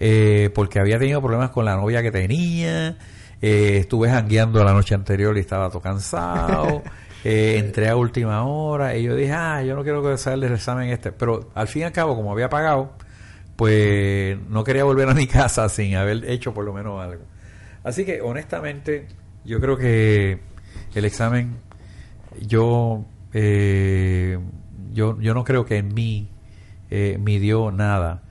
eh, 0.00 0.50
porque 0.54 0.80
había 0.80 0.98
tenido 0.98 1.20
problemas 1.20 1.50
con 1.50 1.64
la 1.64 1.76
novia 1.76 2.02
que 2.02 2.10
tenía, 2.10 2.96
eh, 3.40 3.76
estuve 3.78 4.10
jangueando 4.10 4.64
la 4.64 4.72
noche 4.72 4.94
anterior 4.94 5.36
y 5.36 5.40
estaba 5.40 5.68
todo 5.68 5.80
cansado, 5.80 6.82
eh, 7.24 7.56
entré 7.58 7.88
a 7.88 7.96
última 7.96 8.44
hora 8.44 8.96
y 8.96 9.04
yo 9.04 9.16
dije, 9.16 9.32
ah, 9.32 9.62
yo 9.62 9.74
no 9.74 9.82
quiero 9.82 10.02
que 10.02 10.18
salga 10.18 10.46
el 10.46 10.52
examen 10.52 10.90
este, 10.90 11.10
pero 11.10 11.50
al 11.54 11.68
fin 11.68 11.82
y 11.82 11.84
al 11.86 11.92
cabo, 11.92 12.14
como 12.14 12.30
había 12.30 12.50
pagado, 12.50 12.92
pues 13.56 14.38
no 14.50 14.62
quería 14.62 14.84
volver 14.84 15.08
a 15.08 15.14
mi 15.14 15.26
casa 15.28 15.68
sin 15.70 15.96
haber 15.96 16.30
hecho 16.30 16.52
por 16.52 16.64
lo 16.64 16.74
menos 16.74 17.02
algo. 17.02 17.24
Así 17.82 18.04
que 18.04 18.20
honestamente, 18.20 19.08
yo 19.44 19.58
creo 19.58 19.78
que 19.78 20.40
el 20.94 21.04
examen 21.06 21.56
yo, 22.40 23.04
eh, 23.32 24.38
yo, 24.92 25.18
yo 25.20 25.34
no 25.34 25.44
creo 25.44 25.64
que 25.64 25.78
en 25.78 25.94
mí 25.94 26.28
eh, 26.90 27.18
midió 27.18 27.70
nada. 27.70 28.22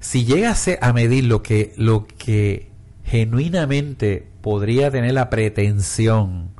Si 0.00 0.24
llegase 0.24 0.78
a 0.80 0.92
medir 0.92 1.24
lo 1.24 1.42
que, 1.42 1.74
lo 1.76 2.06
que 2.06 2.70
genuinamente 3.04 4.26
podría 4.40 4.90
tener 4.90 5.12
la 5.12 5.28
pretensión 5.28 6.57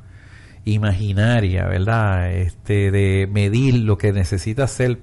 imaginaria, 0.73 1.67
¿verdad? 1.67 2.31
Este, 2.31 2.91
de 2.91 3.27
medir 3.31 3.75
lo 3.75 3.97
que 3.97 4.11
necesita 4.11 4.67
ser, 4.67 4.99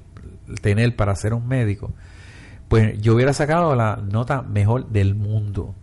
tener 0.61 0.97
para 0.97 1.15
ser 1.15 1.35
un 1.35 1.47
médico, 1.47 1.93
pues 2.69 3.01
yo 3.01 3.15
hubiera 3.15 3.33
sacado 3.33 3.75
la 3.75 3.97
nota 3.97 4.43
mejor 4.43 4.89
del 4.89 5.15
mundo. 5.15 5.75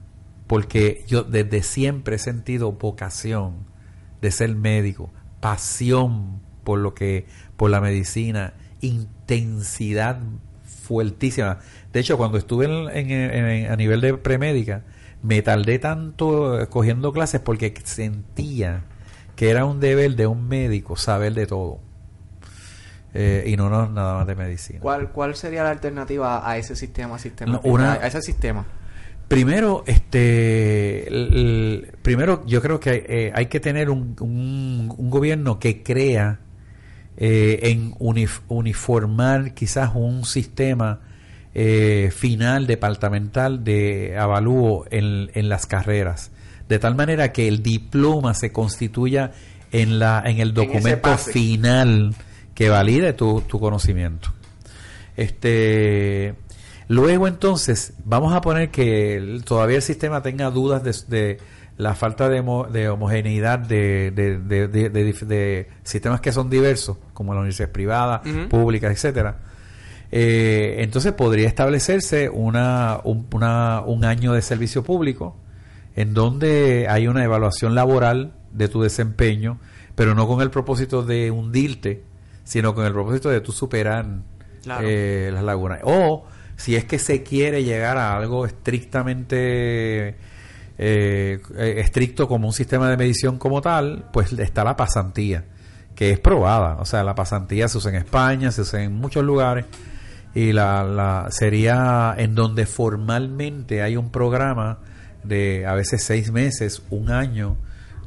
Porque 0.47 1.03
yo 1.07 1.23
desde 1.23 1.63
siempre 1.63 2.17
he 2.17 2.19
sentido 2.19 2.73
vocación 2.73 3.65
de 4.21 4.31
ser 4.31 4.55
médico, 4.55 5.11
pasión 5.39 6.41
por 6.63 6.79
lo 6.79 6.93
que, 6.93 7.25
por 7.57 7.69
la 7.69 7.81
medicina, 7.81 8.53
intensidad 8.81 10.19
fuertísima. 10.63 11.59
De 11.91 12.01
hecho, 12.01 12.17
cuando 12.17 12.37
estuve 12.37 12.65
en, 12.65 13.71
a 13.71 13.75
nivel 13.75 14.01
de 14.01 14.15
premédica, 14.15 14.83
me 15.21 15.41
tardé 15.41 15.79
tanto 15.79 16.67
cogiendo 16.69 17.13
clases 17.13 17.39
porque 17.39 17.73
sentía 17.83 18.83
que 19.35 19.49
era 19.49 19.65
un 19.65 19.79
deber 19.79 20.15
de 20.15 20.27
un 20.27 20.47
médico 20.47 20.95
saber 20.95 21.33
de 21.33 21.47
todo. 21.47 21.79
Eh, 23.13 23.43
y 23.47 23.55
no, 23.57 23.69
nada 23.69 24.15
más 24.15 24.27
de 24.27 24.35
medicina. 24.35 24.79
¿Cuál, 24.79 25.11
¿Cuál 25.11 25.35
sería 25.35 25.63
la 25.63 25.69
alternativa 25.69 26.49
a 26.49 26.57
ese 26.57 26.75
sistema, 26.75 27.19
sistema 27.19 27.61
a 27.63 28.07
ese 28.07 28.21
sistema? 28.21 28.65
Primero, 29.27 29.83
este, 29.87 31.07
primero 32.01 32.45
yo 32.45 32.61
creo 32.61 32.79
que 32.79 33.05
eh, 33.07 33.31
hay 33.33 33.47
que 33.47 33.59
tener 33.59 33.89
un, 33.89 34.15
un, 34.19 35.09
gobierno 35.09 35.59
que 35.59 35.81
crea 35.81 36.39
eh, 37.17 37.59
en 37.63 37.95
uniformar 37.97 39.53
quizás 39.53 39.91
un 39.95 40.25
sistema 40.25 40.99
eh, 41.55 42.11
final 42.15 42.67
departamental 42.67 43.63
de 43.63 44.17
avalúo 44.17 44.85
en, 44.91 45.31
en, 45.33 45.49
las 45.49 45.65
carreras, 45.65 46.31
de 46.67 46.79
tal 46.79 46.95
manera 46.95 47.31
que 47.31 47.47
el 47.47 47.61
diploma 47.61 48.33
se 48.33 48.51
constituya 48.51 49.31
en, 49.71 49.99
la, 49.99 50.23
en 50.25 50.39
el 50.39 50.53
documento 50.53 51.17
final 51.17 52.15
que 52.53 52.69
valide 52.69 53.13
tu, 53.13 53.41
tu 53.41 53.59
conocimiento. 53.59 54.33
Este, 55.15 56.35
Luego 56.87 57.27
entonces 57.27 57.93
vamos 58.03 58.33
a 58.33 58.41
poner 58.41 58.69
que 58.69 59.41
todavía 59.45 59.77
el 59.77 59.81
sistema 59.81 60.21
tenga 60.21 60.49
dudas 60.49 61.07
de, 61.09 61.39
la 61.77 61.95
falta 61.95 62.29
de, 62.29 62.39
homogeneidad 62.89 63.59
de, 63.59 64.11
de, 64.11 65.67
sistemas 65.83 66.21
que 66.21 66.31
son 66.31 66.49
diversos, 66.49 66.97
como 67.13 67.33
las 67.33 67.39
universidades 67.39 67.73
privadas, 67.73 68.21
públicas, 68.49 68.91
etcétera. 68.91 69.39
Eh, 70.11 70.75
entonces 70.79 71.13
podría 71.13 71.47
establecerse 71.47 72.29
una, 72.29 72.99
un, 73.03 73.27
un 73.87 74.05
año 74.05 74.33
de 74.33 74.41
servicio 74.43 74.83
público 74.83 75.37
en 75.95 76.13
donde 76.13 76.87
hay 76.89 77.07
una 77.07 77.23
evaluación 77.23 77.75
laboral 77.75 78.33
de 78.51 78.67
tu 78.67 78.81
desempeño, 78.81 79.59
pero 79.95 80.15
no 80.15 80.27
con 80.27 80.41
el 80.41 80.49
propósito 80.49 81.03
de 81.03 81.31
hundirte, 81.31 82.03
sino 82.43 82.73
con 82.73 82.85
el 82.85 82.93
propósito 82.93 83.29
de 83.29 83.41
tu 83.41 83.51
superar 83.51 84.05
eh, 84.81 85.29
las 85.33 85.43
lagunas. 85.43 85.79
O 85.83 86.25
si 86.55 86.75
es 86.75 86.85
que 86.85 86.99
se 86.99 87.23
quiere 87.23 87.63
llegar 87.63 87.97
a 87.97 88.15
algo 88.15 88.45
estrictamente 88.45 90.15
eh, 90.77 91.39
estricto 91.77 92.27
como 92.27 92.47
un 92.47 92.53
sistema 92.53 92.89
de 92.89 92.97
medición 92.97 93.37
como 93.37 93.61
tal, 93.61 94.05
pues 94.11 94.33
está 94.33 94.63
la 94.63 94.75
pasantía, 94.75 95.45
que 95.95 96.11
es 96.11 96.19
probada. 96.19 96.77
O 96.79 96.85
sea, 96.85 97.03
la 97.03 97.15
pasantía 97.15 97.67
se 97.67 97.77
usa 97.77 97.91
en 97.91 97.97
España, 97.97 98.51
se 98.51 98.61
usa 98.61 98.83
en 98.83 98.93
muchos 98.93 99.23
lugares 99.23 99.65
y 100.33 100.51
la, 100.51 100.83
la 100.83 101.27
sería 101.29 102.15
en 102.17 102.33
donde 102.33 102.65
formalmente 102.65 103.83
hay 103.83 103.95
un 103.95 104.09
programa 104.09 104.79
de 105.23 105.65
a 105.65 105.73
veces 105.73 106.03
seis 106.03 106.31
meses, 106.31 106.81
un 106.89 107.11
año, 107.11 107.57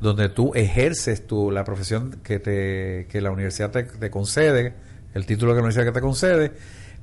donde 0.01 0.29
tú 0.29 0.53
ejerces 0.55 1.27
tu, 1.27 1.51
la 1.51 1.65
profesión 1.65 2.21
que, 2.23 2.39
te, 2.39 3.07
que 3.11 3.21
la 3.21 3.31
universidad 3.31 3.71
te, 3.71 4.11
concede, 4.11 4.75
el 5.15 5.27
título 5.27 5.53
que 5.53 5.57
la 5.57 5.63
universidad 5.63 5.87
que 5.87 5.93
te 5.93 6.01
concede, 6.01 6.53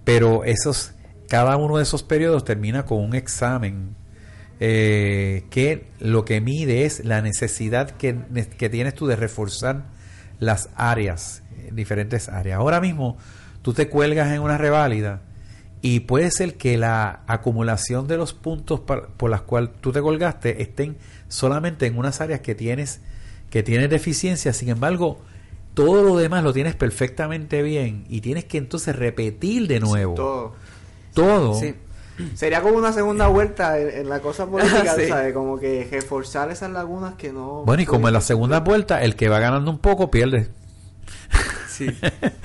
pero 0.04 0.44
esos 0.44 0.94
cada 1.28 1.58
uno 1.58 1.78
de 1.78 1.84
esos 1.84 2.04
periodos 2.04 2.46
termina 2.46 2.86
con 2.86 3.00
un 3.00 3.16
examen 3.16 3.96
eh, 4.60 5.46
que 5.50 5.88
lo 6.00 6.26
que 6.26 6.42
mide 6.42 6.86
es 6.86 7.04
la 7.06 7.22
necesidad 7.22 7.92
que, 7.92 8.14
tienes 8.14 8.94
tú 8.94 9.08
de 9.08 9.16
reforzar 9.16 9.86
las 10.40 10.70
áreas, 10.76 11.42
eh, 11.58 11.72
diferentes 11.74 12.30
áreas. 12.30 12.60
Ahora 12.60 12.80
mismo 12.80 13.18
tú 13.62 13.74
te 13.74 13.90
cuelgas 13.90 14.32
en 14.32 14.42
una 14.42 14.58
reválida 14.58 15.22
y 15.84 16.00
puede 16.00 16.32
ser 16.32 16.56
que 16.56 16.78
la 16.78 17.20
acumulación 17.28 18.08
de 18.08 18.18
los 18.18 18.34
puntos 18.34 18.80
por 18.80 19.30
las 19.30 19.42
cuales 19.42 19.70
tú 19.82 19.92
te 19.92 20.02
colgaste 20.02 20.64
estén 20.64 20.98
solamente 21.28 21.86
en 21.86 21.98
unas 21.98 22.22
áreas 22.22 22.40
que 22.40 22.56
tienes 22.56 23.02
que 23.52 23.62
tienes 23.62 23.92
deficiencia, 23.92 24.52
sin 24.54 24.70
embargo, 24.70 25.20
todo 25.76 26.02
lo 26.02 26.18
demás 26.18 26.44
lo 26.44 26.54
tienes 26.54 26.76
perfectamente 26.76 27.62
bien 27.62 28.06
y 28.10 28.22
tienes 28.22 28.46
que 28.46 28.58
entonces 28.58 28.96
repetir 28.96 29.68
de 29.68 29.80
nuevo. 29.80 30.16
todo 30.16 30.54
todo. 31.14 31.60
Sería 32.36 32.62
como 32.62 32.78
una 32.78 32.94
segunda 32.94 33.28
vuelta 33.28 33.80
en, 33.80 34.08
la 34.08 34.20
cosa 34.20 34.46
política, 34.50 34.96
¿sabes? 35.08 35.34
Como 35.34 35.60
que 35.60 35.88
reforzar 35.92 36.52
esas 36.52 36.72
lagunas 36.72 37.16
que 37.16 37.34
no... 37.34 37.64
Bueno, 37.66 37.84
y 37.84 37.86
como 37.86 38.08
en 38.08 38.14
la 38.14 38.22
segunda 38.22 38.60
vuelta, 38.60 39.04
el 39.04 39.16
que 39.16 39.30
va 39.30 39.40
ganando 39.40 39.70
un 39.70 39.80
poco 39.80 40.10
pierde. 40.12 40.50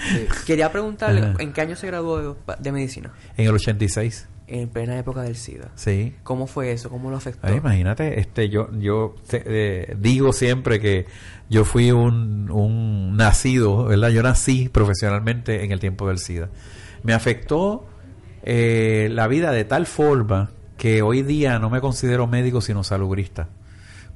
Sí. 0.09 0.27
Quería 0.47 0.73
preguntarle, 0.73 1.35
¿en 1.39 1.53
qué 1.53 1.61
año 1.61 1.77
se 1.77 1.87
graduó 1.87 2.37
de, 2.59 2.73
medicina? 2.73 3.13
En 3.37 3.47
el 3.47 3.55
86. 3.55 4.29
En 4.47 4.69
plena 4.71 4.99
época 4.99 5.23
del 5.23 5.37
SIDA. 5.37 5.71
Sí. 5.75 6.15
¿Cómo 6.23 6.47
fue 6.47 6.73
eso? 6.73 6.89
¿Cómo 6.89 7.11
lo 7.11 7.17
afectó? 7.17 7.55
imagínate, 7.55 8.21
este, 8.21 8.49
yo, 8.49 8.71
yo 8.79 9.17
eh, 9.33 9.95
digo 9.99 10.33
siempre 10.33 10.81
que 10.81 11.05
yo 11.51 11.65
fui 11.67 11.91
un, 11.91 12.51
un 12.51 13.17
nacido, 13.17 13.85
¿verdad? 13.85 14.09
Yo 14.09 14.23
nací 14.23 14.71
profesionalmente 14.71 15.65
en 15.65 15.73
el 15.73 15.81
tiempo 15.81 16.09
del 16.09 16.19
SIDA. 16.19 16.49
Me 17.03 17.13
afectó 17.13 17.87
eh, 18.43 19.09
la 19.11 19.29
vida 19.29 19.53
de 19.53 19.65
tal 19.65 19.87
forma 19.87 20.51
que 20.77 21.03
hoy 21.03 21.23
día 21.23 21.59
no 21.59 21.71
me 21.71 21.81
considero 21.81 22.27
médico 22.27 22.61
sino 22.61 22.85
salubrista, 22.85 23.49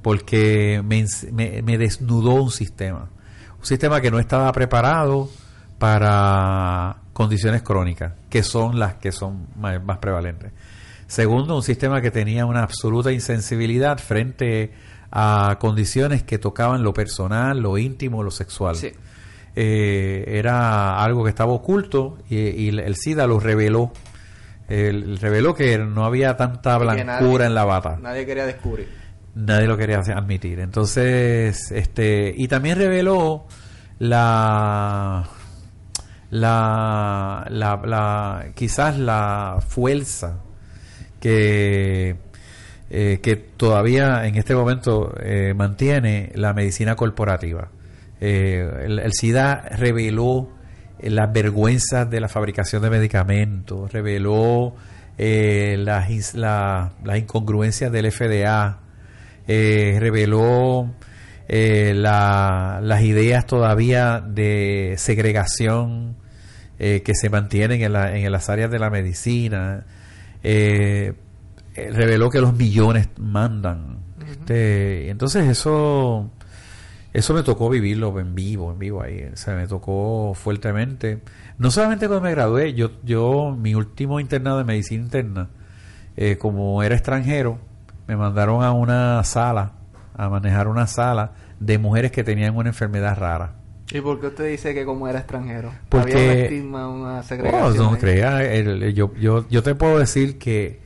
porque 0.01 0.81
me, 0.83 1.77
desnudó 1.77 2.41
un 2.41 2.51
sistema, 2.51 3.09
un 3.63 3.67
sistema 3.67 4.01
que 4.01 4.11
no 4.11 4.19
estaba 4.19 4.51
preparado 4.51 5.29
para 5.79 6.97
condiciones 7.13 7.61
crónicas, 7.61 8.11
que 8.29 8.43
son 8.43 8.77
las 8.77 8.95
que 8.95 9.13
son 9.13 9.47
más, 9.55 9.99
prevalentes. 9.99 10.51
Segundo, 11.07 11.55
un 11.55 11.63
sistema 11.63 12.01
que 12.01 12.11
tenía 12.11 12.45
una 12.45 12.63
absoluta 12.63 13.13
insensibilidad 13.13 13.99
frente 13.99 14.73
a 15.13 15.59
condiciones 15.61 16.23
que 16.23 16.37
tocaban 16.39 16.83
lo 16.83 16.93
personal, 16.93 17.61
lo 17.61 17.77
íntimo, 17.77 18.21
lo 18.21 18.31
sexual. 18.31 18.75
Eh, 19.55 20.25
era 20.27 21.01
algo 21.01 21.23
que 21.23 21.29
estaba 21.29 21.53
oculto 21.53 22.17
y, 22.29 22.67
el 22.67 22.95
SIDA 22.97 23.27
lo 23.27 23.39
reveló 23.39 23.93
él 24.67 25.17
reveló 25.19 25.53
que 25.53 25.77
no 25.77 26.05
había 26.05 26.35
tanta 26.35 26.77
blancura 26.77 27.45
en 27.45 27.55
la 27.55 27.63
bata. 27.63 27.97
Nadie 28.01 28.25
quería 28.25 28.45
descubrir. 28.45 29.02
Nadie 29.35 29.67
lo 29.67 29.77
quería 29.77 29.99
admitir. 29.99 30.59
Entonces, 30.59 31.71
este, 31.71 32.33
y 32.35 32.47
también 32.47 32.77
reveló 32.77 33.47
la, 33.97 35.27
la, 36.29 37.47
la, 37.49 38.45
quizás 38.53 38.99
la 38.99 39.57
fuerza 39.67 40.39
que, 41.19 42.15
eh, 42.91 43.19
que 43.23 43.35
todavía 43.35 44.27
en 44.27 44.35
este 44.35 44.53
momento 44.53 45.15
eh, 45.19 45.53
mantiene 45.55 46.31
la 46.35 46.53
medicina 46.53 46.95
corporativa. 46.95 47.69
Eh, 48.21 48.67
el, 48.85 49.13
SIDA 49.13 49.67
reveló 49.77 50.49
las 51.01 51.33
vergüenzas 51.33 52.07
de 52.09 52.19
la 52.21 52.29
fabricación 52.29 52.83
de 52.83 52.91
medicamentos, 52.91 53.91
reveló 53.91 54.75
las, 55.17 56.33
las 56.35 57.17
incongruencias 57.17 57.91
del 57.91 58.11
FDA, 58.11 58.82
eh, 59.47 59.97
reveló 59.99 60.93
eh, 61.47 61.93
las 61.95 63.01
ideas 63.01 63.45
todavía 63.45 64.21
de 64.21 64.95
segregación 64.97 66.17
que 66.77 67.13
se 67.15 67.29
mantienen 67.29 67.81
en, 67.81 67.93
la, 67.93 68.17
en 68.17 68.29
las 68.29 68.49
áreas 68.49 68.69
de 68.69 68.77
la 68.77 68.89
medicina, 68.89 69.85
reveló 70.43 72.29
que 72.29 72.41
los 72.41 72.53
millones 72.57 73.07
mandan. 73.17 73.99
este, 74.29 75.09
entonces 75.09 75.47
eso 75.47 76.29
eso 77.13 77.35
me 77.35 77.43
tocó 77.43 77.69
vivirlo 77.69 78.19
en 78.19 78.33
vivo, 78.33 78.71
en 78.71 78.79
vivo 78.79 79.03
ahí. 79.03 79.23
O 79.31 79.37
sea, 79.37 79.55
me 79.55 79.67
tocó 79.67 80.33
fuertemente. 80.33 81.21
No 81.59 81.69
solamente 81.69 82.07
cuando 82.07 82.23
me 82.23 82.31
gradué, 82.31 82.73
yo, 82.73 82.91
yo 83.03 83.55
mi 83.55 83.75
último 83.75 84.19
internado 84.19 84.57
de 84.57 84.63
medicina 84.63 85.03
interna, 85.03 85.49
eh, 86.17 86.37
como 86.37 86.81
era 86.81 86.95
extranjero, 86.95 87.59
me 88.15 88.17
mandaron 88.23 88.63
a 88.63 88.71
una 88.71 89.23
sala, 89.23 89.71
a 90.15 90.29
manejar 90.29 90.67
una 90.67 90.87
sala 90.87 91.31
de 91.59 91.77
mujeres 91.77 92.11
que 92.11 92.23
tenían 92.23 92.55
una 92.55 92.69
enfermedad 92.69 93.17
rara. 93.17 93.55
¿Y 93.91 94.01
por 94.01 94.19
qué 94.19 94.27
usted 94.27 94.49
dice 94.49 94.73
que 94.73 94.85
como 94.85 95.07
era 95.07 95.19
extranjero? 95.19 95.71
Porque... 95.89 96.13
Había 96.13 96.31
un 96.31 96.37
estigma, 96.39 96.87
una 96.89 97.23
segregación. 97.23 97.77
No, 97.77 97.83
no 97.83 97.93
ahí? 97.93 97.99
crea. 97.99 98.43
el- 98.53 98.93
yo, 98.93 99.13
yo, 99.15 99.47
yo 99.49 99.63
te 99.63 99.75
puedo 99.75 99.99
decir 99.99 100.37
que 100.37 100.79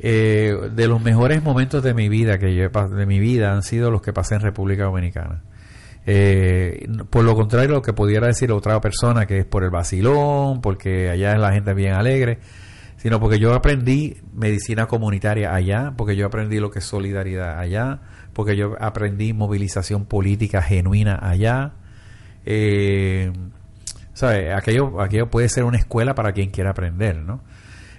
eh, 0.00 0.54
de 0.74 0.88
los 0.88 1.00
mejores 1.02 1.42
momentos 1.42 1.82
de 1.82 1.94
mi 1.94 2.08
vida 2.08 2.38
que 2.38 2.54
yo 2.54 2.64
he 2.64 2.88
de 2.94 3.06
mi 3.06 3.18
vida 3.18 3.52
han 3.52 3.62
sido 3.62 3.90
los 3.90 4.02
que 4.02 4.12
pasé 4.12 4.34
en 4.36 4.40
República 4.40 4.84
Dominicana. 4.84 5.42
Eh, 6.06 6.88
por 7.10 7.24
lo 7.24 7.34
contrario, 7.34 7.70
lo 7.70 7.82
que 7.82 7.92
pudiera 7.92 8.26
decir 8.26 8.50
otra 8.50 8.80
persona 8.80 9.26
que 9.26 9.38
es 9.38 9.44
por 9.44 9.62
el 9.62 9.70
vacilón, 9.70 10.60
porque 10.60 11.08
allá 11.10 11.32
es 11.34 11.38
la 11.38 11.52
gente 11.52 11.74
bien 11.74 11.92
alegre, 11.94 12.38
sino 13.02 13.18
porque 13.18 13.40
yo 13.40 13.52
aprendí 13.52 14.18
medicina 14.32 14.86
comunitaria 14.86 15.52
allá, 15.52 15.92
porque 15.96 16.14
yo 16.14 16.24
aprendí 16.24 16.60
lo 16.60 16.70
que 16.70 16.78
es 16.78 16.84
solidaridad 16.84 17.58
allá, 17.58 17.98
porque 18.32 18.54
yo 18.56 18.76
aprendí 18.80 19.32
movilización 19.32 20.04
política 20.04 20.62
genuina 20.62 21.18
allá. 21.20 21.72
Eh. 22.46 23.32
Aquello, 24.54 25.00
aquello 25.00 25.28
puede 25.30 25.48
ser 25.48 25.64
una 25.64 25.78
escuela 25.78 26.14
para 26.14 26.32
quien 26.32 26.50
quiera 26.50 26.70
aprender, 26.70 27.16
¿no? 27.16 27.40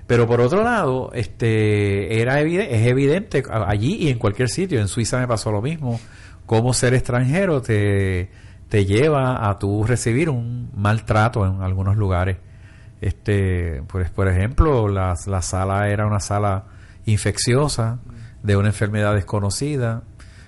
Pero 0.08 0.26
por 0.26 0.40
otro 0.40 0.64
lado, 0.64 1.12
este 1.14 2.22
era 2.22 2.40
evide- 2.40 2.70
es 2.72 2.88
evidente 2.88 3.44
allí 3.50 3.96
y 3.96 4.10
en 4.10 4.20
cualquier 4.20 4.48
sitio, 4.48 4.80
en 4.80 4.88
Suiza 4.88 5.20
me 5.20 5.28
pasó 5.28 5.52
lo 5.52 5.62
mismo, 5.62 6.00
cómo 6.46 6.74
ser 6.74 6.94
extranjero 6.94 7.62
te, 7.62 8.30
te 8.70 8.86
lleva 8.86 9.50
a 9.50 9.60
tú 9.60 9.84
recibir 9.84 10.30
un 10.30 10.72
maltrato 10.74 11.46
en 11.46 11.62
algunos 11.62 11.98
lugares. 11.98 12.38
Este, 13.04 13.84
pues, 13.88 14.10
por 14.12 14.30
ejemplo, 14.30 14.88
la, 14.88 15.18
la 15.28 15.42
sala 15.42 15.90
era 15.90 16.08
una 16.08 16.22
sala 16.22 16.68
infecciosa 17.06 18.00
de 18.44 18.56
una 18.56 18.70
enfermedad 18.70 19.14
desconocida, 19.14 20.04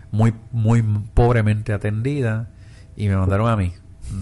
muy 0.09 0.33
muy 0.53 0.81
pobremente 1.13 1.73
atendida 1.73 2.47
y 2.95 3.09
me 3.09 3.17
mandaron 3.17 3.49
a 3.49 3.57
mí. 3.57 3.73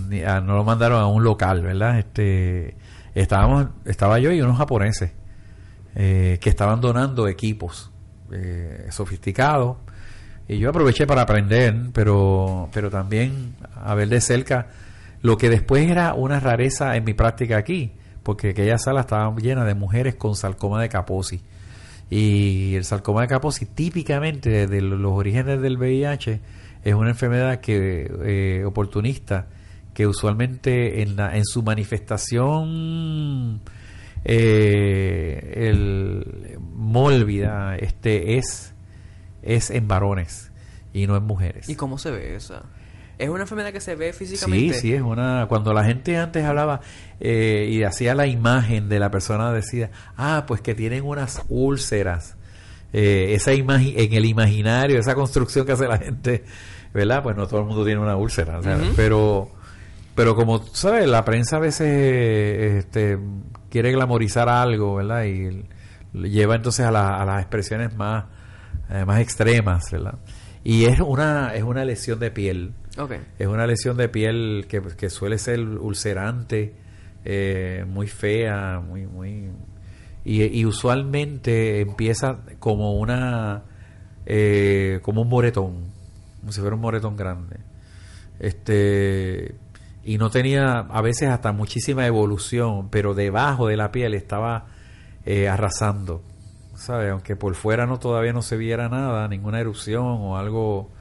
No 0.09 0.55
lo 0.55 0.63
mandaron 0.63 0.99
a 0.99 1.05
un 1.05 1.23
local, 1.23 1.61
¿verdad? 1.61 1.99
Este, 1.99 2.75
estábamos, 3.13 3.67
estaba 3.85 4.17
yo 4.17 4.31
y 4.31 4.41
unos 4.41 4.57
japoneses 4.57 5.11
eh, 5.93 6.39
que 6.41 6.49
estaban 6.49 6.81
donando 6.81 7.27
equipos 7.27 7.91
eh, 8.31 8.87
sofisticados 8.89 9.77
y 10.47 10.57
yo 10.57 10.71
aproveché 10.71 11.05
para 11.05 11.21
aprender, 11.21 11.75
pero, 11.93 12.67
pero 12.73 12.89
también 12.89 13.53
a 13.75 13.93
ver 13.93 14.07
de 14.09 14.21
cerca 14.21 14.69
lo 15.21 15.37
que 15.37 15.51
después 15.51 15.87
era 15.87 16.15
una 16.15 16.39
rareza 16.39 16.95
en 16.95 17.03
mi 17.03 17.13
práctica 17.13 17.57
aquí, 17.57 17.93
porque 18.23 18.49
aquella 18.49 18.77
sala 18.77 19.01
estaba 19.01 19.35
llena 19.37 19.65
de 19.65 19.75
mujeres 19.75 20.15
con 20.15 20.35
sarcoma 20.35 20.81
de 20.81 20.89
Kaposi. 20.89 21.41
Y 22.09 22.75
el 22.75 22.83
sarcoma 22.85 23.21
de 23.21 23.27
Kaposi, 23.27 23.65
típicamente 23.65 24.49
desde 24.49 24.81
los 24.81 25.11
orígenes 25.13 25.61
del 25.61 25.77
VIH, 25.77 26.39
es 26.83 26.93
una 26.93 27.09
enfermedad 27.09 27.59
que 27.59 28.11
eh, 28.23 28.63
oportunista 28.65 29.47
que 29.93 30.07
usualmente 30.07 31.01
en, 31.01 31.15
la- 31.15 31.35
en 31.37 31.45
su 31.45 31.61
manifestación 31.63 33.61
eh, 34.25 35.53
el 35.69 36.57
mólvida 36.75 37.75
este 37.77 38.37
es 38.37 38.73
es 39.41 39.69
en 39.71 39.87
varones 39.87 40.51
y 40.93 41.05
no 41.07 41.17
en 41.17 41.23
mujeres. 41.23 41.67
¿Y 41.69 41.75
cómo 41.75 41.97
se 41.97 42.11
ve 42.11 42.35
esa? 42.35 42.63
¿Es 43.23 43.29
una 43.29 43.41
enfermedad 43.41 43.71
que 43.71 43.79
se 43.81 43.95
ve 43.95 44.13
Sí, 44.13 44.25
físicamente? 44.25 44.73
sí, 44.75 44.93
es 44.93 45.01
una... 45.01 45.45
Cuando 45.49 45.73
la 45.73 45.83
gente 45.83 46.17
antes 46.17 46.43
hablaba 46.45 46.81
eh, 47.19 47.67
y 47.71 47.83
hacía 47.83 48.13
la 48.15 48.27
imagen 48.27 48.89
de 48.89 48.99
la 48.99 49.09
persona, 49.11 49.51
decía, 49.51 49.89
ah, 50.17 50.43
pues 50.47 50.61
que 50.61 50.75
tienen 50.75 51.03
unas 51.05 51.41
úlceras. 51.49 52.35
Eh, 52.91 53.33
esa 53.33 53.53
imagen, 53.53 53.93
en 53.97 54.13
el 54.13 54.25
imaginario, 54.25 54.99
esa 54.99 55.15
construcción 55.15 55.65
que 55.65 55.71
hace 55.71 55.87
la 55.87 55.97
gente, 55.97 56.43
¿verdad? 56.93 57.23
Pues 57.23 57.35
no 57.35 57.47
todo 57.47 57.61
el 57.61 57.65
mundo 57.65 57.83
tiene 57.85 57.99
una 58.01 58.15
úlcera, 58.15 58.59
pero... 58.95 59.49
Pero 60.15 60.35
como, 60.35 60.59
¿sabes? 60.73 61.07
La 61.07 61.25
prensa 61.25 61.55
a 61.55 61.59
veces 61.59 61.87
este, 62.85 63.17
quiere 63.71 63.91
glamorizar 63.91 64.47
algo, 64.47 64.93
¿verdad? 64.95 65.23
Y 65.23 65.63
lleva 66.13 66.55
entonces 66.55 66.85
a, 66.85 66.91
la- 66.91 67.19
a 67.19 67.25
las 67.25 67.39
expresiones 67.41 67.95
más, 67.95 68.25
eh, 68.91 69.05
más 69.05 69.19
extremas, 69.21 69.89
¿verdad? 69.91 70.19
Y 70.63 70.85
es 70.85 70.99
una, 70.99 71.55
es 71.55 71.63
una 71.63 71.83
lesión 71.83 72.19
de 72.19 72.29
piel. 72.29 72.73
Es 73.39 73.47
una 73.47 73.65
lesión 73.65 73.97
de 73.97 74.09
piel 74.09 74.65
que, 74.69 74.81
que 74.81 75.09
suele 75.09 75.37
ser 75.37 75.59
ulcerante, 75.59 76.75
eh, 77.25 77.85
muy 77.87 78.07
fea, 78.07 78.79
muy, 78.79 79.07
muy 79.07 79.49
y, 80.25 80.65
usualmente 80.65 81.81
empieza 81.81 82.39
como 82.59 82.93
una, 82.93 83.63
eh, 84.25 84.99
como 85.01 85.21
un 85.21 85.29
moretón, 85.29 85.91
como 86.39 86.51
si 86.51 86.61
fuera 86.61 86.75
un 86.75 86.81
moretón 86.81 87.17
grande. 87.17 87.57
Este 88.39 89.55
y 90.05 90.17
no 90.17 90.29
tenía 90.29 90.79
a 90.79 91.01
veces 91.01 91.29
hasta 91.29 91.51
muchísima 91.53 92.05
evolución, 92.05 92.89
pero 92.89 93.13
debajo 93.13 93.67
de 93.67 93.77
la 93.77 93.91
piel 93.91 94.13
estaba 94.13 94.65
eh, 95.25 95.47
arrasando, 95.47 96.21
¿sabes? 96.75 97.11
Aunque 97.11 97.35
por 97.35 97.55
fuera 97.55 97.85
no 97.85 97.99
todavía 97.99 98.33
no 98.33 98.41
se 98.41 98.57
viera 98.57 98.89
nada, 98.89 99.27
ninguna 99.27 99.59
erupción 99.59 100.03
o 100.05 100.37
algo 100.37 100.91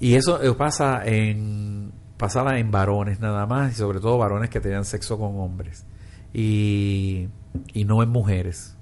y 0.00 0.14
eso 0.14 0.42
eh, 0.42 0.52
pasa 0.54 1.02
en 1.04 1.92
pasaba 2.16 2.58
en 2.58 2.70
varones 2.70 3.20
nada 3.20 3.44
más 3.46 3.72
y 3.72 3.74
sobre 3.74 4.00
todo 4.00 4.16
varones 4.18 4.48
que 4.50 4.60
tenían 4.60 4.84
sexo 4.84 5.18
con 5.18 5.36
hombres 5.40 5.84
y, 6.32 7.28
y 7.72 7.84
no 7.84 8.02
en 8.02 8.08
mujeres. 8.08 8.76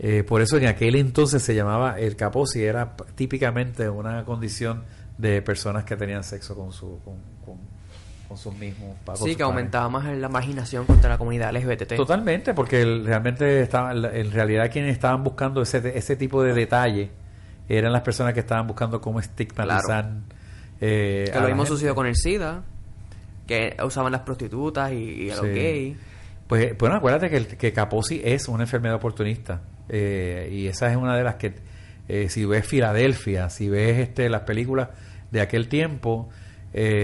Eh, 0.00 0.24
por 0.24 0.40
eso 0.42 0.56
en 0.56 0.66
aquel 0.66 0.96
entonces 0.96 1.42
se 1.42 1.54
llamaba 1.54 1.98
el 2.00 2.16
caposi 2.16 2.64
era 2.64 2.96
típicamente 3.14 3.88
una 3.88 4.24
condición 4.24 4.82
de 5.18 5.40
personas 5.42 5.84
que 5.84 5.96
tenían 5.96 6.24
sexo 6.24 6.56
con 6.56 6.72
su 6.72 6.98
con, 7.04 7.14
con- 7.44 7.74
con 8.26 8.36
sus 8.38 8.54
mismos 8.56 8.96
con 9.04 9.16
Sí, 9.16 9.24
sus 9.28 9.36
que 9.36 9.42
aumentaba 9.44 9.88
más 9.88 10.04
la 10.16 10.28
marginación 10.28 10.86
contra 10.86 11.10
la 11.10 11.18
comunidad 11.18 11.54
LGBT. 11.54 11.94
Totalmente, 11.94 12.54
porque 12.54 12.82
el- 12.82 13.04
realmente 13.06 13.60
estaba, 13.60 13.92
en 13.92 14.32
realidad 14.32 14.70
quienes 14.72 14.92
estaban 14.92 15.22
buscando 15.22 15.62
ese, 15.62 15.96
ese 15.96 16.16
tipo 16.16 16.42
de 16.42 16.52
detalle 16.54 17.10
eran 17.68 17.92
las 17.92 18.02
personas 18.02 18.34
que 18.34 18.40
estaban 18.40 18.66
buscando 18.66 19.00
cómo 19.00 19.20
estigmatizar. 19.20 20.10
eh, 20.80 21.30
Que 21.32 21.40
lo 21.40 21.46
mismo 21.48 21.64
sucedió 21.66 21.94
con 21.94 22.06
el 22.06 22.16
SIDA, 22.16 22.62
que 23.46 23.76
usaban 23.84 24.12
las 24.12 24.22
prostitutas 24.22 24.92
y, 24.92 24.96
y 25.26 25.30
a 25.30 25.36
los 25.36 25.46
Sí. 25.46 25.52
gays. 25.52 25.96
Pues 26.46 26.76
bueno, 26.76 26.96
acuérdate 26.96 27.30
que, 27.30 27.46
que 27.56 27.72
Kaposi 27.72 28.20
es 28.22 28.48
una 28.48 28.64
enfermedad 28.64 28.96
oportunista 28.96 29.62
eh, 29.88 30.50
y 30.52 30.66
esa 30.66 30.90
es 30.90 30.96
una 30.96 31.16
de 31.16 31.24
las 31.24 31.36
que 31.36 31.54
eh, 32.08 32.28
si 32.28 32.44
ves 32.44 32.66
Filadelfia, 32.66 33.48
si 33.48 33.68
ves 33.70 33.98
este 33.98 34.28
las 34.28 34.42
películas 34.42 34.88
de 35.30 35.40
aquel 35.40 35.68
tiempo, 35.68 36.28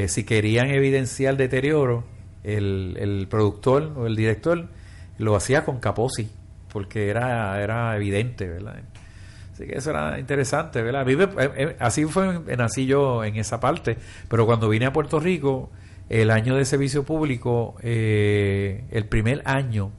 si 0.07 0.25
querían 0.25 0.67
evidenciar 0.71 1.37
deterioro, 1.37 2.05
el, 2.43 2.97
el 2.99 3.29
productor 3.29 3.93
o 3.97 4.07
el 4.07 4.17
director 4.17 4.69
lo 5.19 5.37
hacía 5.37 5.65
con 5.65 5.79
Kaposi 5.79 6.29
porque 6.73 7.09
era 7.09 7.61
era 7.63 7.95
evidente, 7.97 8.49
¿verdad? 8.49 8.81
Así 9.61 9.69
que 9.69 9.77
eso 9.77 9.91
era 9.91 10.19
interesante, 10.19 10.81
¿verdad? 10.81 11.03
A 11.03 11.05
mí 11.05 11.17
me- 11.17 11.25
eh, 11.25 11.51
eh, 11.57 11.77
así 11.81 12.07
fue, 12.07 12.41
nací 12.57 12.87
yo 12.87 13.23
en 13.25 13.37
esa 13.37 13.61
parte, 13.61 13.99
pero 14.29 14.47
cuando 14.47 14.71
vine 14.71 14.87
a 14.87 14.93
Puerto 14.93 15.21
Rico, 15.21 15.71
el 16.09 16.31
año 16.31 16.57
de 16.57 16.65
servicio 16.65 17.05
público, 17.05 17.75
eh, 17.83 18.85
el 18.91 19.05
primer 19.05 19.43
año, 19.45 19.93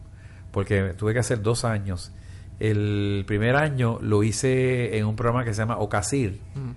porque 0.52 0.94
tuve 0.98 1.14
que 1.14 1.20
hacer 1.20 1.44
dos 1.44 1.64
años, 1.64 2.12
el 2.60 3.24
primer 3.28 3.56
año 3.56 4.00
lo 4.02 4.24
hice 4.24 4.98
en 4.98 5.06
un 5.06 5.16
programa 5.16 5.44
que 5.46 5.54
se 5.54 5.60
llama 5.62 5.78
Ocasir, 5.78 6.40
Mm. 6.56 6.72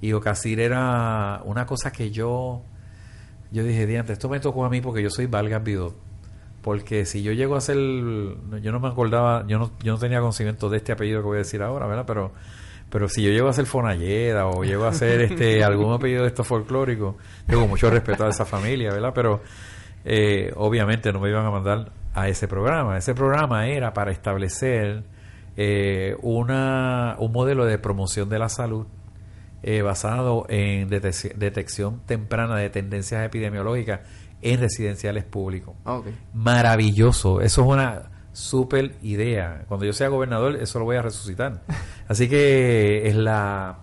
y 0.00 0.12
Ocasir 0.14 0.60
era 0.60 1.42
una 1.44 1.66
cosa 1.66 1.92
que 1.92 2.10
yo, 2.10 2.62
yo 3.52 3.64
dije, 3.64 3.86
diante, 3.86 4.14
esto 4.14 4.30
me 4.30 4.40
tocó 4.40 4.64
a 4.64 4.70
mí 4.70 4.80
porque 4.80 5.02
yo 5.02 5.10
soy 5.10 5.26
Valgas 5.26 5.62
Vidot. 5.62 5.94
Porque 6.62 7.06
si 7.06 7.22
yo 7.22 7.32
llego 7.32 7.56
a 7.56 7.60
ser, 7.60 7.76
yo 7.78 8.72
no 8.72 8.80
me 8.80 8.88
acordaba, 8.88 9.46
yo 9.46 9.58
no, 9.58 9.70
yo 9.82 9.92
no 9.94 9.98
tenía 9.98 10.20
conocimiento 10.20 10.68
de 10.68 10.76
este 10.76 10.92
apellido 10.92 11.20
que 11.20 11.26
voy 11.26 11.36
a 11.36 11.38
decir 11.38 11.62
ahora, 11.62 11.86
¿verdad? 11.86 12.04
Pero, 12.06 12.32
pero 12.90 13.08
si 13.08 13.22
yo 13.22 13.30
llego 13.30 13.48
a 13.48 13.52
ser 13.54 13.64
Fonalleda 13.66 14.46
o 14.46 14.62
llego 14.64 14.84
a 14.84 14.92
ser 14.92 15.22
este 15.22 15.64
algún 15.64 15.92
apellido 15.94 16.22
de 16.22 16.28
estos 16.28 16.46
folclóricos, 16.46 17.14
tengo 17.46 17.66
mucho 17.66 17.88
respeto 17.90 18.26
a 18.26 18.28
esa 18.28 18.44
familia, 18.44 18.92
¿verdad? 18.92 19.12
Pero 19.14 19.40
eh, 20.04 20.52
obviamente 20.56 21.12
no 21.12 21.20
me 21.20 21.30
iban 21.30 21.46
a 21.46 21.50
mandar 21.50 21.92
a 22.14 22.28
ese 22.28 22.46
programa. 22.46 22.98
Ese 22.98 23.14
programa 23.14 23.66
era 23.68 23.94
para 23.94 24.10
establecer 24.12 25.04
eh, 25.56 26.16
una, 26.22 27.16
un 27.18 27.32
modelo 27.32 27.64
de 27.64 27.78
promoción 27.78 28.28
de 28.28 28.38
la 28.38 28.48
salud 28.48 28.86
eh, 29.62 29.82
basado 29.82 30.46
en 30.48 30.88
detec- 30.90 31.34
detección 31.34 32.00
temprana 32.06 32.56
de 32.56 32.70
tendencias 32.70 33.24
epidemiológicas 33.24 34.00
en 34.42 34.60
residenciales 34.60 35.24
públicos. 35.24 35.74
Ok. 35.84 36.06
Maravilloso, 36.34 37.40
eso 37.40 37.62
es 37.62 37.66
una 37.68 38.02
super 38.32 38.92
idea. 39.02 39.64
Cuando 39.68 39.86
yo 39.86 39.92
sea 39.92 40.08
gobernador, 40.08 40.56
eso 40.56 40.78
lo 40.78 40.84
voy 40.84 40.96
a 40.96 41.02
resucitar. 41.02 41.62
Así 42.08 42.28
que 42.28 43.08
es 43.08 43.14
la. 43.14 43.78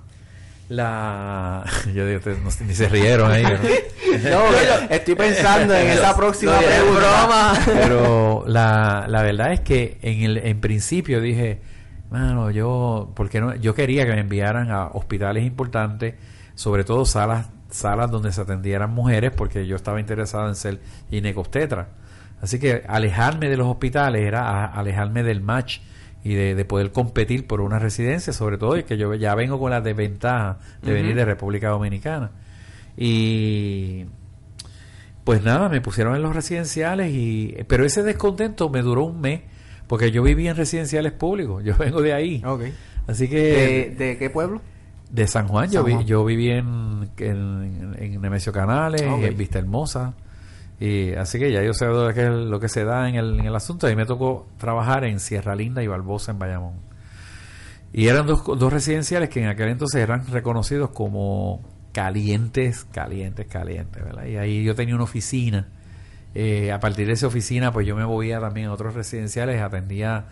La. 0.70 1.64
Yo 1.93 2.05
digo, 2.05 2.18
ustedes 2.18 2.39
no- 2.41 2.66
ni 2.68 2.74
se 2.74 2.89
rieron 2.89 3.32
ahí. 3.32 3.43
¿no? 3.43 4.89
Estoy 4.89 5.16
pensando 5.16 5.74
en 5.74 5.88
esa 5.88 6.16
próxima 6.16 6.58
broma. 6.60 7.53
Pero 7.66 8.43
la, 8.47 9.05
la 9.08 9.22
verdad 9.24 9.53
es 9.53 9.62
que 9.62 9.97
en, 10.01 10.24
el, 10.24 10.38
en 10.39 10.60
principio 10.60 11.22
dije, 11.22 11.62
mano, 12.10 12.51
yo, 12.51 13.12
porque 13.16 13.39
no? 13.39 13.55
yo 13.55 13.74
quería 13.74 14.05
que 14.05 14.12
me 14.12 14.20
enviaran 14.20 14.70
a 14.72 14.88
hospitales 14.88 15.45
importantes, 15.45 16.16
sobre 16.55 16.84
todo 16.84 17.05
salas 17.05 17.47
salas 17.70 18.11
donde 18.11 18.32
se 18.32 18.41
atendieran 18.41 18.91
mujeres 18.91 19.32
porque 19.36 19.68
yo 19.68 19.76
estaba 19.76 19.99
interesado 19.99 20.47
en 20.47 20.55
ser 20.55 20.80
ginecobstetra. 21.09 21.89
Así 22.41 22.59
que 22.59 22.84
alejarme 22.88 23.49
de 23.49 23.57
los 23.57 23.68
hospitales 23.68 24.22
era 24.22 24.65
alejarme 24.65 25.24
del 25.24 25.41
match 25.41 25.80
y 26.24 26.36
de, 26.36 26.65
poder 26.65 26.91
competir 26.91 27.47
por 27.47 27.61
una 27.61 27.80
residencia, 27.80 28.34
sobre 28.34 28.57
todo, 28.57 28.78
y 28.78 28.84
que 28.84 28.97
yo 28.97 29.13
ya 29.15 29.34
vengo 29.34 29.59
con 29.59 29.72
la 29.72 29.80
desventaja 29.80 30.59
de 30.82 30.91
venir 30.91 31.15
de 31.15 31.24
República 31.24 31.70
Dominicana. 31.70 32.32
Y 32.97 34.05
pues 35.24 35.41
nada, 35.41 35.70
me 35.70 35.80
pusieron 35.80 36.15
en 36.15 36.22
los 36.22 36.36
residenciales, 36.36 37.13
y 37.13 37.55
pero 37.68 37.86
ese 37.86 38.03
descontento 38.03 38.70
me 38.70 38.82
duró 38.82 39.05
un 39.05 39.22
mes, 39.22 39.41
porque 39.88 40.11
yo 40.11 40.22
vivía 40.22 40.51
en 40.51 40.57
residenciales 40.57 41.13
públicos, 41.13 41.63
yo 41.65 41.78
vengo 41.78 42.01
de 42.01 42.13
ahí. 42.13 42.43
Así 43.07 43.30
que... 43.30 43.95
¿De, 43.97 44.18
qué 44.18 44.30
pueblo? 44.30 44.61
De 45.10 45.26
San 45.28 45.47
Juan, 45.47 45.72
yo, 45.72 45.84
Vi, 45.84 46.03
yo 46.03 46.26
viví 46.26 46.49
en, 46.49 47.10
en, 47.18 48.22
Nemesio 48.22 48.51
Canales, 48.51 49.01
en 49.01 49.38
Vista 49.38 49.60
Hermosa. 49.60 50.14
Y 50.80 51.14
así 51.14 51.39
que 51.39 51.51
ya 51.51 51.64
yo 51.64 51.74
sé 51.74 51.86
lo 51.86 52.14
que, 52.14 52.26
lo 52.26 52.60
que 52.60 52.70
se 52.70 52.84
da 52.84 53.10
en 53.10 53.16
el, 53.16 53.39
en 53.39 53.45
el 53.45 53.55
asunto. 53.55 53.89
Y 53.89 53.95
me 53.95 54.05
tocó 54.05 54.47
trabajar 54.58 55.05
en 55.05 55.20
Sierra 55.20 55.55
Linda 55.55 55.82
y 55.82 55.88
Barbosa 55.88 56.32
en 56.32 56.39
Bayamón. 56.39 56.74
Y 57.93 58.08
eran 58.08 58.28
dos, 58.28 58.43
dos 58.45 58.72
residenciales 58.72 59.30
que 59.30 59.41
en 59.41 59.47
aquel 59.47 59.70
entonces 59.70 60.01
eran 60.01 60.28
reconocidos 60.28 60.89
como 60.91 61.62
calientes, 61.93 62.86
calientes, 62.91 63.47
calientes, 63.47 64.03
¿verdad? 64.03 64.26
Y 64.26 64.38
ahí 64.38 64.64
yo 64.64 64.76
tenía 64.76 64.93
una 64.93 65.05
oficina. 65.05 65.68
Eh, 66.36 66.72
a 66.72 66.80
partir 66.80 67.08
de 67.08 67.14
esa 67.14 67.26
oficina, 67.26 67.72
pues 67.72 67.88
yo 67.88 67.95
me 67.95 68.05
movía 68.05 68.39
también 68.39 68.68
a 68.68 68.74
otros 68.74 68.93
residenciales, 68.93 69.60
atendía 69.60 70.26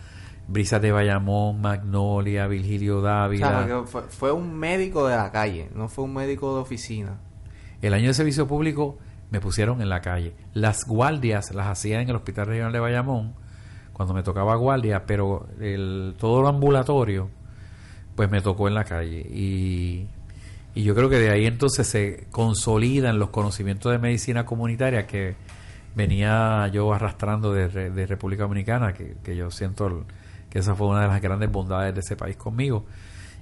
Brisas 0.48 0.80
de 0.80 0.92
Bayamón, 0.92 1.60
Magnolia, 1.60 2.46
Virgilio 2.46 3.00
Dávila. 3.00 3.84
fue, 3.86 4.02
fue, 4.02 4.32
un 4.32 4.54
médico 4.56 5.08
de 5.08 5.16
la 5.16 5.32
calle, 5.32 5.70
no 5.74 5.88
fue 5.88 6.04
un 6.04 6.14
médico 6.14 6.54
de 6.54 6.60
oficina. 6.60 7.18
El 7.82 7.94
año 7.94 8.08
de 8.08 8.14
servicio 8.14 8.46
público 8.46 8.98
me 9.30 9.40
pusieron 9.40 9.82
en 9.82 9.88
la 9.88 10.00
calle. 10.00 10.34
Las 10.54 10.86
guardias 10.86 11.52
las 11.52 11.66
hacía 11.66 12.00
en 12.00 12.08
el 12.08 12.16
Hospital 12.16 12.46
Regional 12.46 12.72
de 12.72 12.78
Bayamón, 12.78 13.34
cuando 13.92 14.14
me 14.14 14.22
tocaba 14.22 14.54
guardia, 14.56 15.04
pero 15.06 15.48
el, 15.60 16.14
todo 16.18 16.42
lo 16.42 16.48
ambulatorio, 16.48 17.28
pues 18.14 18.30
me 18.30 18.40
tocó 18.40 18.68
en 18.68 18.74
la 18.74 18.84
calle. 18.84 19.20
Y, 19.20 20.06
y 20.74 20.82
yo 20.82 20.94
creo 20.94 21.08
que 21.08 21.18
de 21.18 21.30
ahí 21.30 21.46
entonces 21.46 21.86
se 21.86 22.26
consolidan 22.30 23.18
los 23.18 23.30
conocimientos 23.30 23.90
de 23.90 23.98
medicina 23.98 24.44
comunitaria 24.44 25.06
que 25.06 25.34
venía 25.94 26.68
yo 26.68 26.92
arrastrando 26.92 27.52
de, 27.52 27.90
de 27.90 28.06
República 28.06 28.42
Dominicana, 28.42 28.92
que, 28.92 29.16
que 29.24 29.34
yo 29.34 29.50
siento 29.50 30.04
que 30.56 30.60
esa 30.60 30.74
fue 30.74 30.86
una 30.86 31.02
de 31.02 31.08
las 31.08 31.20
grandes 31.20 31.52
bondades 31.52 31.92
de 31.92 32.00
ese 32.00 32.16
país 32.16 32.34
conmigo. 32.34 32.86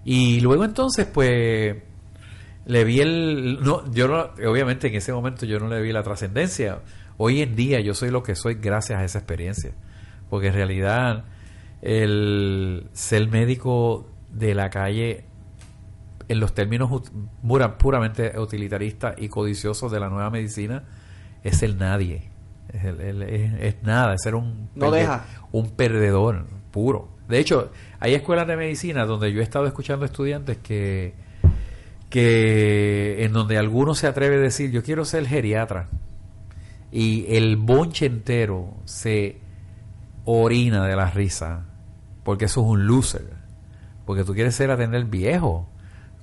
Y 0.05 0.41
luego 0.41 0.65
entonces, 0.65 1.07
pues 1.07 1.77
le 2.67 2.85
vi 2.85 3.01
el 3.01 3.61
no 3.63 3.89
yo 3.93 4.09
no, 4.09 4.31
obviamente 4.51 4.89
en 4.89 4.95
ese 4.97 5.13
momento 5.13 5.47
yo 5.47 5.61
no 5.61 5.69
le 5.69 5.81
vi 5.81 5.93
la 5.93 6.03
trascendencia 6.03 6.81
hoy 7.19 7.43
en 7.43 7.55
día 7.55 7.79
yo 7.81 7.93
soy 7.93 8.11
lo 8.11 8.23
que 8.23 8.35
soy 8.35 8.55
gracias 8.55 9.01
a 9.01 9.05
esa 9.05 9.19
experiencia 9.19 9.73
porque 10.31 10.47
en 10.47 10.55
realidad 10.55 11.25
el 11.83 12.89
ser 12.95 13.29
médico 13.29 14.09
de 14.31 14.55
la 14.55 14.71
calle 14.71 15.27
en 16.27 16.41
los 16.41 16.55
términos 16.55 17.03
puramente 17.79 18.33
utilitaristas 18.39 19.15
y 19.19 19.29
codiciosos 19.29 19.93
de 19.93 20.01
la 20.01 20.09
nueva 20.09 20.31
medicina 20.31 20.85
es 21.43 21.63
el 21.63 21.77
nadie 21.77 22.31
es, 22.73 22.83
es, 22.83 23.83
nada 23.83 24.15
es 24.15 24.23
ser 24.23 24.35
un 24.35 24.71
no 24.75 24.91
deja. 24.91 25.27
un 25.53 25.69
perdedor 25.73 26.47
puro. 26.75 27.09
De 27.29 27.39
hecho 27.39 27.71
hay 28.01 28.15
escuelas 28.15 28.49
de 28.49 28.57
medicina 28.57 29.07
donde 29.07 29.33
yo 29.33 29.41
he 29.41 29.45
estado 29.45 29.67
escuchando 29.67 30.05
estudiantes 30.05 30.59
que 30.59 31.15
que 32.11 33.25
en 33.25 33.33
donde 33.33 33.59
alguno 33.59 33.95
se 33.95 34.09
atreve 34.09 34.37
a 34.37 34.41
decir 34.41 34.73
yo 34.73 34.83
quiero 34.83 35.05
ser 35.05 35.25
geriatra 35.27 35.89
y 36.91 37.27
el 37.37 37.57
bonche 37.57 38.07
entero 38.07 38.75
se 38.87 39.39
orina 40.25 40.85
de 40.85 40.97
la 40.97 41.11
risa 41.13 41.65
porque 42.25 42.47
eso 42.47 42.63
es 42.63 42.67
un 42.67 42.87
loser. 42.89 43.45
Porque 44.05 44.25
tú 44.25 44.35
quieres 44.35 44.55
ser 44.55 44.71
atender 44.71 45.05
viejo. 45.05 45.69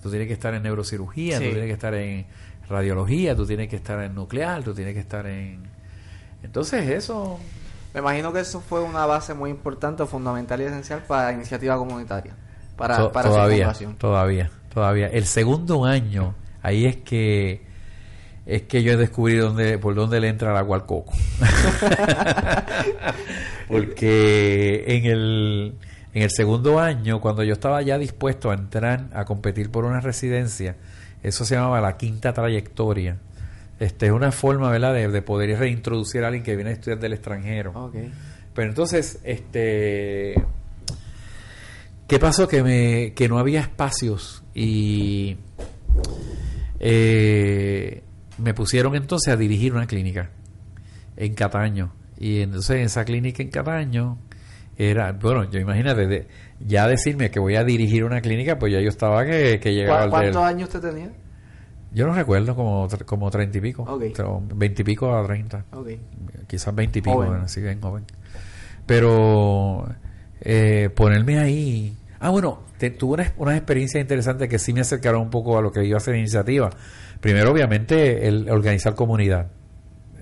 Tú 0.04 0.10
tienes 0.10 0.28
que 0.28 0.34
estar 0.34 0.54
en 0.54 0.64
neurocirugía 0.64 1.38
tú 1.38 1.46
tienes 1.46 1.68
que 1.68 1.74
estar 1.74 1.94
en 1.94 2.26
radiología 2.68 3.36
tú 3.36 3.46
tienes 3.46 3.70
que 3.70 3.78
estar 3.78 4.02
en 4.04 4.16
nuclear 4.16 4.64
tú 4.64 4.74
tienes 4.74 4.96
que 4.96 5.00
estar 5.00 5.28
en 5.28 5.60
entonces 6.42 6.90
eso 6.90 7.40
me 7.94 8.00
imagino 8.00 8.34
que 8.34 8.40
eso 8.40 8.62
fue 8.62 8.82
una 8.82 9.06
base 9.06 9.34
muy 9.34 9.50
importante 9.50 10.06
fundamental 10.06 10.62
y 10.62 10.66
esencial 10.66 11.04
para 11.08 11.26
la 11.26 11.34
iniciativa 11.34 11.78
comunitaria 11.78 12.34
para, 12.76 13.12
para 13.12 13.30
todavía, 13.30 13.74
todavía 13.98 14.52
todavía. 14.74 15.08
El 15.08 15.26
segundo 15.26 15.86
año, 15.86 16.36
ahí 16.62 16.86
es 16.86 16.98
que 16.98 17.70
es 18.46 18.64
que 18.64 18.82
yo 18.82 18.94
he 18.94 18.98
descubierto 18.98 19.48
dónde, 19.48 19.78
por 19.78 19.94
dónde 19.94 20.20
le 20.20 20.28
entra 20.28 20.52
el 20.52 20.58
agua 20.58 20.78
al 20.78 20.86
coco. 20.86 21.14
Porque 23.68 24.84
en 24.88 25.06
el, 25.06 25.76
en 26.14 26.24
el 26.24 26.32
segundo 26.32 26.80
año, 26.80 27.22
cuando 27.22 27.44
yo 27.44 27.54
estaba 27.54 27.82
ya 27.84 28.00
dispuesto 28.00 28.50
a 28.50 28.56
entrar 28.56 29.10
a 29.14 29.26
competir 29.26 29.70
por 29.70 29.86
una 29.86 30.02
residencia, 30.02 30.76
eso 31.22 31.46
se 31.46 31.56
llamaba 31.56 31.82
la 31.82 31.98
quinta 31.98 32.34
trayectoria. 32.34 33.18
Este 33.82 34.06
es 34.06 34.12
una 34.12 34.32
forma, 34.32 34.70
¿verdad?, 34.70 34.94
de, 34.94 35.22
poder 35.24 35.58
reintroducir 35.58 36.24
a 36.24 36.28
alguien 36.28 36.44
que 36.44 36.56
viene 36.56 36.70
a 36.70 36.74
estudiar 36.74 37.00
del 37.00 37.14
extranjero. 37.14 37.92
Pero 38.54 38.70
entonces, 38.70 39.20
este, 39.24 40.36
¿qué 42.08 42.20
pasó? 42.20 42.48
Que 42.48 42.62
me, 42.62 43.14
que 43.16 43.28
no 43.28 43.40
había 43.40 43.62
espacios 43.62 44.44
y 44.54 45.38
eh, 46.80 48.04
me 48.38 48.54
pusieron 48.54 48.96
entonces 48.96 49.34
a 49.34 49.36
dirigir 49.36 49.74
una 49.74 49.88
clínica 49.88 50.30
en 51.18 51.34
Cataño. 51.34 51.92
Y 52.20 52.42
entonces 52.42 52.78
en 52.78 52.84
esa 52.84 53.04
clínica 53.04 53.42
en 53.42 53.50
Cataño 53.50 54.20
era, 54.78 55.12
bueno, 55.14 55.50
yo 55.50 55.60
imagínate, 55.60 56.28
ya 56.60 56.88
decirme 56.88 57.32
que 57.32 57.40
voy 57.40 57.56
a 57.56 57.64
dirigir 57.64 58.04
una 58.04 58.22
clínica, 58.22 58.60
pues 58.60 58.74
ya 58.74 58.80
yo 58.80 58.90
estaba 58.90 59.26
que, 59.26 59.60
que 59.60 59.74
llegaba 59.74 60.08
¿Cuántos 60.08 60.44
años 60.44 60.70
usted 60.70 60.88
tenía? 60.88 61.10
Yo 61.94 62.08
no 62.08 62.14
recuerdo, 62.14 62.56
como, 62.56 62.88
como 63.06 63.30
treinta 63.30 63.58
y 63.58 63.62
pico. 63.62 64.00
Veinte 64.56 64.82
y 64.82 64.86
pico 64.86 65.14
a 65.14 65.26
treinta. 65.26 65.66
Quizás 66.48 66.74
veinte 66.74 67.00
y 67.00 67.02
pico, 67.02 67.24
así 67.24 67.62
bien 67.62 67.82
joven. 67.82 68.06
Pero 68.86 69.88
eh, 70.42 70.90
ponerme 70.96 71.40
ahí 71.40 71.96
Ah, 72.24 72.30
bueno, 72.30 72.60
tuve 73.00 73.32
unas, 73.38 73.58
experiencias 73.58 74.00
interesantes 74.00 74.48
que 74.48 74.60
sí 74.60 74.74
me 74.74 74.82
acercaron 74.82 75.24
un 75.24 75.32
poco 75.32 75.58
a 75.58 75.62
lo 75.62 75.72
que 75.72 75.84
iba 75.84 75.98
a 75.98 76.00
ser 76.00 76.16
iniciativa. 76.16 76.70
Primero, 77.20 77.52
obviamente, 77.52 78.28
el 78.28 78.48
organizar 78.48 78.94
comunidad. 78.94 79.48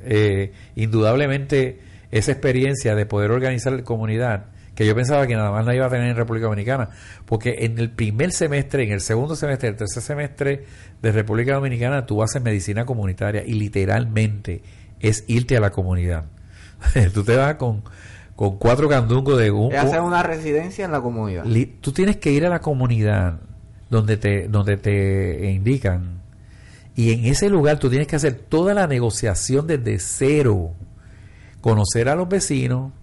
Eh, 0.06 0.54
indudablemente, 0.76 1.82
esa 2.10 2.32
experiencia 2.32 2.96
de 2.96 3.06
poder 3.06 3.32
organizar 3.32 3.84
comunidad, 3.84 4.46
que 4.80 4.86
yo 4.86 4.96
pensaba 4.96 5.28
que 5.28 5.36
nada 5.36 5.52
más 5.52 5.66
la 5.66 5.76
iba 5.76 5.88
a 5.88 5.90
tener 5.90 6.08
en 6.08 6.16
República 6.16 6.46
Dominicana, 6.46 6.90
porque 7.26 7.66
en 7.66 7.78
el 7.80 7.92
primer 7.92 8.32
semestre, 8.32 8.86
en 8.86 8.94
el 8.94 9.02
segundo 9.02 9.36
semestre, 9.36 9.68
el 9.68 9.76
tercer 9.76 10.02
semestre 10.02 10.64
de 11.02 11.12
República 11.12 11.56
Dominicana, 11.56 12.06
tú 12.06 12.24
haces 12.24 12.42
medicina 12.42 12.86
comunitaria 12.86 13.44
y 13.46 13.56
literalmente 13.56 14.64
es 15.02 15.26
irte 15.28 15.58
a 15.58 15.60
la 15.60 15.72
comunidad. 15.72 16.28
tú 17.14 17.26
te 17.26 17.36
vas 17.36 17.56
con 17.56 17.84
con 18.38 18.58
cuatro 18.58 18.88
candungos 18.88 19.38
de 19.38 19.52
un... 19.52 19.76
hacer 19.76 20.00
una 20.00 20.24
residencia 20.24 20.86
en 20.86 20.94
la 20.94 21.02
comunidad. 21.02 21.44
tú 21.82 21.92
tienes 21.92 22.16
que 22.16 22.32
ir 22.32 22.46
a 22.46 22.50
la 22.50 22.62
comunidad 22.62 23.42
donde 23.90 24.16
te, 24.16 24.48
donde 24.48 24.78
te 24.78 25.52
indican. 25.52 26.22
Y 26.96 27.12
en 27.12 27.26
ese 27.26 27.50
lugar 27.50 27.80
tú 27.80 27.90
tienes 27.90 28.08
que 28.08 28.16
hacer 28.16 28.36
toda 28.36 28.74
la 28.74 28.88
negociación 28.88 29.68
desde 29.68 30.00
cero. 30.00 30.72
Conocer 31.60 32.08
a 32.08 32.16
los 32.16 32.30
vecinos 32.30 32.94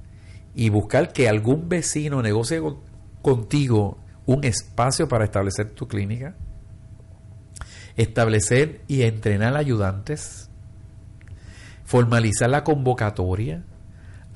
y 0.57 0.71
buscar 0.71 1.13
que 1.13 1.29
algún 1.29 1.69
vecino 1.69 2.21
negocie 2.21 2.61
contigo 3.23 3.99
un 4.25 4.43
espacio 4.43 5.07
para 5.07 5.25
establecer 5.25 5.71
tu 5.71 5.87
clínica. 5.87 6.35
Establecer 7.97 8.81
y 8.89 9.03
entrenar 9.03 9.57
ayudantes. 9.57 10.51
Formalizar 11.85 12.51
la 12.51 12.65
convocatoria 12.65 13.63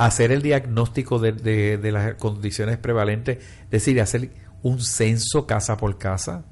hacer 0.00 0.32
el 0.32 0.40
diagnóstico 0.40 1.18
de, 1.18 1.78
las 1.92 2.14
condiciones 2.14 2.78
prevalentes, 2.78 3.36
es 3.64 3.70
decir, 3.70 4.00
hacer 4.00 4.30
un 4.62 4.80
censo 4.80 5.46
casa 5.46 5.76
por 5.76 5.98
casa. 5.98 6.42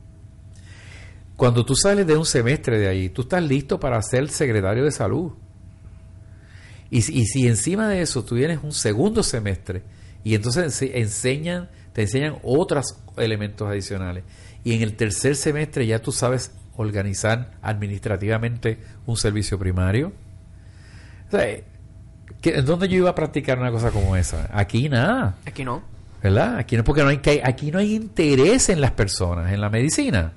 Cuando 1.35 1.65
tú 1.65 1.75
sales 1.75 2.07
de 2.07 2.17
un 2.19 2.27
semestre 2.27 2.79
de 2.79 2.89
ahí, 2.89 3.09
tú 3.09 3.23
estás 3.23 3.43
listo 3.43 3.81
para 3.81 4.03
ser 4.03 4.29
secretario 4.29 4.85
de 4.85 4.91
salud. 4.91 5.33
Y, 6.91 7.03
si 7.03 7.47
encima 7.47 7.89
de 7.89 8.01
eso 8.01 8.25
tú 8.25 8.37
tienes 8.37 8.61
un 8.63 8.73
segundo 8.73 9.23
semestre 9.23 9.83
y 10.25 10.35
entonces 10.35 10.81
enseñan, 10.83 11.69
te 11.93 12.03
enseñan 12.03 12.37
otros 12.43 12.97
elementos 13.17 13.69
adicionales. 13.69 14.25
Y 14.65 14.75
en 14.75 14.83
el 14.83 14.97
tercer 14.97 15.37
semestre 15.37 15.87
ya 15.87 16.01
tú 16.01 16.13
sabes 16.13 16.53
organizar 16.77 17.59
administrativamente 17.61 18.79
un 19.07 19.17
servicio 19.17 19.59
primario. 19.59 20.13
O 21.29 21.31
sea, 21.31 21.47
¿En 22.43 22.65
dónde 22.65 22.89
yo 22.89 22.99
iba 22.99 23.11
a 23.11 23.15
practicar 23.15 23.59
una 23.59 23.71
cosa 23.71 23.91
como 23.91 24.17
esa? 24.17 24.49
Aquí 24.53 24.89
nada. 24.89 25.37
Aquí 25.47 25.65
no. 25.65 25.83
¿Verdad? 26.23 26.59
Aquí 26.59 26.77
no, 26.77 26.85
porque 26.85 27.03
no 27.03 27.09
hay, 27.09 27.21
aquí 27.43 27.71
no 27.71 27.79
hay 27.79 27.95
interés 27.95 28.69
en 28.69 28.81
las 28.81 28.93
personas, 28.93 29.53
en 29.53 29.61
la 29.61 29.71
medicina. 29.71 30.33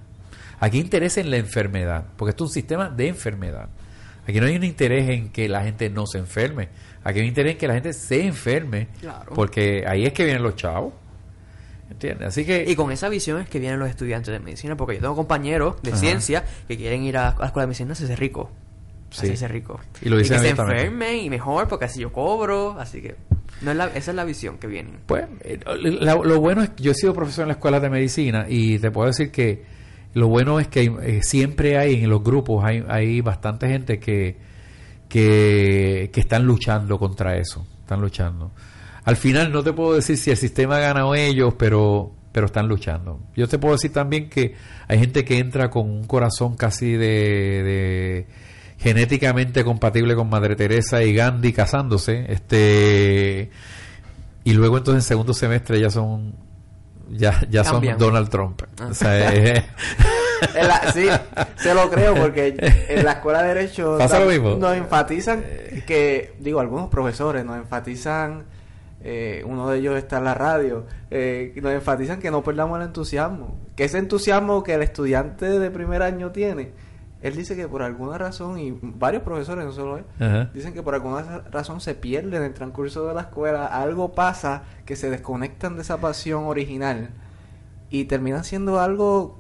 Aquí 0.60 0.80
interés 0.80 1.18
en 1.18 1.32
la 1.32 1.38
enfermedad, 1.38 2.06
porque 2.18 2.32
esto 2.32 2.46
es 2.46 2.50
un 2.50 2.54
sistema 2.54 2.90
de 2.90 3.08
enfermedad. 3.08 3.70
Aquí 4.28 4.40
no 4.40 4.46
hay 4.46 4.56
un 4.56 4.64
interés 4.64 5.10
en 5.10 5.30
que 5.30 5.50
la 5.50 5.64
gente 5.64 5.90
no 5.90 6.06
se 6.06 6.20
enferme. 6.20 6.70
Aquí 7.04 7.20
hay 7.20 7.24
un 7.24 7.30
interés 7.30 7.54
en 7.54 7.58
que 7.58 7.68
la 7.68 7.74
gente 7.74 7.94
se 7.94 8.26
enferme, 8.26 8.88
porque 9.34 9.84
ahí 9.88 10.06
es 10.06 10.14
que 10.14 10.24
vienen 10.24 10.44
los 10.44 10.56
chavos. 10.56 10.94
¿Entiendes? 11.90 12.30
Así 12.30 12.46
que... 12.46 12.64
Y 12.66 12.76
con 12.76 12.92
esa 12.92 13.10
visión 13.10 13.42
es 13.42 13.50
que 13.50 13.60
vienen 13.60 13.78
los 13.80 13.90
estudiantes 13.90 14.32
de 14.32 14.40
medicina, 14.40 14.78
porque 14.78 14.96
yo 14.96 15.02
tengo 15.02 15.16
compañeros 15.16 15.82
de 15.82 15.96
ciencia 15.96 16.46
que 16.68 16.78
quieren 16.78 17.04
ir 17.04 17.18
a, 17.18 17.36
la 17.38 17.48
escuela 17.48 17.64
de 17.64 17.68
medicina 17.68 17.90
a 17.90 17.94
hacerse 17.94 18.16
rico. 18.16 18.50
Sí. 19.10 19.26
Hacerse 19.26 19.50
rico. 19.50 19.80
Y 20.02 20.08
lo 20.08 20.18
dicen 20.18 20.38
y 20.38 20.40
que 20.40 20.46
se 20.46 20.50
enfermen 20.52 21.18
y 21.18 21.30
mejor, 21.30 21.68
porque 21.68 21.86
así 21.86 22.00
yo 22.00 22.14
cobro, 22.14 22.80
así 22.80 23.02
que... 23.02 23.16
No 23.62 23.72
es 23.72 23.78
la, 23.78 23.88
esa 23.88 24.12
es 24.12 24.16
la 24.16 24.24
visión 24.24 24.58
que 24.58 24.68
viene. 24.68 24.92
Pues, 25.06 25.26
eh, 25.42 25.60
lo 25.66 26.40
bueno 26.40 26.64
es 26.64 26.70
que 26.70 26.84
yo 26.84 26.92
he 26.92 26.96
sido 26.96 27.14
profesor 27.14 27.44
en 27.44 27.50
la 27.50 27.54
escuela 27.56 27.80
de 27.80 27.90
medicina 27.90 28.46
y 28.48 28.80
te 28.80 28.90
puedo 28.90 29.08
decir 29.08 29.30
que 29.30 29.64
lo 30.14 30.28
bueno 30.28 30.60
es 30.60 30.68
que 30.68 30.94
eh, 31.02 31.20
siempre 31.24 31.78
hay 31.78 32.04
en 32.04 32.10
los 32.10 32.24
grupos, 32.24 32.64
hay, 32.64 32.84
hay 32.88 33.22
bastante 33.22 33.68
gente 33.68 34.00
que, 34.00 34.38
que, 35.08 36.10
que 36.14 36.20
están 36.20 36.46
luchando 36.46 36.98
contra 37.00 37.38
eso, 37.38 37.66
están 37.80 38.02
luchando. 38.02 38.52
Al 39.04 39.16
final 39.16 39.52
no 39.52 39.64
te 39.64 39.74
puedo 39.74 39.94
decir 39.94 40.18
si 40.18 40.32
el 40.32 40.38
sistema 40.38 40.80
gana 40.80 41.06
o 41.06 41.16
ellos, 41.16 41.56
pero, 41.58 42.12
pero 42.32 42.46
están 42.46 42.68
luchando. 42.68 43.20
Yo 43.36 43.48
te 43.48 43.58
puedo 43.58 43.76
decir 43.76 43.92
también 43.92 44.30
que 44.30 44.56
hay 44.88 45.00
gente 45.00 45.26
que 45.26 45.40
entra 45.40 45.70
con 45.70 45.90
un 45.90 46.04
corazón 46.06 46.56
casi 46.56 46.94
de 46.94 48.28
genéticamente 48.82 49.64
compatible 49.64 50.16
con 50.16 50.28
Madre 50.30 50.56
Teresa 50.56 51.04
y 51.04 51.14
Gandhi 51.14 51.54
casándose, 51.54 52.26
este 52.30 53.52
y 54.44 54.54
luego 54.54 54.80
entonces 54.80 55.04
en 55.06 55.08
segundo 55.08 55.34
semestre 55.36 55.80
ya 55.80 55.92
son 55.92 56.34
ya 57.10 57.42
ya 57.50 57.64
son 57.64 57.84
Donald 57.98 58.30
Trump. 58.30 58.62
Ah. 58.80 58.88
O 58.92 58.94
sea, 58.94 59.32
sí, 60.94 61.08
se 61.58 61.74
lo 61.74 61.90
creo 61.90 62.16
porque 62.16 62.56
en 62.90 63.06
la 63.06 63.14
escuela 63.14 63.44
de 63.44 63.54
derecho 63.54 63.98
nos 64.60 64.76
enfatizan 64.76 65.44
que 65.86 66.36
digo 66.40 66.60
algunos 66.60 66.90
profesores 66.90 67.46
nos 67.46 67.58
enfatizan 67.58 68.46
eh, 69.04 69.44
uno 69.48 69.70
de 69.70 69.80
ellos 69.80 69.98
está 69.98 70.20
en 70.20 70.26
la 70.26 70.36
radio, 70.36 70.86
eh, 71.10 71.54
nos 71.62 71.74
enfatizan 71.74 72.20
que 72.20 72.30
no 72.30 72.44
perdamos 72.44 72.80
el 72.80 72.86
entusiasmo, 72.86 73.58
que 73.76 73.86
ese 73.86 73.98
entusiasmo 73.98 74.64
que 74.64 74.76
el 74.76 74.84
estudiante 74.84 75.60
de 75.60 75.72
primer 75.72 76.04
año 76.04 76.32
tiene, 76.32 76.72
él 77.22 77.36
dice 77.36 77.56
que 77.56 77.68
por 77.68 77.84
alguna 77.84 78.18
razón, 78.18 78.58
y 78.58 78.78
varios 78.82 79.24
profesores, 79.24 79.64
no 79.64 79.72
solo 79.72 79.98
él, 79.98 80.50
dicen 80.54 80.74
que 80.74 80.82
por 80.82 80.96
alguna 80.96 81.44
razón 81.52 81.80
se 81.80 81.94
pierde 81.94 82.38
en 82.38 82.44
el 82.44 82.54
transcurso 82.54 83.08
de 83.08 83.14
la 83.14 83.22
escuela, 83.22 83.68
algo 83.68 84.14
pasa 84.14 84.64
que 84.86 84.96
se 84.96 85.10
desconectan 85.10 85.76
de 85.76 85.84
esa 85.84 86.02
pasión 86.02 86.46
original 86.46 87.10
y 87.92 88.06
terminan 88.06 88.44
siendo 88.44 88.80
algo 88.80 89.40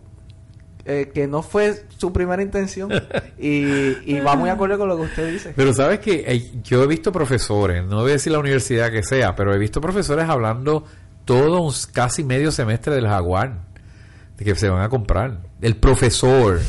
eh, 0.86 1.12
que 1.14 1.28
no 1.28 1.44
fue 1.44 1.86
su 1.98 2.12
primera 2.12 2.42
intención 2.42 2.92
y, 3.40 4.20
va 4.20 4.36
muy 4.36 4.50
acorde 4.50 4.78
con 4.78 4.88
lo 4.88 4.98
que 4.98 5.04
usted 5.04 5.32
dice. 5.32 5.54
Pero 5.56 5.74
sabes 5.74 6.00
que 6.00 6.52
yo 6.64 6.84
he 6.84 6.88
visto 6.88 7.12
profesores, 7.12 7.84
no 7.86 8.02
voy 8.02 8.12
a 8.12 8.14
decir 8.14 8.32
la 8.32 8.40
universidad 8.40 8.92
que 8.92 9.02
sea, 9.02 9.36
pero 9.36 9.54
he 9.54 9.58
visto 9.58 9.82
profesores 9.82 10.30
hablando 10.30 10.84
todo 11.26 11.62
un 11.62 11.74
casi 11.94 12.24
medio 12.24 12.52
semestre 12.52 12.94
del 12.94 13.08
jaguar, 13.08 13.60
de 14.38 14.46
que 14.46 14.54
se 14.56 14.70
van 14.70 14.84
a 14.84 14.90
comprar. 14.90 15.40
El 15.62 15.78
profesor 15.78 16.60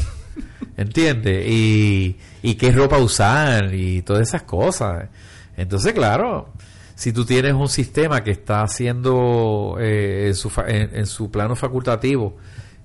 ¿entiendes? 0.77 1.47
Y, 1.49 2.17
y 2.43 2.55
qué 2.55 2.73
ropa 2.73 2.99
usar 2.99 3.75
y 3.75 4.03
todas 4.03 4.29
esas 4.29 4.43
cosas. 4.43 5.09
Entonces, 5.57 5.93
claro, 5.93 6.53
si 6.95 7.13
tú 7.13 7.25
tienes 7.25 7.55
un 7.55 7.69
sistema 7.69 8.23
que 8.23 8.31
está 8.31 8.63
haciendo 8.63 9.77
eh, 9.81 10.29
en, 10.29 10.35
su, 10.35 10.53
en, 10.67 11.07
su 11.07 11.31
plano 11.31 11.57
facultativo, 11.57 12.37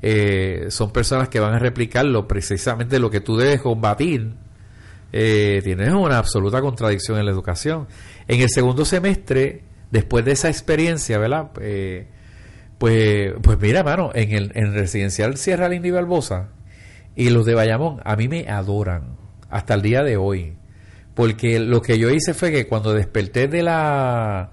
eh, 0.02 0.68
son 0.70 0.92
personas 0.92 1.30
que 1.30 1.40
van 1.40 1.54
a 1.54 1.60
replicarlo 1.60 2.28
precisamente 2.28 3.00
lo 3.00 3.10
que 3.10 3.22
tú 3.22 3.38
debes 3.38 3.62
combatir, 3.62 4.34
eh, 5.14 5.62
tienes 5.64 5.94
una 5.94 6.18
absoluta 6.18 6.62
contradicción 6.62 7.18
en 7.18 7.26
la 7.26 7.32
educación. 7.32 7.88
En 8.28 8.42
el 8.42 8.50
segundo 8.50 8.86
semestre, 8.86 9.64
después 9.92 10.26
de 10.26 10.32
esa 10.32 10.50
experiencia, 10.50 11.18
¿verdad? 11.18 11.52
pues, 12.78 13.34
pues 13.42 13.60
mira, 13.60 13.84
mano, 13.84 14.12
en 14.14 14.32
el, 14.32 14.52
en 14.56 14.74
residencial 14.74 15.38
Sierra 15.38 15.70
Linda 15.70 15.88
y 15.88 15.92
Barbosa, 15.92 16.50
y 17.18 17.32
los 17.32 17.48
de 17.48 17.56
Bayamón 17.56 18.00
a 18.06 18.16
mí 18.16 18.28
me 18.28 18.48
adoran 18.48 19.18
hasta 19.50 19.74
el 19.74 19.82
día 19.82 20.04
de 20.04 20.18
hoy. 20.18 20.54
Porque 21.16 21.60
lo 21.60 21.82
que 21.82 21.98
yo 21.98 22.12
hice 22.12 22.36
fue 22.36 22.52
que 22.52 22.68
cuando 22.68 22.94
desperté 22.94 23.48
de 23.48 23.64
la 23.64 24.52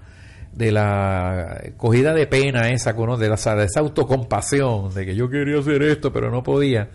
de 0.51 0.71
la 0.71 1.61
cogida 1.77 2.13
de 2.13 2.25
pena 2.25 2.71
esa, 2.71 2.93
de, 2.93 3.29
la, 3.29 3.55
de 3.55 3.65
esa 3.65 3.79
autocompasión, 3.81 4.93
de 4.95 5.05
que 5.05 5.15
yo 5.15 5.29
quería 5.29 5.59
hacer 5.59 5.83
esto 5.83 6.11
pero 6.11 6.31
no 6.31 6.41
podía, 6.41 6.89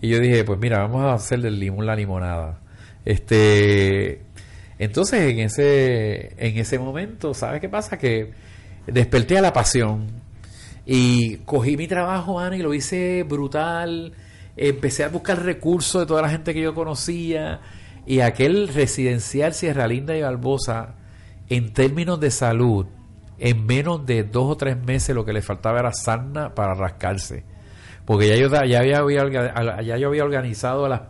y 0.00 0.10
yo 0.10 0.20
dije, 0.20 0.44
pues 0.44 0.60
mira, 0.60 0.78
vamos 0.78 1.02
a 1.02 1.14
hacer 1.14 1.40
del 1.40 1.58
limón 1.58 1.86
la 1.86 1.96
limonada. 1.96 2.60
Este, 3.04 4.20
entonces 4.78 5.32
en 5.32 5.40
ese, 5.40 6.34
en 6.36 6.56
ese 6.56 6.78
momento, 6.78 7.34
¿sabes 7.34 7.60
qué 7.60 7.68
pasa? 7.68 7.98
Que 7.98 8.30
desperté 8.86 9.38
a 9.38 9.42
la 9.42 9.52
pasión 9.52 10.06
y 10.84 11.38
cogí 11.38 11.76
mi 11.76 11.88
trabajo, 11.88 12.38
Ana, 12.38 12.56
y 12.56 12.62
lo 12.62 12.74
hice 12.74 13.24
brutal 13.24 14.12
empecé 14.56 15.04
a 15.04 15.08
buscar 15.08 15.42
recursos 15.42 16.02
de 16.02 16.06
toda 16.06 16.22
la 16.22 16.28
gente 16.28 16.54
que 16.54 16.62
yo 16.62 16.74
conocía 16.74 17.60
y 18.06 18.20
aquel 18.20 18.68
residencial 18.68 19.52
Sierra 19.52 19.86
Linda 19.86 20.16
y 20.16 20.22
Barbosa, 20.22 20.94
en 21.48 21.72
términos 21.72 22.20
de 22.20 22.30
salud, 22.30 22.86
en 23.38 23.66
menos 23.66 24.06
de 24.06 24.22
dos 24.24 24.52
o 24.52 24.56
tres 24.56 24.76
meses 24.76 25.14
lo 25.14 25.24
que 25.24 25.32
le 25.32 25.42
faltaba 25.42 25.80
era 25.80 25.92
sarna 25.92 26.54
para 26.54 26.74
rascarse. 26.74 27.44
Porque 28.04 28.28
ya 28.28 28.36
yo, 28.36 28.48
ya 28.64 28.78
había, 28.98 29.82
ya 29.82 29.96
yo 29.96 30.08
había 30.08 30.24
organizado 30.24 30.88
las, 30.88 31.02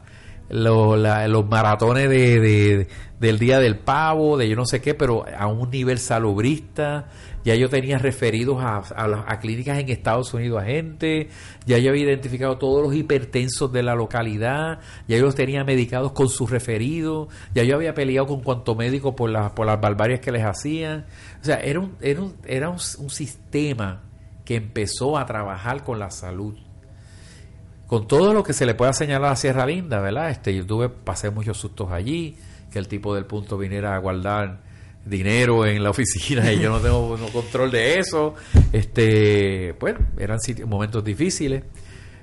los, 0.48 1.46
maratones 1.46 2.08
de, 2.08 2.88
del 3.20 3.38
Día 3.38 3.58
del 3.58 3.76
Pavo, 3.76 4.38
de 4.38 4.48
yo 4.48 4.56
no 4.56 4.64
sé 4.64 4.80
qué, 4.80 4.94
pero 4.94 5.24
a 5.38 5.46
un 5.46 5.70
nivel 5.70 5.98
salubrista 5.98 7.08
ya 7.46 7.54
yo 7.54 7.68
tenía 7.68 7.96
referidos 7.98 8.60
a, 8.60 8.82
a, 8.98 9.38
clínicas 9.38 9.78
en 9.78 9.88
Estados 9.88 10.34
Unidos 10.34 10.60
a 10.60 10.66
gente, 10.66 11.28
ya 11.64 11.78
yo 11.78 11.90
había 11.90 12.02
identificado 12.02 12.58
todos 12.58 12.82
los 12.82 12.92
hipertensos 12.92 13.70
de 13.70 13.84
la 13.84 13.94
localidad, 13.94 14.80
ya 15.06 15.16
yo 15.16 15.26
los 15.26 15.36
tenía 15.36 15.62
medicados 15.62 16.10
con 16.10 16.28
sus 16.28 16.50
referidos, 16.50 17.28
ya 17.54 17.62
yo 17.62 17.76
había 17.76 17.94
peleado 17.94 18.26
con 18.26 18.40
cuanto 18.40 18.74
médico 18.74 19.14
por, 19.14 19.30
por 19.54 19.64
las 19.64 19.80
barbarias 19.80 20.18
que 20.18 20.32
les 20.32 20.44
hacían. 20.44 21.06
O 21.40 21.44
sea, 21.44 21.58
era 21.60 21.78
un, 21.78 21.94
era, 22.00 22.20
un, 22.20 22.34
era 22.46 22.68
un, 22.68 22.80
sistema 22.80 24.02
que 24.44 24.56
empezó 24.56 25.16
a 25.16 25.24
trabajar 25.24 25.84
con 25.84 26.00
la 26.00 26.10
salud 26.10 26.56
con 27.86 28.08
todo 28.08 28.34
lo 28.34 28.42
que 28.42 28.54
se 28.54 28.66
le 28.66 28.74
pueda 28.74 28.92
señalar 28.92 29.30
a 29.30 29.36
Sierra 29.36 29.64
Linda, 29.64 30.00
¿verdad? 30.00 30.30
Este, 30.30 30.52
yo 30.52 30.66
tuve, 30.66 30.88
pasé 30.88 31.30
muchos 31.30 31.58
sustos 31.58 31.92
allí, 31.92 32.36
que 32.72 32.80
el 32.80 32.88
tipo 32.88 33.14
del 33.14 33.26
punto 33.26 33.56
viniera 33.56 33.94
a 33.94 33.98
guardar 33.98 34.65
dinero 35.06 35.64
en 35.64 35.82
la 35.82 35.90
oficina 35.90 36.52
y 36.52 36.60
yo 36.60 36.70
no 36.70 36.80
tengo 36.80 37.16
control 37.32 37.70
de 37.70 37.98
eso. 37.98 38.34
Este, 38.72 39.74
bueno, 39.78 40.00
eran 40.18 40.38
momentos 40.66 41.02
difíciles. 41.04 41.62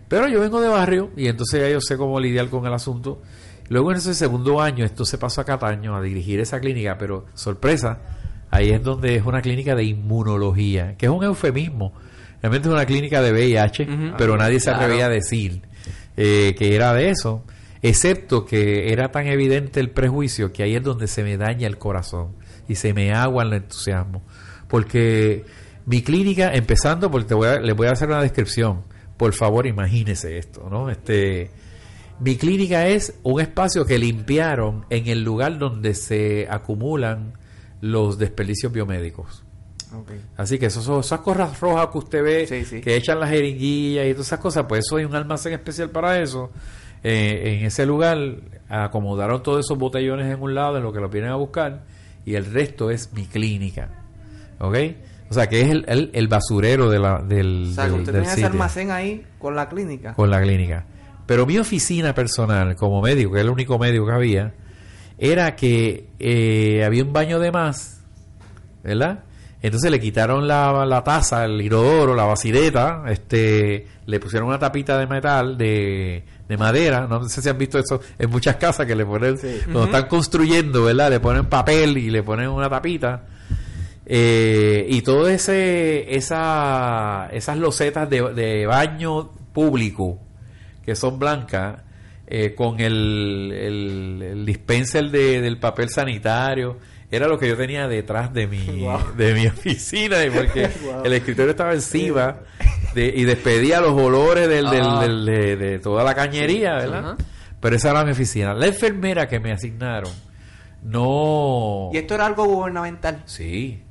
Pero 0.07 0.27
yo 0.27 0.41
vengo 0.41 0.61
de 0.61 0.67
barrio 0.67 1.11
y 1.15 1.27
entonces 1.27 1.61
ya 1.61 1.69
yo 1.69 1.81
sé 1.81 1.97
cómo 1.97 2.19
lidiar 2.19 2.49
con 2.49 2.65
el 2.65 2.73
asunto. 2.73 3.21
Luego 3.69 3.91
en 3.91 3.97
ese 3.97 4.13
segundo 4.13 4.61
año, 4.61 4.85
esto 4.85 5.05
se 5.05 5.17
pasó 5.17 5.41
a 5.41 5.45
Cataño 5.45 5.95
a 5.95 6.01
dirigir 6.01 6.39
esa 6.39 6.59
clínica, 6.59 6.97
pero 6.97 7.25
sorpresa, 7.33 7.99
ahí 8.51 8.69
es 8.69 8.83
donde 8.83 9.15
es 9.15 9.25
una 9.25 9.41
clínica 9.41 9.73
de 9.73 9.85
inmunología, 9.85 10.95
que 10.97 11.07
es 11.07 11.11
un 11.11 11.23
eufemismo. 11.23 11.93
Realmente 12.41 12.67
es 12.67 12.73
una 12.73 12.85
clínica 12.85 13.21
de 13.21 13.31
VIH, 13.31 13.87
pero 14.17 14.35
nadie 14.37 14.59
se 14.59 14.69
atrevía 14.69 15.05
a 15.05 15.09
decir 15.09 15.61
eh, 16.17 16.53
que 16.59 16.75
era 16.75 16.93
de 16.93 17.09
eso, 17.09 17.45
excepto 17.81 18.45
que 18.45 18.91
era 18.91 19.11
tan 19.11 19.27
evidente 19.27 19.79
el 19.79 19.89
prejuicio 19.89 20.51
que 20.51 20.61
ahí 20.61 20.75
es 20.75 20.83
donde 20.83 21.07
se 21.07 21.23
me 21.23 21.37
daña 21.37 21.67
el 21.67 21.77
corazón 21.77 22.33
y 22.67 22.75
se 22.75 22.93
me 22.93 23.13
agua 23.13 23.43
el 23.43 23.53
entusiasmo. 23.53 24.21
Porque 24.67 25.45
mi 25.85 26.01
clínica, 26.01 26.53
empezando, 26.53 27.11
porque 27.11 27.27
te 27.27 27.33
voy 27.33 27.47
a, 27.47 27.59
les 27.59 27.75
voy 27.75 27.87
a 27.87 27.91
hacer 27.91 28.07
una 28.07 28.21
descripción. 28.21 28.83
Por 29.17 29.33
favor, 29.33 29.67
imagínese 29.67 30.37
esto, 30.37 30.67
¿no? 30.69 30.89
Este, 30.89 31.51
mi 32.19 32.37
clínica 32.37 32.87
es 32.87 33.19
un 33.23 33.41
espacio 33.41 33.85
que 33.85 33.99
limpiaron 33.99 34.85
en 34.89 35.07
el 35.07 35.23
lugar 35.23 35.57
donde 35.57 35.93
se 35.93 36.47
acumulan 36.49 37.33
los 37.81 38.17
desperdicios 38.17 38.71
biomédicos. 38.71 39.43
Así 40.37 40.57
que 40.57 40.67
esos, 40.67 41.05
esas 41.05 41.19
cosas 41.19 41.59
rojas 41.59 41.89
que 41.91 41.97
usted 41.99 42.23
ve, 42.23 42.81
que 42.81 42.95
echan 42.95 43.19
las 43.19 43.29
jeringuillas 43.29 44.07
y 44.07 44.11
todas 44.13 44.27
esas 44.27 44.39
cosas, 44.39 44.65
pues 44.67 44.85
eso 44.85 44.97
hay 44.97 45.05
un 45.05 45.13
almacén 45.13 45.53
especial 45.53 45.91
para 45.91 46.19
eso. 46.19 46.49
Eh, 47.03 47.57
en 47.59 47.65
ese 47.65 47.85
lugar 47.85 48.17
acomodaron 48.69 49.43
todos 49.43 49.65
esos 49.65 49.77
botellones 49.77 50.33
en 50.33 50.41
un 50.41 50.55
lado 50.55 50.77
en 50.77 50.83
lo 50.83 50.91
que 50.91 50.99
lo 50.99 51.09
vienen 51.09 51.31
a 51.31 51.35
buscar 51.35 51.83
y 52.25 52.35
el 52.35 52.45
resto 52.45 52.89
es 52.89 53.11
mi 53.13 53.25
clínica. 53.25 53.89
¿Ok? 54.59 54.77
O 55.29 55.33
sea, 55.33 55.47
que 55.47 55.61
es 55.61 55.69
el, 55.69 56.11
el, 56.13 56.27
basurero 56.27 56.89
de 56.89 56.99
la, 56.99 57.19
del. 57.19 57.69
O 57.71 57.73
sea, 57.73 57.87
que 57.87 57.93
usted 57.93 58.13
tenía 58.13 58.33
ese 58.33 58.45
almacén 58.45 58.91
ahí 58.91 59.25
con 59.39 59.55
la 59.55 59.67
clínica. 59.67 60.13
Con 60.13 60.29
la 60.29 60.41
clínica. 60.41 60.85
Pero 61.25 61.45
mi 61.45 61.57
oficina 61.57 62.13
personal, 62.13 62.75
como 62.75 63.01
médico, 63.01 63.31
que 63.31 63.39
es 63.39 63.43
el 63.43 63.49
único 63.49 63.79
médico 63.79 64.05
que 64.05 64.11
había, 64.11 64.53
era 65.17 65.55
que 65.55 66.09
eh, 66.19 66.83
había 66.85 67.03
un 67.03 67.13
baño 67.13 67.39
de 67.39 67.51
más, 67.51 68.01
¿verdad? 68.83 69.23
Entonces 69.61 69.89
le 69.89 69.99
quitaron 69.99 70.47
la, 70.47 70.85
la 70.85 71.03
taza, 71.03 71.45
el 71.45 71.61
inodoro, 71.61 72.13
la 72.13 72.25
vasideta, 72.25 73.05
este, 73.07 73.87
le 74.05 74.19
pusieron 74.19 74.49
una 74.49 74.59
tapita 74.59 74.97
de 74.97 75.07
metal, 75.07 75.57
de, 75.57 76.25
de 76.47 76.57
madera, 76.57 77.07
no 77.07 77.27
sé 77.29 77.41
si 77.41 77.49
han 77.49 77.57
visto 77.57 77.79
eso 77.79 78.01
en 78.19 78.29
muchas 78.29 78.57
casas 78.57 78.85
que 78.85 78.95
le 78.95 79.05
ponen, 79.05 79.37
cuando 79.63 79.85
están 79.85 80.07
construyendo, 80.07 80.83
¿verdad? 80.83 81.09
Le 81.09 81.19
ponen 81.19 81.45
papel 81.45 81.97
y 81.97 82.09
le 82.09 82.23
ponen 82.23 82.49
una 82.49 82.69
tapita. 82.69 83.23
Eh, 84.05 84.85
y 84.89 85.01
todo 85.01 85.29
ese, 85.29 86.13
esa, 86.15 87.29
esas 87.31 87.57
losetas 87.57 88.09
de, 88.09 88.33
de 88.33 88.65
baño 88.65 89.31
público 89.53 90.19
que 90.85 90.95
son 90.95 91.17
blancas, 91.17 91.77
eh, 92.27 92.55
con 92.55 92.79
el, 92.79 93.51
el, 93.51 94.45
dispenser 94.45 95.09
de, 95.09 95.41
del 95.41 95.59
papel 95.59 95.89
sanitario, 95.89 96.77
era 97.15 97.27
lo 97.27 97.37
que 97.37 97.47
yo 97.47 97.55
tenía 97.55 97.87
detrás 97.87 98.33
de 98.33 98.47
mi, 98.47 98.87
de 99.17 99.33
mi 99.33 99.47
oficina, 99.47 100.17
porque 100.33 100.69
el 101.03 101.13
escritorio 101.13 101.51
estaba 101.51 101.73
encima 101.73 102.37
y 102.95 103.23
despedía 103.23 103.79
los 103.81 103.91
olores 103.91 104.49
del, 104.49 104.69
del, 104.69 105.25
de, 105.25 105.79
toda 105.79 106.03
la 106.03 106.15
cañería, 106.15 106.73
¿verdad? 106.73 107.17
Pero 107.59 107.75
esa 107.75 107.91
era 107.91 108.03
mi 108.03 108.11
oficina. 108.11 108.53
La 108.53 108.67
enfermera 108.67 109.27
que 109.27 109.39
me 109.39 109.51
asignaron, 109.51 110.11
no... 110.83 111.89
¿Y 111.93 111.97
esto 111.97 112.15
era 112.15 112.25
algo 112.25 112.45
gubernamental? 112.45 113.21
Sí. 113.25 113.83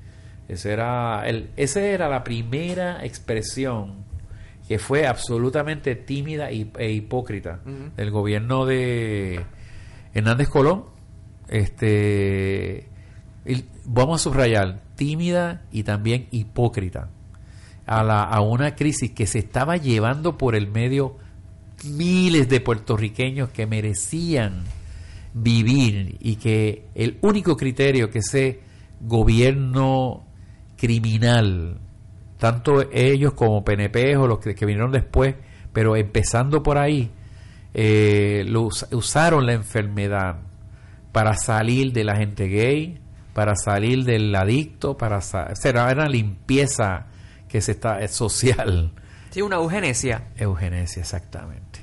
Ese 0.49 0.73
era, 0.73 1.27
el, 1.27 1.51
esa 1.57 1.81
era 1.81 2.09
la 2.09 2.23
primera 2.23 3.05
expresión 3.05 4.05
que 4.68 4.79
fue 4.79 5.07
absolutamente 5.07 5.95
tímida 5.95 6.51
e 6.51 6.93
hipócrita 6.93 7.61
del 7.97 8.11
gobierno 8.11 8.66
de 8.66 9.45
Hernández 10.12 10.49
Colón. 10.49 10.85
Este, 11.49 12.91
vamos 13.84 14.20
a 14.20 14.24
subrayar, 14.24 14.82
tímida 14.97 15.62
y 15.72 15.82
también 15.82 16.28
hipócrita. 16.30 17.09
A, 17.84 18.05
la, 18.05 18.22
a 18.22 18.40
una 18.40 18.76
crisis 18.76 19.11
que 19.11 19.26
se 19.26 19.40
estaba 19.40 19.76
llevando 19.76 20.38
por 20.38 20.55
el 20.55 20.68
medio 20.68 21.16
miles 21.84 22.49
de 22.49 22.61
puertorriqueños 22.61 23.51
que 23.51 23.66
merecían 23.66 24.62
vivir 25.34 26.16
y 26.20 26.36
que 26.36 26.86
el 26.95 27.18
único 27.22 27.57
criterio 27.57 28.11
que 28.11 28.20
ese 28.20 28.61
gobierno 29.01 30.24
criminal, 30.76 31.78
tanto 32.38 32.90
ellos 32.93 33.34
como 33.34 33.64
PNP 33.64 34.16
o 34.16 34.26
los 34.26 34.38
que, 34.38 34.55
vinieron 34.66 34.93
después, 34.93 35.34
pero 35.72 35.97
empezando 35.97 36.62
por 36.62 36.78
ahí, 36.78 37.11
eh, 37.74 38.45
usaron 38.90 39.47
la 39.47 39.55
enfermedad 39.55 40.40
para 41.12 41.34
salir 41.34 41.93
de 41.93 42.05
la 42.05 42.16
gente 42.16 42.47
gay, 42.49 42.99
para 43.35 43.55
salir 43.57 44.05
del 44.05 44.35
adicto, 44.35 44.97
para 44.97 45.20
era 45.64 45.93
una 45.93 46.09
limpieza 46.09 47.07
que 47.49 47.61
se 47.61 47.72
está 47.72 48.07
social. 48.09 48.93
Sí, 49.30 49.43
una 49.43 49.57
eugenesia. 49.57 50.28
Eugenesia, 50.37 51.01
exactamente. 51.01 51.80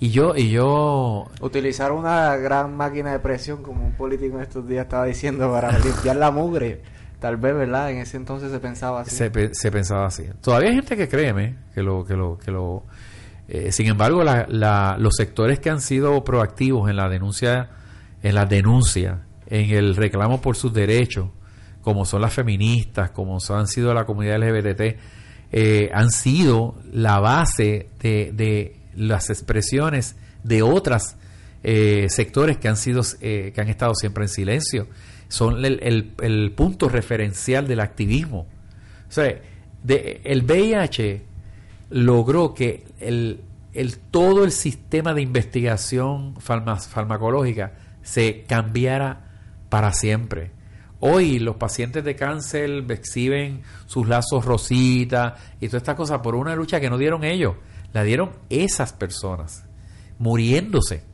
Y 0.00 0.10
yo, 0.10 0.34
y 0.34 0.50
yo... 0.50 1.28
Utilizar 1.40 1.92
una 1.92 2.34
gran 2.36 2.76
máquina 2.76 3.12
de 3.12 3.18
presión, 3.18 3.62
como 3.62 3.84
un 3.84 3.92
político 3.92 4.36
en 4.36 4.42
estos 4.42 4.66
días 4.66 4.84
estaba 4.84 5.04
diciendo, 5.04 5.52
para 5.52 5.78
limpiar 5.84 6.16
la 6.16 6.30
mugre. 6.30 6.82
Tal 7.20 7.36
vez, 7.36 7.54
¿verdad? 7.54 7.90
En 7.90 7.98
ese 7.98 8.16
entonces 8.16 8.50
se 8.50 8.58
pensaba 8.60 9.02
así. 9.02 9.14
Se, 9.14 9.54
se 9.54 9.70
pensaba 9.70 10.06
así. 10.06 10.24
Todavía 10.40 10.70
hay 10.70 10.76
gente 10.76 10.96
que 10.96 11.08
créeme 11.08 11.56
que 11.74 11.82
lo... 11.82 12.04
Que 12.04 12.14
lo, 12.14 12.38
que 12.38 12.50
lo 12.50 12.84
eh, 13.46 13.72
sin 13.72 13.88
embargo, 13.88 14.22
la, 14.22 14.96
los 14.98 15.16
sectores 15.16 15.58
que 15.58 15.70
han 15.70 15.80
sido 15.80 16.22
proactivos 16.22 16.88
en 16.88 16.96
la 16.96 17.08
denuncia, 17.08 17.70
en 18.22 18.36
la 18.36 18.46
denuncia 18.46 19.22
en 19.50 19.70
el 19.70 19.96
reclamo 19.96 20.40
por 20.40 20.56
sus 20.56 20.72
derechos, 20.72 21.28
como 21.82 22.04
son 22.04 22.22
las 22.22 22.32
feministas, 22.32 23.10
como 23.10 23.38
han 23.50 23.66
sido 23.66 23.92
la 23.92 24.04
comunidad 24.04 24.38
LGBT, 24.38 24.96
eh, 25.52 25.90
han 25.92 26.10
sido 26.10 26.76
la 26.92 27.18
base 27.18 27.88
de, 28.00 28.32
de 28.32 28.76
las 28.94 29.30
expresiones 29.30 30.16
de 30.44 30.62
otros 30.62 31.16
eh, 31.62 32.06
sectores 32.08 32.58
que 32.58 32.68
han 32.68 32.76
sido 32.76 33.02
eh, 33.20 33.52
que 33.54 33.60
han 33.60 33.68
estado 33.68 33.94
siempre 33.94 34.24
en 34.24 34.28
silencio. 34.28 34.86
Son 35.28 35.64
el, 35.64 36.12
el, 36.18 36.52
punto 36.52 36.88
referencial 36.88 37.68
del 37.68 37.80
activismo. 37.80 38.46
O 39.08 39.12
sea 39.12 39.40
el 39.84 40.42
VIH 40.42 41.22
logró 41.90 42.52
que 42.54 42.84
el, 43.00 43.40
el 43.72 43.98
todo 43.98 44.44
el 44.44 44.52
sistema 44.52 45.14
de 45.14 45.22
investigación 45.22 46.36
farmacológica 46.38 47.72
se 48.02 48.42
cambiara 48.42 49.29
para 49.70 49.94
siempre. 49.94 50.50
Hoy 51.00 51.38
los 51.38 51.56
pacientes 51.56 52.04
de 52.04 52.14
cáncer 52.14 52.84
exhiben 52.90 53.62
sus 53.86 54.06
lazos 54.06 54.44
rositas 54.44 55.40
y 55.58 55.68
toda 55.68 55.78
esta 55.78 55.96
cosa 55.96 56.20
por 56.20 56.34
una 56.34 56.54
lucha 56.54 56.78
que 56.78 56.90
no 56.90 56.98
dieron 56.98 57.24
ellos, 57.24 57.54
la 57.94 58.02
dieron 58.02 58.32
esas 58.50 58.92
personas, 58.92 59.64
muriéndose 60.18 61.04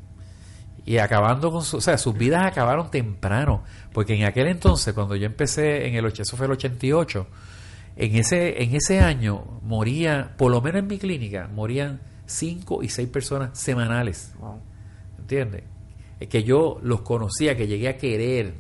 y 0.85 0.99
acabando 0.99 1.53
con 1.53 1.63
su, 1.63 1.77
o 1.77 1.81
sea, 1.81 1.99
sus 1.99 2.17
vidas 2.17 2.45
acabaron 2.47 2.91
temprano, 2.91 3.63
porque 3.93 4.15
en 4.15 4.25
aquel 4.25 4.49
entonces, 4.49 4.93
cuando 4.95 5.15
yo 5.15 5.27
empecé 5.27 5.87
en 5.87 5.95
el, 5.95 6.07
eso 6.07 6.37
fue 6.37 6.47
el 6.47 6.53
88, 6.53 7.27
en 7.97 8.17
ese, 8.17 8.63
en 8.63 8.75
ese 8.75 9.01
año 9.01 9.61
moría, 9.63 10.35
por 10.37 10.51
lo 10.51 10.61
menos 10.61 10.81
en 10.81 10.87
mi 10.87 10.99
clínica, 10.99 11.49
morían 11.53 12.01
cinco 12.27 12.83
y 12.83 12.89
seis 12.89 13.09
personas 13.09 13.59
semanales. 13.59 14.33
¿Entiendes? 15.19 15.63
Que 16.19 16.45
yo 16.45 16.79
los 16.83 17.03
conocía, 17.03 17.57
que 17.57 17.67
llegué 17.67 17.89
a 17.89 17.97
querer, 17.97 18.55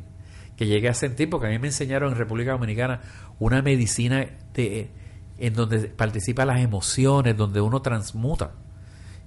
que 0.56 0.66
llegué 0.66 0.88
a 0.88 0.94
sentir, 0.94 1.30
porque 1.30 1.46
a 1.46 1.50
mí 1.50 1.58
me 1.58 1.68
enseñaron 1.68 2.12
en 2.12 2.18
República 2.18 2.52
Dominicana 2.52 3.00
una 3.38 3.62
medicina 3.62 4.26
en 4.54 5.54
donde 5.54 5.88
participan 5.88 6.48
las 6.48 6.60
emociones, 6.60 7.36
donde 7.36 7.60
uno 7.60 7.80
transmuta, 7.80 8.52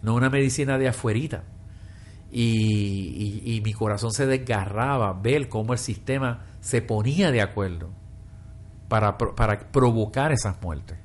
no 0.02 0.16
una 0.16 0.30
medicina 0.30 0.78
de 0.78 0.88
afuerita. 0.88 1.44
Y, 2.32 3.42
y, 3.44 3.62
mi 3.62 3.74
corazón 3.74 4.12
se 4.12 4.28
desgarraba 4.28 5.14
ver 5.14 5.50
cómo 5.50 5.74
el 5.74 5.80
sistema 5.80 6.46
se 6.60 6.84
ponía 6.84 7.32
de 7.32 7.42
acuerdo 7.42 7.90
para, 8.88 9.18
para 9.18 9.72
provocar 9.72 10.32
esas 10.32 10.62
muertes. 10.62 11.00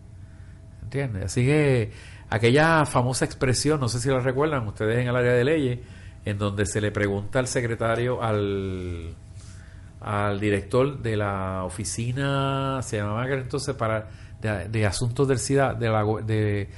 ¿Entiendes? 0.82 1.24
Así 1.24 1.46
que 1.46 1.92
aquella 2.28 2.84
famosa 2.84 3.24
expresión, 3.24 3.80
no 3.80 3.88
sé 3.88 4.00
si 4.00 4.10
la 4.10 4.20
recuerdan 4.20 4.66
ustedes 4.66 4.98
en 4.98 5.08
el 5.08 5.16
área 5.16 5.32
de 5.32 5.44
leyes, 5.44 5.78
en 6.24 6.38
donde 6.38 6.66
se 6.66 6.80
le 6.80 6.90
pregunta 6.90 7.38
al 7.38 7.46
secretario, 7.46 8.22
al, 8.22 9.14
al 10.00 10.40
director 10.40 11.00
de 11.00 11.16
la 11.16 11.64
oficina, 11.64 12.80
se 12.82 12.98
llamaba 12.98 13.26
entonces 13.28 13.74
para 13.74 14.08
de, 14.40 14.86
asuntos 14.86 15.26
del 15.26 15.38
SIDA, 15.38 15.74
de 15.74 15.88
la 15.88 16.04
de, 16.04 16.68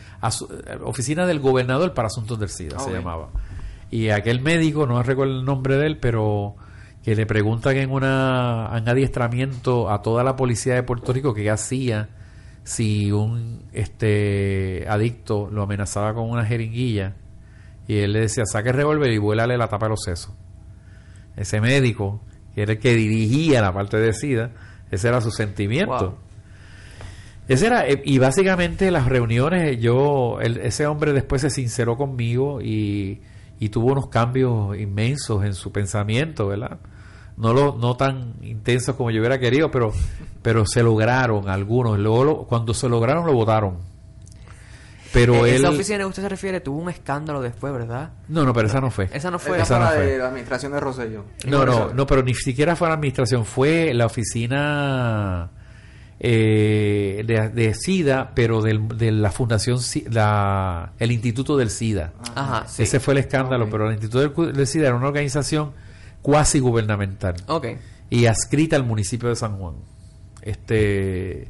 oficina 0.84 1.26
del 1.26 1.40
gobernador 1.40 1.94
para 1.94 2.06
asuntos 2.06 2.38
del 2.38 2.48
SIDA, 2.48 2.78
se 2.78 2.92
llamaba. 2.92 3.28
Y 3.90 4.10
aquel 4.10 4.40
médico, 4.40 4.86
no 4.86 5.02
recuerdo 5.02 5.38
el 5.38 5.44
nombre 5.44 5.76
de 5.76 5.86
él, 5.86 5.98
pero 5.98 6.56
que 7.02 7.14
le 7.14 7.26
preguntan 7.26 7.76
en 7.76 7.90
una 7.90 8.70
un 8.72 8.88
adiestramiento 8.88 9.90
a 9.90 10.02
toda 10.02 10.24
la 10.24 10.34
policía 10.36 10.74
de 10.74 10.82
Puerto 10.82 11.12
Rico 11.12 11.34
que 11.34 11.48
hacía 11.50 12.08
si 12.64 13.12
un 13.12 13.62
este 13.72 14.86
adicto 14.88 15.48
lo 15.52 15.62
amenazaba 15.62 16.14
con 16.14 16.28
una 16.28 16.44
jeringuilla 16.44 17.14
y 17.88 17.98
él 17.98 18.12
le 18.12 18.20
decía, 18.20 18.44
saque 18.46 18.70
el 18.70 18.76
revólver 18.76 19.12
y 19.12 19.18
vuélale 19.18 19.56
la 19.56 19.68
tapa 19.68 19.86
a 19.86 19.90
los 19.90 20.02
sesos. 20.02 20.32
Ese 21.36 21.60
médico, 21.60 22.20
que 22.54 22.62
era 22.62 22.72
el 22.72 22.78
que 22.78 22.94
dirigía 22.94 23.60
la 23.60 23.72
parte 23.72 23.98
de 23.98 24.12
SIDA, 24.12 24.50
ese 24.90 25.08
era 25.08 25.20
su 25.20 25.30
sentimiento. 25.30 26.18
Ese 27.48 27.66
era, 27.66 27.86
eh, 27.86 28.02
y 28.04 28.18
básicamente 28.18 28.90
las 28.90 29.06
reuniones, 29.06 29.78
yo, 29.78 30.40
ese 30.40 30.86
hombre 30.86 31.12
después 31.12 31.42
se 31.42 31.50
sinceró 31.50 31.96
conmigo 31.96 32.60
y, 32.60 33.20
y, 33.60 33.68
tuvo 33.68 33.92
unos 33.92 34.08
cambios 34.08 34.76
inmensos 34.76 35.44
en 35.44 35.54
su 35.54 35.70
pensamiento, 35.70 36.48
¿verdad? 36.48 36.78
No, 37.36 37.52
lo, 37.52 37.76
no 37.78 37.96
tan 37.96 38.34
intensos 38.42 38.96
como 38.96 39.10
yo 39.10 39.20
hubiera 39.20 39.38
querido, 39.38 39.70
pero, 39.70 39.92
pero 40.42 40.66
se 40.66 40.82
lograron 40.82 41.48
algunos. 41.48 41.98
Luego, 41.98 42.46
cuando 42.48 42.74
se 42.74 42.88
lograron, 42.88 43.26
lo 43.26 43.34
votaron 43.34 43.95
pero 45.16 45.46
eh, 45.46 45.56
Esa 45.56 45.70
oficina 45.70 45.98
que 45.98 46.04
usted 46.04 46.22
se 46.22 46.28
refiere 46.28 46.60
tuvo 46.60 46.78
un 46.78 46.90
escándalo 46.90 47.40
después, 47.40 47.72
¿verdad? 47.72 48.10
No, 48.28 48.44
no, 48.44 48.52
pero 48.52 48.68
esa 48.68 48.82
no 48.82 48.90
fue. 48.90 49.08
Esa 49.10 49.30
no 49.30 49.38
fue. 49.38 49.58
Esa 49.58 49.78
no 49.78 49.86
fue. 49.86 50.06
de 50.06 50.18
la 50.18 50.28
administración 50.28 50.72
de 50.72 50.80
Rosselló. 50.80 51.24
No, 51.46 51.64
no, 51.64 51.94
no, 51.94 52.06
pero 52.06 52.22
ni 52.22 52.34
siquiera 52.34 52.76
fue 52.76 52.88
la 52.88 52.94
administración, 52.94 53.46
fue 53.46 53.94
la 53.94 54.04
oficina 54.04 55.50
eh, 56.20 57.50
de, 57.54 57.74
SIDA, 57.74 58.32
pero 58.34 58.60
de 58.60 59.10
la 59.10 59.30
fundación, 59.30 59.78
la, 60.10 60.92
el 60.98 61.12
Instituto 61.12 61.56
del 61.56 61.70
SIDA. 61.70 62.12
Ah. 62.34 62.64
Ajá, 62.64 62.66
Ese 62.76 63.00
fue 63.00 63.14
el 63.14 63.18
escándalo, 63.18 63.70
pero 63.70 63.86
el 63.86 63.94
Instituto 63.94 64.44
del, 64.52 64.66
SIDA 64.66 64.88
era 64.88 64.96
una 64.96 65.08
organización 65.08 65.72
cuasi 66.20 66.60
gubernamental. 66.60 67.36
Ok. 67.46 67.68
Y 68.10 68.26
adscrita 68.26 68.76
al 68.76 68.84
municipio 68.84 69.30
de 69.30 69.36
San 69.36 69.56
Juan. 69.56 69.76
Este 70.42 71.48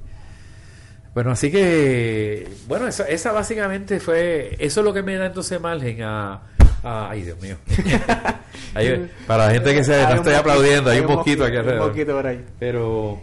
bueno, 1.16 1.30
así 1.30 1.50
que, 1.50 2.46
bueno, 2.68 2.86
esa, 2.86 3.04
esa 3.04 3.32
básicamente 3.32 4.00
fue, 4.00 4.54
eso 4.58 4.80
es 4.80 4.84
lo 4.84 4.92
que 4.92 5.02
me 5.02 5.16
da 5.16 5.24
entonces 5.24 5.58
margen 5.58 6.02
a, 6.02 6.42
ay 6.82 7.22
Dios 7.22 7.40
mío. 7.40 7.56
para 9.26 9.46
la 9.46 9.50
gente 9.50 9.72
que 9.72 9.82
se 9.82 9.98
no 10.02 10.16
estoy 10.16 10.34
aplaudiendo, 10.34 10.90
hay, 10.90 11.00
un, 11.00 11.06
mosquito 11.06 11.42
aquí 11.42 11.56
alrededor. 11.56 11.90
Un 11.90 12.04
por 12.04 12.26
ahí. 12.26 12.44
Pero 12.58 13.22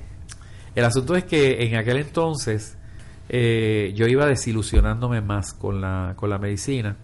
El 0.74 0.86
asunto 0.86 1.16
es 1.16 1.26
que 1.26 1.68
en 1.68 1.76
aquel 1.76 1.98
entonces 1.98 2.80
eh, 3.30 3.94
yo 3.94 4.08
iba 4.08 4.26
desilusionándome 4.26 5.22
más 5.22 5.54
con 5.54 5.80
la, 5.80 6.14
con 6.16 6.32
la 6.32 6.40
medicina. 6.40 6.98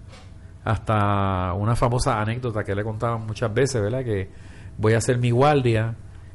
Hasta 0.63 1.53
una 1.53 1.75
famosa 1.75 2.19
anécdota 2.19 2.63
que 2.63 2.73
le 2.73 2.83
contaba 2.83 3.19
muchas 3.19 3.53
veces, 3.53 3.79
¿verdad? 3.79 4.03
Que 4.03 4.27
voy 4.79 4.93
a 4.93 4.97
hacer 4.97 5.19
mi 5.19 5.29
guardia 5.29 5.93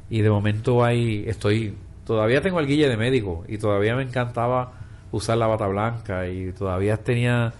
y 0.09 0.21
de 0.21 0.29
momento 0.29 0.81
ahí 0.81 1.25
estoy, 1.27 1.75
todavía 2.05 2.41
tengo 2.41 2.59
el 2.59 2.67
guille 2.67 2.87
de 2.87 2.97
médico 2.97 3.43
y 3.47 3.57
todavía 3.57 3.95
me 3.95 4.03
encantaba 4.03 4.73
usar 5.11 5.37
la 5.37 5.47
bata 5.47 5.67
blanca 5.67 6.27
y 6.27 6.51
todavía 6.51 6.97
tenía, 6.97 7.53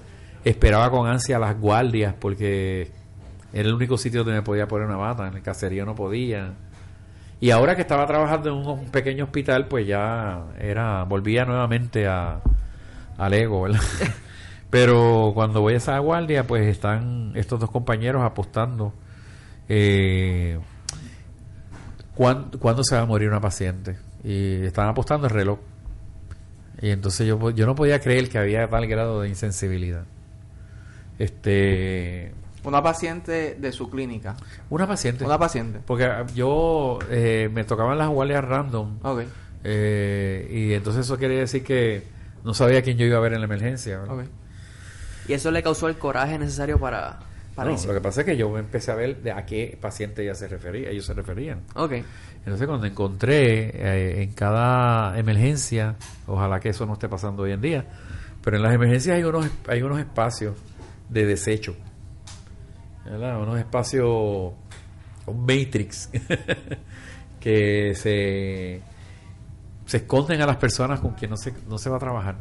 esperaba 0.43 0.89
con 0.91 1.07
ansia 1.07 1.39
las 1.39 1.59
guardias 1.59 2.13
porque 2.19 2.91
era 3.53 3.69
el 3.69 3.73
único 3.73 3.97
sitio 3.97 4.23
donde 4.23 4.39
me 4.39 4.41
podía 4.41 4.67
poner 4.67 4.87
una 4.87 4.97
bata, 4.97 5.27
en 5.27 5.35
el 5.35 5.41
caserío 5.41 5.85
no 5.85 5.95
podía. 5.95 6.53
Y 7.39 7.51
ahora 7.51 7.75
que 7.75 7.81
estaba 7.81 8.05
trabajando 8.05 8.49
en 8.49 8.55
un, 8.55 8.85
pequeño 8.89 9.25
hospital, 9.25 9.67
pues 9.67 9.87
ya 9.87 10.45
era, 10.59 11.03
volvía 11.03 11.45
nuevamente 11.45 12.07
a, 12.07 12.41
al 13.17 13.33
ego, 13.33 13.63
¿verdad? 13.63 13.81
Pero 14.69 15.31
cuando 15.33 15.61
voy 15.61 15.75
a 15.75 15.77
esa 15.77 15.97
guardia, 15.99 16.47
pues 16.47 16.67
están 16.67 17.31
estos 17.35 17.59
dos 17.59 17.71
compañeros 17.71 18.23
apostando. 18.23 18.93
Eh, 19.69 20.59
¿cuándo, 22.13 22.83
se 22.83 22.95
va 22.95 23.01
a 23.01 23.05
morir 23.05 23.29
una 23.29 23.39
paciente? 23.39 23.97
Y 24.25 24.65
estaban 24.65 24.89
apostando 24.89 25.27
el 25.27 25.33
reloj. 25.33 25.59
Y 26.81 26.89
entonces 26.89 27.27
yo, 27.27 27.51
yo 27.51 27.65
no 27.65 27.75
podía 27.75 27.99
creer 28.01 28.27
que 28.27 28.37
había 28.37 28.67
tal 28.67 28.87
grado 28.87 29.21
de 29.21 29.29
insensibilidad. 29.29 30.03
Este. 31.19 32.33
Una 32.63 32.81
paciente 32.81 33.55
de 33.59 33.71
su 33.71 33.89
clínica. 33.89 34.35
Una 34.69 34.87
paciente. 34.87 35.23
Una 35.23 35.37
paciente. 35.37 35.79
Porque 35.85 36.09
yo 36.33 36.97
eh, 37.09 37.49
me 37.53 37.63
tocaban 37.63 37.97
las 37.97 38.09
guardias 38.09 38.43
random. 38.43 38.97
Ok. 39.03 39.21
Eh, 39.63 40.47
y 40.51 40.73
entonces 40.73 41.05
eso 41.05 41.17
quería 41.17 41.39
decir 41.39 41.63
que 41.63 42.03
no 42.43 42.53
sabía 42.53 42.81
quién 42.81 42.97
yo 42.97 43.05
iba 43.05 43.17
a 43.17 43.21
ver 43.21 43.33
en 43.33 43.39
la 43.39 43.45
emergencia. 43.45 44.01
Y 45.27 45.33
eso 45.33 45.51
le 45.51 45.61
causó 45.63 45.87
el 45.87 45.97
coraje 45.97 46.37
necesario 46.39 46.79
para 46.79 47.19
no, 47.57 47.63
lo 47.71 47.93
que 47.93 48.01
pasa 48.01 48.21
es 48.21 48.25
que 48.25 48.35
yo 48.35 48.57
empecé 48.57 48.91
a 48.91 48.95
ver 48.95 49.21
de 49.21 49.31
a 49.31 49.45
qué 49.45 49.77
paciente 49.79 50.23
ella 50.23 50.35
se 50.35 50.47
refería, 50.47 50.89
ellos 50.89 51.05
se 51.05 51.13
referían. 51.13 51.61
Ok. 51.75 51.93
Entonces 52.39 52.67
cuando 52.67 52.85
encontré 52.85 53.69
eh, 53.73 54.23
en 54.23 54.33
cada 54.33 55.17
emergencia, 55.17 55.95
ojalá 56.27 56.59
que 56.59 56.69
eso 56.69 56.85
no 56.85 56.93
esté 56.93 57.07
pasando 57.07 57.43
hoy 57.43 57.53
en 57.53 57.61
día, 57.61 57.85
pero 58.43 58.57
en 58.57 58.63
las 58.63 58.73
emergencias 58.73 59.15
hay 59.15 59.23
unos 59.23 59.49
hay 59.67 59.81
unos 59.81 59.99
espacios 59.99 60.55
de 61.09 61.25
desecho, 61.25 61.75
¿verdad? 63.05 63.41
unos 63.41 63.57
espacios, 63.57 64.53
un 65.25 65.39
matrix 65.41 66.09
que 67.39 67.93
se 67.95 68.81
se 69.85 69.97
esconden 69.97 70.41
a 70.41 70.45
las 70.45 70.57
personas 70.57 70.99
con 70.99 71.11
quien 71.11 71.31
no 71.31 71.37
se, 71.37 71.53
no 71.69 71.77
se 71.77 71.89
va 71.89 71.97
a 71.97 71.99
trabajar. 71.99 72.37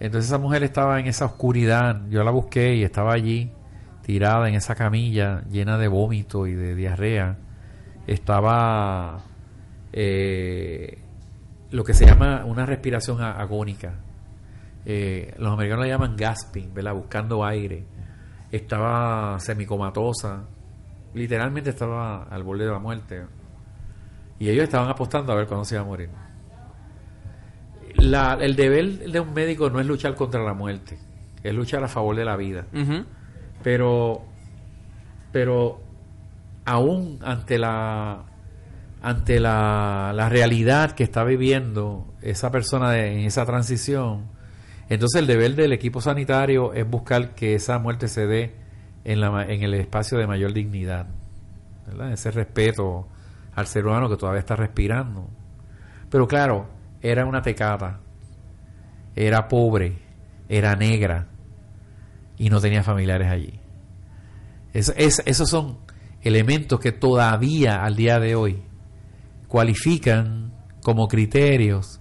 Entonces 0.00 0.28
esa 0.28 0.38
mujer 0.38 0.64
estaba 0.64 0.98
en 0.98 1.06
esa 1.06 1.24
oscuridad, 1.24 2.02
yo 2.08 2.24
la 2.24 2.32
busqué 2.32 2.74
y 2.74 2.82
estaba 2.82 3.12
allí 3.12 3.52
tirada 4.02 4.48
en 4.48 4.54
esa 4.54 4.74
camilla 4.74 5.42
llena 5.50 5.78
de 5.78 5.88
vómito 5.88 6.46
y 6.46 6.54
de 6.54 6.74
diarrea, 6.74 7.38
estaba 8.06 9.22
eh, 9.92 10.98
lo 11.70 11.84
que 11.84 11.94
se 11.94 12.06
llama 12.06 12.44
una 12.44 12.66
respiración 12.66 13.22
agónica. 13.22 13.94
Eh, 14.84 15.34
los 15.38 15.52
americanos 15.52 15.84
le 15.84 15.90
llaman 15.90 16.16
gasping, 16.16 16.74
¿verdad? 16.74 16.94
buscando 16.94 17.44
aire. 17.44 17.84
Estaba 18.50 19.38
semicomatosa, 19.38 20.44
literalmente 21.14 21.70
estaba 21.70 22.24
al 22.24 22.42
borde 22.42 22.64
de 22.66 22.70
la 22.70 22.78
muerte. 22.78 23.24
Y 24.38 24.48
ellos 24.48 24.64
estaban 24.64 24.90
apostando 24.90 25.32
a 25.32 25.36
ver 25.36 25.46
cuándo 25.46 25.64
se 25.64 25.76
iba 25.76 25.82
a 25.82 25.86
morir. 25.86 26.10
el 27.96 28.56
deber 28.56 29.10
de 29.10 29.20
un 29.20 29.32
médico 29.32 29.70
no 29.70 29.80
es 29.80 29.86
luchar 29.86 30.14
contra 30.14 30.42
la 30.42 30.52
muerte, 30.52 30.98
es 31.42 31.54
luchar 31.54 31.84
a 31.84 31.88
favor 31.88 32.16
de 32.16 32.24
la 32.24 32.36
vida. 32.36 32.66
Pero, 33.62 34.22
pero 35.32 35.80
aún 36.64 37.18
ante 37.22 37.58
la 37.58 38.24
ante 39.02 39.40
la, 39.40 40.12
la 40.14 40.28
realidad 40.28 40.92
que 40.92 41.02
está 41.02 41.24
viviendo 41.24 42.14
esa 42.22 42.52
persona 42.52 42.96
en 43.04 43.20
esa 43.20 43.44
transición, 43.44 44.26
entonces 44.88 45.20
el 45.20 45.26
deber 45.26 45.56
del 45.56 45.72
equipo 45.72 46.00
sanitario 46.00 46.72
es 46.72 46.88
buscar 46.88 47.34
que 47.34 47.56
esa 47.56 47.80
muerte 47.80 48.06
se 48.06 48.26
dé 48.26 48.54
en, 49.04 49.20
la, 49.20 49.44
en 49.46 49.62
el 49.62 49.74
espacio 49.74 50.18
de 50.18 50.26
mayor 50.26 50.52
dignidad, 50.52 51.06
ese 52.12 52.30
respeto 52.30 53.08
al 53.54 53.66
ser 53.66 53.86
humano 53.86 54.08
que 54.08 54.16
todavía 54.16 54.40
está 54.40 54.54
respirando. 54.54 55.28
Pero 56.10 56.28
claro, 56.28 56.68
era 57.00 57.26
una 57.26 57.42
tecata, 57.42 58.00
era 59.16 59.48
pobre, 59.48 59.98
era 60.48 60.76
negra, 60.76 61.26
y 62.38 62.50
no 62.50 62.60
tenía 62.60 62.82
familiares 62.82 63.30
allí. 63.30 63.60
Es, 64.72 64.92
esos 64.96 65.48
son 65.48 65.78
elementos 66.22 66.80
que 66.80 66.92
todavía 66.92 67.84
al 67.84 67.96
día 67.96 68.18
de 68.18 68.34
hoy 68.34 68.62
cualifican 69.48 70.54
como 70.82 71.08
criterios 71.08 72.00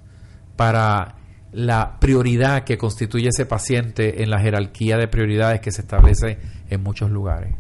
para 0.56 1.16
la 1.52 2.00
prioridad 2.00 2.64
que 2.64 2.78
constituye 2.78 3.30
ese 3.30 3.46
paciente 3.46 4.24
en 4.24 4.30
la 4.30 4.40
jerarquía 4.40 4.98
de 4.98 5.08
prioridades 5.08 5.60
que 5.60 5.72
se 5.72 5.82
establece 5.82 6.40
en 6.70 6.82
muchos 6.82 7.12
lugares. 7.12 7.56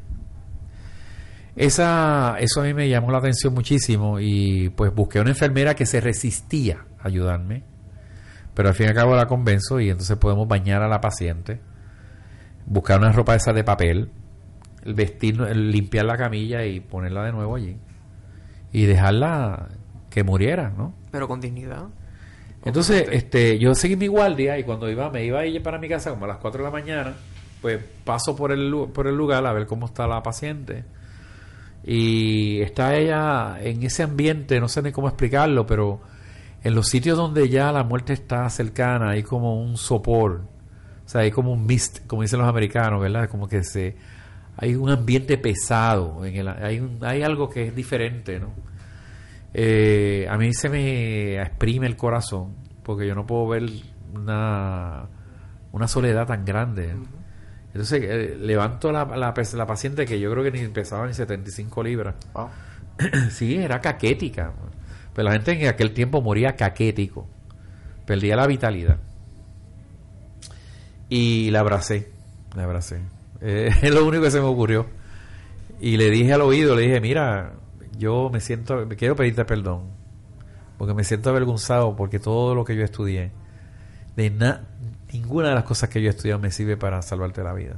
Esa, 1.55 2.37
eso 2.39 2.61
a 2.61 2.63
mí 2.63 2.73
me 2.73 2.87
llamó 2.87 3.11
la 3.11 3.17
atención 3.17 3.53
muchísimo 3.53 4.19
y 4.19 4.69
pues 4.69 4.93
busqué 4.95 5.19
una 5.19 5.31
enfermera 5.31 5.75
que 5.75 5.85
se 5.85 5.99
resistía 5.99 6.85
a 6.99 7.07
ayudarme, 7.09 7.63
pero 8.53 8.69
al 8.69 8.75
fin 8.75 8.85
y 8.85 8.89
al 8.89 8.95
cabo 8.95 9.15
la 9.15 9.25
convenzo 9.25 9.81
y 9.81 9.89
entonces 9.89 10.15
podemos 10.17 10.47
bañar 10.47 10.81
a 10.81 10.87
la 10.87 11.01
paciente 11.01 11.59
buscar 12.65 12.99
una 12.99 13.11
ropa 13.11 13.35
esa 13.35 13.53
de 13.53 13.63
papel, 13.63 14.09
el 14.83 14.93
vestir, 14.93 15.39
limpiar 15.55 16.05
la 16.05 16.17
camilla 16.17 16.65
y 16.65 16.79
ponerla 16.79 17.25
de 17.25 17.31
nuevo 17.31 17.55
allí 17.55 17.77
y 18.71 18.85
dejarla 18.85 19.69
que 20.09 20.23
muriera, 20.23 20.71
¿no? 20.75 20.93
Pero 21.11 21.27
con 21.27 21.41
dignidad. 21.41 21.87
Entonces, 22.63 23.07
este, 23.11 23.57
yo 23.57 23.73
seguí 23.73 23.95
mi 23.95 24.07
guardia 24.07 24.57
y 24.59 24.63
cuando 24.63 24.89
iba, 24.89 25.09
me 25.09 25.25
iba 25.25 25.39
a 25.39 25.45
ir 25.45 25.61
para 25.63 25.79
mi 25.79 25.89
casa 25.89 26.11
como 26.11 26.25
a 26.25 26.27
las 26.27 26.37
4 26.37 26.59
de 26.59 26.63
la 26.63 26.71
mañana, 26.71 27.13
pues 27.61 27.83
paso 28.03 28.35
por 28.35 28.51
el, 28.51 28.73
por 28.93 29.07
el 29.07 29.15
lugar 29.15 29.45
a 29.45 29.53
ver 29.53 29.65
cómo 29.65 29.87
está 29.87 30.07
la 30.07 30.21
paciente. 30.21 30.83
Y 31.83 32.61
está 32.61 32.95
ella 32.95 33.57
en 33.59 33.81
ese 33.81 34.03
ambiente, 34.03 34.59
no 34.59 34.67
sé 34.67 34.83
ni 34.83 34.91
cómo 34.91 35.07
explicarlo, 35.07 35.65
pero 35.65 36.01
en 36.63 36.75
los 36.75 36.87
sitios 36.87 37.17
donde 37.17 37.49
ya 37.49 37.71
la 37.71 37.83
muerte 37.83 38.13
está 38.13 38.47
cercana 38.49 39.11
hay 39.11 39.23
como 39.23 39.59
un 39.59 39.77
sopor 39.77 40.43
o 41.05 41.09
sea, 41.09 41.21
hay 41.21 41.31
como 41.31 41.51
un 41.51 41.65
mist, 41.65 42.05
como 42.07 42.21
dicen 42.21 42.39
los 42.39 42.47
americanos, 42.47 43.01
¿verdad? 43.01 43.29
Como 43.29 43.47
que 43.47 43.63
se 43.63 43.95
hay 44.57 44.75
un 44.75 44.89
ambiente 44.89 45.37
pesado, 45.37 46.25
en 46.25 46.35
el, 46.35 46.47
hay, 46.47 46.97
hay 47.01 47.23
algo 47.23 47.49
que 47.49 47.67
es 47.67 47.75
diferente, 47.75 48.39
¿no? 48.39 48.51
Eh, 49.53 50.27
a 50.29 50.37
mí 50.37 50.53
se 50.53 50.69
me 50.69 51.41
exprime 51.41 51.87
el 51.87 51.97
corazón 51.97 52.55
porque 52.83 53.05
yo 53.07 53.15
no 53.15 53.25
puedo 53.25 53.47
ver 53.47 53.63
una, 54.13 55.07
una 55.71 55.87
soledad 55.87 56.27
tan 56.27 56.45
grande. 56.45 56.95
Entonces 57.67 58.03
eh, 58.03 58.37
levanto 58.39 58.91
la, 58.91 59.05
la, 59.05 59.33
la, 59.33 59.65
paciente 59.65 60.05
que 60.05 60.19
yo 60.19 60.31
creo 60.31 60.43
que 60.43 60.51
ni 60.51 60.67
pesaba 60.67 61.07
ni 61.07 61.13
75 61.13 61.83
libras. 61.83 62.15
sí, 63.31 63.55
era 63.55 63.79
caquética. 63.81 64.53
Pero 65.13 65.25
la 65.25 65.33
gente 65.33 65.51
en 65.51 65.67
aquel 65.67 65.93
tiempo 65.93 66.21
moría 66.21 66.55
caquético. 66.55 67.27
Perdía 68.05 68.35
la 68.35 68.47
vitalidad. 68.47 68.97
Y 71.11 71.51
la 71.51 71.59
abracé, 71.59 72.09
la 72.55 72.63
abracé. 72.63 73.01
Eh, 73.41 73.69
es 73.81 73.93
lo 73.93 74.05
único 74.05 74.23
que 74.23 74.31
se 74.31 74.39
me 74.39 74.47
ocurrió. 74.47 74.85
Y 75.81 75.97
le 75.97 76.09
dije 76.09 76.31
al 76.31 76.39
oído, 76.39 76.73
le 76.73 76.83
dije, 76.83 77.01
mira, 77.01 77.51
yo 77.97 78.29
me 78.31 78.39
siento, 78.39 78.85
me 78.85 78.95
quiero 78.95 79.13
pedirte 79.17 79.43
perdón, 79.43 79.89
porque 80.77 80.93
me 80.93 81.03
siento 81.03 81.29
avergonzado 81.29 81.97
porque 81.97 82.17
todo 82.17 82.55
lo 82.55 82.63
que 82.63 82.77
yo 82.77 82.85
estudié, 82.85 83.31
de 84.15 84.59
ninguna 85.11 85.49
de 85.49 85.55
las 85.55 85.65
cosas 85.65 85.89
que 85.89 86.01
yo 86.01 86.07
he 86.07 86.11
estudiado 86.11 86.39
me 86.39 86.49
sirve 86.49 86.77
para 86.77 87.01
salvarte 87.01 87.43
la 87.43 87.53
vida. 87.53 87.75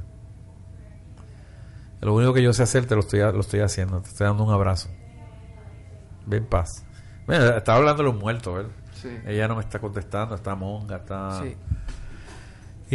Lo 2.02 2.14
único 2.14 2.34
que 2.34 2.42
yo 2.42 2.52
sé 2.52 2.62
hacer 2.62 2.86
te 2.86 2.94
lo 2.94 3.00
estoy, 3.00 3.18
lo 3.18 3.40
estoy 3.40 3.60
haciendo, 3.60 4.00
te 4.00 4.10
estoy 4.10 4.28
dando 4.28 4.44
un 4.44 4.52
abrazo. 4.52 4.90
Ven 6.26 6.44
paz. 6.44 6.84
Bueno, 7.26 7.56
estaba 7.56 7.78
hablando 7.78 8.04
de 8.04 8.10
los 8.10 8.20
muertos, 8.20 8.54
¿verdad? 8.54 8.70
Ella 9.26 9.48
no 9.48 9.56
me 9.56 9.62
está 9.62 9.80
contestando, 9.80 10.36
está 10.36 10.54
monga, 10.54 10.98
está... 10.98 11.42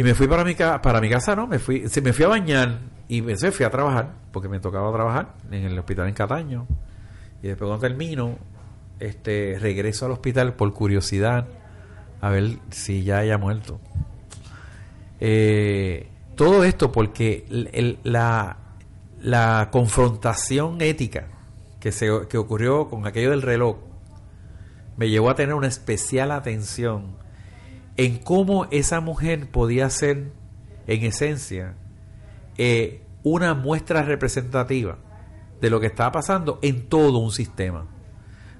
Y 0.00 0.02
me 0.02 0.14
fui 0.14 0.26
para 0.28 0.44
mi, 0.44 0.54
para 0.54 0.98
mi 0.98 1.10
casa, 1.10 1.36
¿no? 1.36 1.46
Me 1.46 1.58
fui, 1.58 1.86
se 1.90 2.00
me 2.00 2.14
fui 2.14 2.24
a 2.24 2.28
bañar 2.28 2.78
y 3.06 3.20
me 3.20 3.36
fui 3.36 3.66
a 3.66 3.70
trabajar, 3.70 4.14
porque 4.32 4.48
me 4.48 4.58
tocaba 4.58 4.90
trabajar 4.94 5.34
en 5.50 5.64
el 5.64 5.78
hospital 5.78 6.08
en 6.08 6.14
Cataño. 6.14 6.66
Y 7.42 7.48
después 7.48 7.68
cuando 7.68 7.86
termino, 7.86 8.38
este, 8.98 9.58
regreso 9.60 10.06
al 10.06 10.12
hospital 10.12 10.54
por 10.54 10.72
curiosidad 10.72 11.48
a 12.22 12.30
ver 12.30 12.60
si 12.70 13.04
ya 13.04 13.18
haya 13.18 13.36
muerto. 13.36 13.78
Eh, 15.20 16.08
todo 16.34 16.64
esto 16.64 16.90
porque 16.92 17.44
la, 18.02 18.56
la 19.20 19.68
confrontación 19.70 20.80
ética 20.80 21.26
que, 21.78 21.92
se, 21.92 22.08
que 22.26 22.38
ocurrió 22.38 22.88
con 22.88 23.06
aquello 23.06 23.32
del 23.32 23.42
reloj 23.42 23.76
me 24.96 25.10
llevó 25.10 25.28
a 25.28 25.34
tener 25.34 25.54
una 25.54 25.68
especial 25.68 26.30
atención 26.30 27.20
en 28.00 28.16
cómo 28.16 28.66
esa 28.70 29.02
mujer 29.02 29.50
podía 29.50 29.90
ser, 29.90 30.32
en 30.86 31.04
esencia, 31.04 31.74
eh, 32.56 33.02
una 33.22 33.52
muestra 33.52 34.00
representativa 34.02 34.96
de 35.60 35.68
lo 35.68 35.80
que 35.80 35.88
estaba 35.88 36.10
pasando 36.10 36.58
en 36.62 36.88
todo 36.88 37.18
un 37.18 37.30
sistema. 37.30 37.86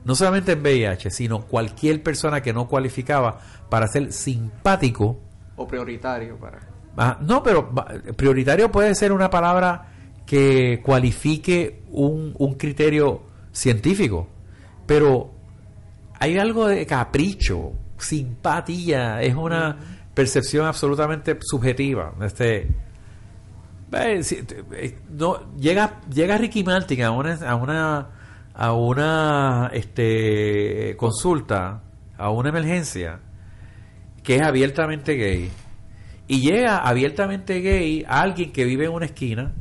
No 0.04 0.14
solamente 0.14 0.52
en 0.52 0.60
VIH, 0.60 1.10
sino 1.10 1.46
cualquier 1.46 2.02
persona 2.02 2.42
que 2.42 2.52
no 2.52 2.68
cualificaba 2.68 3.40
para 3.70 3.88
ser 3.88 4.12
simpático. 4.12 5.18
O 5.56 5.66
prioritario 5.66 6.36
para. 6.36 6.58
Ah, 6.98 7.16
no, 7.22 7.42
pero 7.42 7.72
prioritario 8.18 8.70
puede 8.70 8.94
ser 8.94 9.10
una 9.10 9.30
palabra 9.30 9.86
que 10.26 10.82
cualifique 10.84 11.82
un, 11.88 12.34
un 12.36 12.54
criterio 12.56 13.22
científico. 13.52 14.28
Pero 14.84 15.32
hay 16.18 16.36
algo 16.36 16.68
de 16.68 16.84
capricho, 16.84 17.72
simpatía, 18.00 19.22
es 19.22 19.34
una 19.34 19.76
percepción 20.14 20.66
absolutamente 20.66 21.36
subjetiva. 21.40 22.12
Este, 22.22 22.68
eh, 23.92 24.98
no, 25.10 25.56
llega, 25.56 26.00
llega 26.12 26.38
Ricky 26.38 26.62
Martin 26.62 27.02
a 27.02 27.10
una, 27.10 27.34
a 27.34 27.54
una, 27.54 28.08
a 28.54 28.72
una 28.72 29.70
este, 29.72 30.96
consulta, 30.96 31.82
a 32.16 32.30
una 32.30 32.50
emergencia, 32.50 33.20
que 34.22 34.36
es 34.36 34.42
abiertamente 34.42 35.14
gay. 35.14 35.50
Y 36.28 36.40
llega 36.40 36.78
abiertamente 36.78 37.60
gay 37.60 38.04
a 38.06 38.20
alguien 38.20 38.52
que 38.52 38.64
vive 38.64 38.84
en 38.84 38.92
una 38.92 39.06
esquina. 39.06 39.52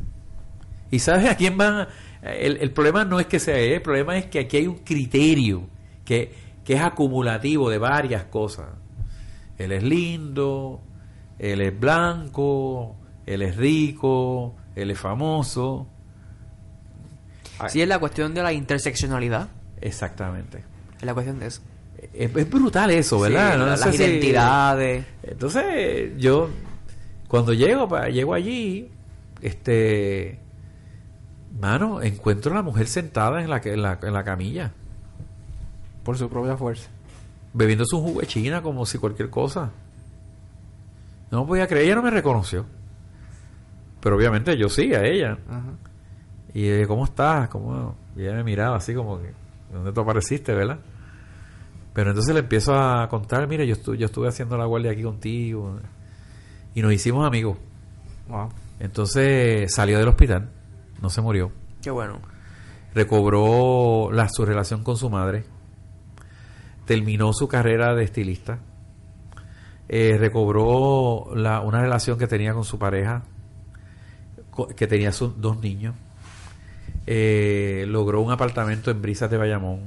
¿Y 0.92 1.00
sabes 1.00 1.30
a 1.30 1.36
quién 1.36 1.58
va? 1.60 1.88
El, 2.22 2.58
el 2.58 2.72
problema 2.72 3.06
no 3.06 3.20
es 3.20 3.28
que 3.28 3.40
sea 3.40 3.58
él, 3.58 3.74
el 3.74 3.82
problema 3.82 4.18
es 4.18 4.26
que 4.26 4.40
aquí 4.40 4.58
hay 4.58 4.68
un 4.68 4.80
criterio 4.80 5.68
que, 6.04 6.34
que 6.70 6.76
es 6.76 6.82
acumulativo 6.84 7.72
de 7.72 7.80
varias 7.80 8.26
cosas. 8.26 8.68
Él 9.58 9.72
es 9.72 9.82
lindo, 9.82 10.80
él 11.40 11.62
es 11.62 11.80
blanco, 11.80 12.96
él 13.26 13.42
es 13.42 13.58
rico, 13.58 14.56
él 14.76 14.92
es 14.92 15.00
famoso. 15.00 15.88
Sí, 17.70 17.82
es 17.82 17.88
la 17.88 17.98
cuestión 17.98 18.36
de 18.36 18.44
la 18.44 18.54
interseccionalidad. 18.54 19.50
Exactamente. 19.82 20.64
Es 21.00 21.06
la 21.06 21.16
cuestión 21.16 21.40
de 21.40 21.48
eso. 21.48 21.62
Es, 22.14 22.32
brutal 22.32 22.92
eso, 22.92 23.20
¿verdad? 23.20 23.58
las 23.58 23.96
identidades. 23.96 25.08
Entonces, 25.24 26.12
yo, 26.20 26.52
cuando 27.28 27.52
llego, 27.54 27.90
llego 28.10 28.36
allí, 28.36 28.92
este, 29.42 30.38
mano, 31.60 32.04
encuentro 32.04 32.52
a 32.52 32.58
la 32.58 32.62
mujer 32.62 32.86
sentada 32.86 33.42
en 33.42 33.50
la, 33.50 33.60
en 33.66 33.82
la, 33.82 33.98
en 34.04 34.14
la 34.14 34.24
camilla. 34.24 34.74
Por 36.10 36.18
su 36.18 36.28
propia 36.28 36.58
fuerza. 36.58 36.90
Bebiendo 37.54 37.86
su 37.86 38.02
jugo 38.02 38.22
de 38.22 38.26
china 38.26 38.64
como 38.64 38.84
si 38.84 38.98
cualquier 38.98 39.30
cosa. 39.30 39.70
No 41.30 41.46
podía 41.46 41.68
creer, 41.68 41.86
ella 41.86 41.94
no 41.98 42.02
me 42.02 42.10
reconoció. 42.10 42.66
Pero 44.02 44.16
obviamente 44.16 44.58
yo 44.58 44.70
sí, 44.70 44.92
a 44.96 45.06
ella. 45.06 45.38
Y 46.52 46.84
¿cómo 46.86 47.06
estás? 47.06 47.48
¿Cómo? 47.50 47.96
Y 48.16 48.24
ella 48.24 48.34
me 48.34 48.44
miraba 48.44 48.78
así 48.78 48.96
como 48.96 49.22
que, 49.22 49.32
¿dónde 49.72 49.92
tú 49.92 50.02
apareciste, 50.02 50.52
verdad? 50.52 50.80
Pero 51.94 52.10
entonces 52.10 52.34
le 52.34 52.40
empiezo 52.40 52.74
a 52.74 53.08
contar, 53.08 53.48
mire, 53.48 53.68
yo, 53.68 53.76
yo 53.94 54.08
estuve 54.08 54.30
haciendo 54.30 54.58
la 54.58 54.66
guardia 54.66 54.94
aquí 54.94 55.04
contigo. 55.04 55.78
Y 56.74 56.82
nos 56.82 56.92
hicimos 56.92 57.28
amigos. 57.28 57.56
Entonces 58.80 59.72
salió 59.72 60.00
del 60.00 60.08
hospital, 60.08 60.50
no 61.04 61.12
se 61.12 61.22
murió. 61.22 61.52
Qué 61.84 61.92
bueno. 61.92 62.20
Recobró 62.96 64.10
la, 64.12 64.28
su 64.28 64.44
relación 64.44 64.84
con 64.84 64.98
su 64.98 65.12
madre. 65.12 65.59
Terminó 66.90 67.34
su 67.34 67.48
carrera 67.48 67.94
de 67.94 68.04
estilista. 68.04 68.58
Eh, 69.88 70.18
recobró 70.18 71.36
la, 71.36 71.62
una 71.62 71.84
relación 71.84 72.18
que 72.18 72.26
tenía 72.26 72.56
con 72.56 72.64
su 72.64 72.80
pareja 72.80 73.22
que 74.76 74.88
tenía 74.88 75.12
sus 75.12 75.40
dos 75.40 75.62
niños. 75.62 75.94
Eh, 77.06 77.86
logró 77.88 78.22
un 78.22 78.32
apartamento 78.32 78.90
en 78.90 79.04
Brisas 79.04 79.30
de 79.30 79.38
Bayamón, 79.38 79.82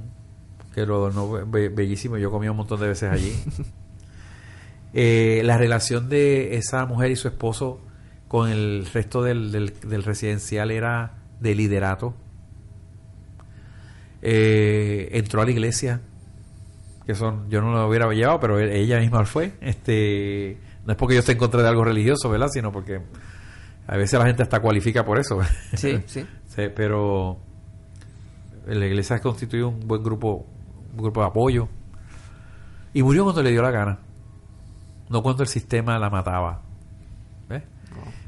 que 0.73 0.87
lo 0.87 0.95
adornó 0.95 1.45
bellísimo. 1.51 2.19
Yo 2.19 2.31
comí 2.31 2.49
un 2.49 2.57
montón 2.57 2.79
de 2.79 2.87
veces 2.87 3.11
allí. 3.11 3.35
Eh, 4.95 5.41
la 5.45 5.57
relación 5.57 6.11
de 6.11 6.57
esa 6.57 6.85
mujer 6.85 7.11
y 7.11 7.17
su 7.17 7.27
esposo 7.27 7.81
con 8.29 8.51
el 8.51 8.87
resto 8.93 9.23
del, 9.23 9.51
del, 9.51 10.03
residencial 10.03 10.71
era 10.71 11.15
de 11.41 11.55
liderato. 11.55 12.15
Entró 14.21 15.41
a 15.41 15.47
la 15.47 15.51
iglesia, 15.51 16.03
que 17.07 17.15
son, 17.15 17.49
yo 17.51 17.61
no 17.61 17.73
lo 17.73 17.89
hubiera 17.89 18.11
llevado, 18.13 18.39
pero 18.41 18.61
ella 18.61 19.01
misma 19.01 19.25
fue. 19.25 19.55
Este, 19.61 20.59
no 20.87 20.93
es 20.93 20.99
porque 20.99 21.15
yo 21.15 21.21
esté 21.21 21.33
en 21.33 21.39
contra 21.39 21.63
de 21.63 21.69
algo 21.69 21.85
religioso, 21.85 22.31
¿verdad? 22.31 22.49
Sino 22.53 22.71
porque 22.71 23.01
a 23.87 23.97
veces 23.97 24.19
la 24.19 24.27
gente 24.27 24.43
hasta 24.43 24.61
cualifica 24.61 25.05
por 25.05 25.19
eso. 25.19 25.41
Sí, 25.75 26.01
sí. 26.07 26.25
pero 26.75 27.39
la 28.67 28.87
iglesia 28.87 29.19
constituyó 29.21 29.69
un 29.69 29.81
buen 29.87 30.03
grupo, 30.03 30.47
un 30.93 31.03
grupo 31.03 31.21
de 31.21 31.27
apoyo. 31.27 31.69
Y 32.95 33.03
murió 33.03 33.25
cuando 33.25 33.43
le 33.43 33.51
dio 33.51 33.63
la 33.63 33.71
gana. 33.71 33.99
No 35.09 35.23
cuando 35.23 35.43
el 35.43 35.49
sistema 35.49 35.99
la 35.99 36.11
mataba. 36.11 36.63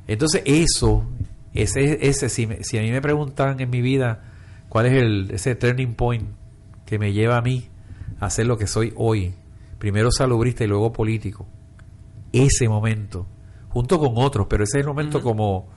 Entonces 0.06 0.42
eso, 0.44 1.06
ese, 1.54 2.06
ese 2.06 2.28
si, 2.28 2.46
si 2.60 2.76
a 2.76 2.82
mí 2.82 2.90
me 2.90 3.00
preguntan 3.00 3.58
en 3.58 3.70
mi 3.70 3.80
vida 3.80 4.22
cuál 4.68 4.84
es 4.84 4.92
el, 4.92 5.30
ese 5.30 5.54
turning 5.54 5.94
point 5.94 6.28
que 6.84 6.98
me 6.98 7.14
lleva 7.14 7.38
a 7.38 7.40
mí 7.40 7.70
a 8.20 8.30
ser 8.30 8.46
lo 8.46 8.56
que 8.56 8.66
soy 8.66 8.92
hoy, 8.96 9.34
primero 9.78 10.10
salubrista 10.10 10.64
y 10.64 10.66
luego 10.66 10.92
político, 10.92 11.46
ese 12.32 12.68
momento 12.68 13.26
junto 13.74 13.98
con 13.98 14.12
otros, 14.14 14.46
pero 14.48 14.62
ese 14.62 14.78
es 14.78 14.82
el 14.82 14.86
momento 14.86 15.20
como 15.20 15.68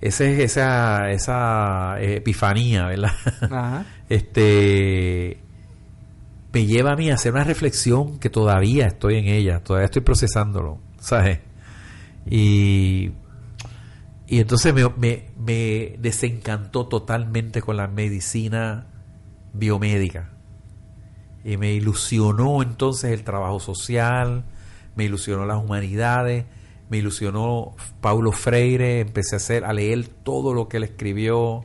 ese 0.00 0.42
esa 0.42 1.12
esa 1.12 2.00
epifanía, 2.00 2.86
¿verdad? 2.86 3.86
este 4.08 5.38
me 6.52 6.66
lleva 6.66 6.92
a 6.92 6.96
mí 6.96 7.10
a 7.10 7.14
hacer 7.14 7.32
una 7.32 7.44
reflexión 7.44 8.18
que 8.18 8.28
todavía 8.28 8.86
estoy 8.88 9.18
en 9.18 9.26
ella, 9.26 9.62
todavía 9.62 9.86
estoy 9.86 10.02
procesándolo, 10.02 10.80
¿sabes? 10.98 11.38
Y 12.28 13.12
y 14.26 14.40
entonces 14.40 14.74
me, 14.74 14.88
me, 14.96 15.30
me 15.38 15.96
desencantó 15.98 16.88
totalmente 16.88 17.62
con 17.62 17.76
la 17.76 17.86
medicina 17.86 18.86
biomédica. 19.52 20.31
Y 21.44 21.56
me 21.56 21.72
ilusionó 21.72 22.62
entonces 22.62 23.10
el 23.12 23.24
trabajo 23.24 23.60
social, 23.60 24.44
me 24.94 25.04
ilusionó 25.04 25.44
las 25.44 25.62
humanidades, 25.62 26.44
me 26.88 26.98
ilusionó 26.98 27.74
Paulo 28.00 28.32
Freire, 28.32 29.00
empecé 29.00 29.36
a 29.36 29.38
hacer, 29.38 29.64
a 29.64 29.72
leer 29.72 30.08
todo 30.08 30.54
lo 30.54 30.68
que 30.68 30.76
él 30.76 30.84
escribió, 30.84 31.64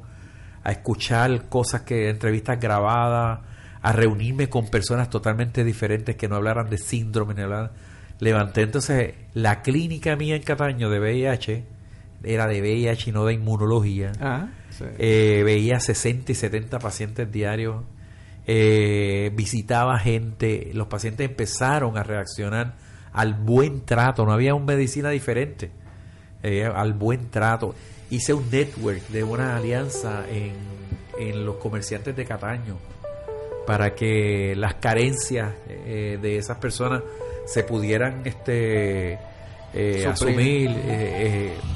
a 0.63 0.71
escuchar 0.71 1.49
cosas 1.49 1.81
que, 1.81 2.09
entrevistas 2.09 2.59
grabadas, 2.59 3.41
a 3.81 3.91
reunirme 3.91 4.49
con 4.49 4.67
personas 4.69 5.09
totalmente 5.09 5.63
diferentes 5.63 6.15
que 6.15 6.27
no 6.27 6.35
hablaran 6.35 6.69
de 6.69 6.77
síndrome, 6.77 7.33
ni 7.33 7.41
hablaran. 7.41 7.71
Levanté 8.19 8.61
entonces 8.61 9.13
la 9.33 9.61
clínica 9.61 10.15
mía 10.15 10.35
en 10.35 10.43
Cataño 10.43 10.89
de 10.89 10.99
VIH, 10.99 11.63
era 12.23 12.47
de 12.47 12.61
VIH 12.61 13.09
y 13.09 13.13
no 13.13 13.25
de 13.25 13.33
inmunología. 13.33 14.11
Ah, 14.19 14.47
eh, 14.97 15.43
veía 15.45 15.79
60 15.79 16.31
y 16.31 16.35
70 16.35 16.79
pacientes 16.79 17.31
diarios, 17.31 17.83
eh, 18.49 19.29
visitaba 19.35 19.99
gente, 19.99 20.71
los 20.73 20.87
pacientes 20.87 21.29
empezaron 21.29 21.97
a 21.97 22.03
reaccionar 22.03 22.75
al 23.11 23.33
buen 23.33 23.83
trato, 23.85 24.25
no 24.25 24.31
había 24.31 24.55
una 24.55 24.65
medicina 24.65 25.09
diferente, 25.09 25.69
eh, 26.43 26.65
al 26.65 26.93
buen 26.93 27.29
trato. 27.29 27.75
Hice 28.09 28.33
un 28.33 28.49
network 28.49 29.05
de 29.09 29.23
una 29.25 29.57
alianza 29.57 30.23
en, 30.29 30.53
en 31.19 31.45
los 31.45 31.57
comerciantes 31.57 32.15
de 32.15 32.23
Cataño 32.23 32.77
para 33.65 33.93
que 33.95 34.55
las 34.55 34.75
carencias 34.75 35.53
eh, 35.67 36.17
de 36.21 36.37
esas 36.37 36.57
personas 36.57 37.03
se 37.45 37.63
pudieran 37.63 38.21
este 38.23 39.19
eh, 39.73 40.05
asumir 40.07 40.71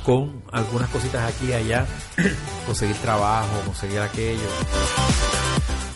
con 0.05 0.41
algunas 0.53 0.89
cositas 0.89 1.34
aquí 1.34 1.49
y 1.49 1.53
allá, 1.53 1.86
conseguir 2.65 2.95
trabajo, 2.97 3.61
conseguir 3.65 3.99
aquello. 3.99 4.47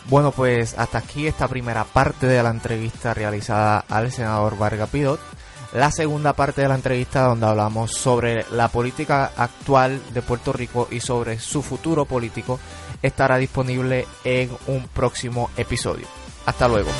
Bueno, 0.07 0.31
pues 0.31 0.77
hasta 0.77 0.99
aquí 0.99 1.25
esta 1.25 1.47
primera 1.47 1.83
parte 1.83 2.27
de 2.27 2.43
la 2.43 2.51
entrevista 2.51 3.13
realizada 3.13 3.85
al 3.89 4.11
senador 4.11 4.57
Vargas 4.57 4.89
Pidot. 4.89 5.19
La 5.73 5.91
segunda 5.91 6.33
parte 6.33 6.61
de 6.61 6.67
la 6.69 6.75
entrevista 6.75 7.23
donde 7.23 7.47
hablamos 7.47 7.91
sobre 7.91 8.45
la 8.51 8.67
política 8.67 9.31
actual 9.35 9.99
de 10.13 10.21
Puerto 10.21 10.53
Rico 10.53 10.87
y 10.91 10.99
sobre 10.99 11.39
su 11.39 11.61
futuro 11.61 12.05
político 12.05 12.59
estará 13.01 13.37
disponible 13.37 14.07
en 14.23 14.51
un 14.67 14.87
próximo 14.87 15.49
episodio. 15.57 16.07
Hasta 16.45 16.67
luego. 16.67 16.91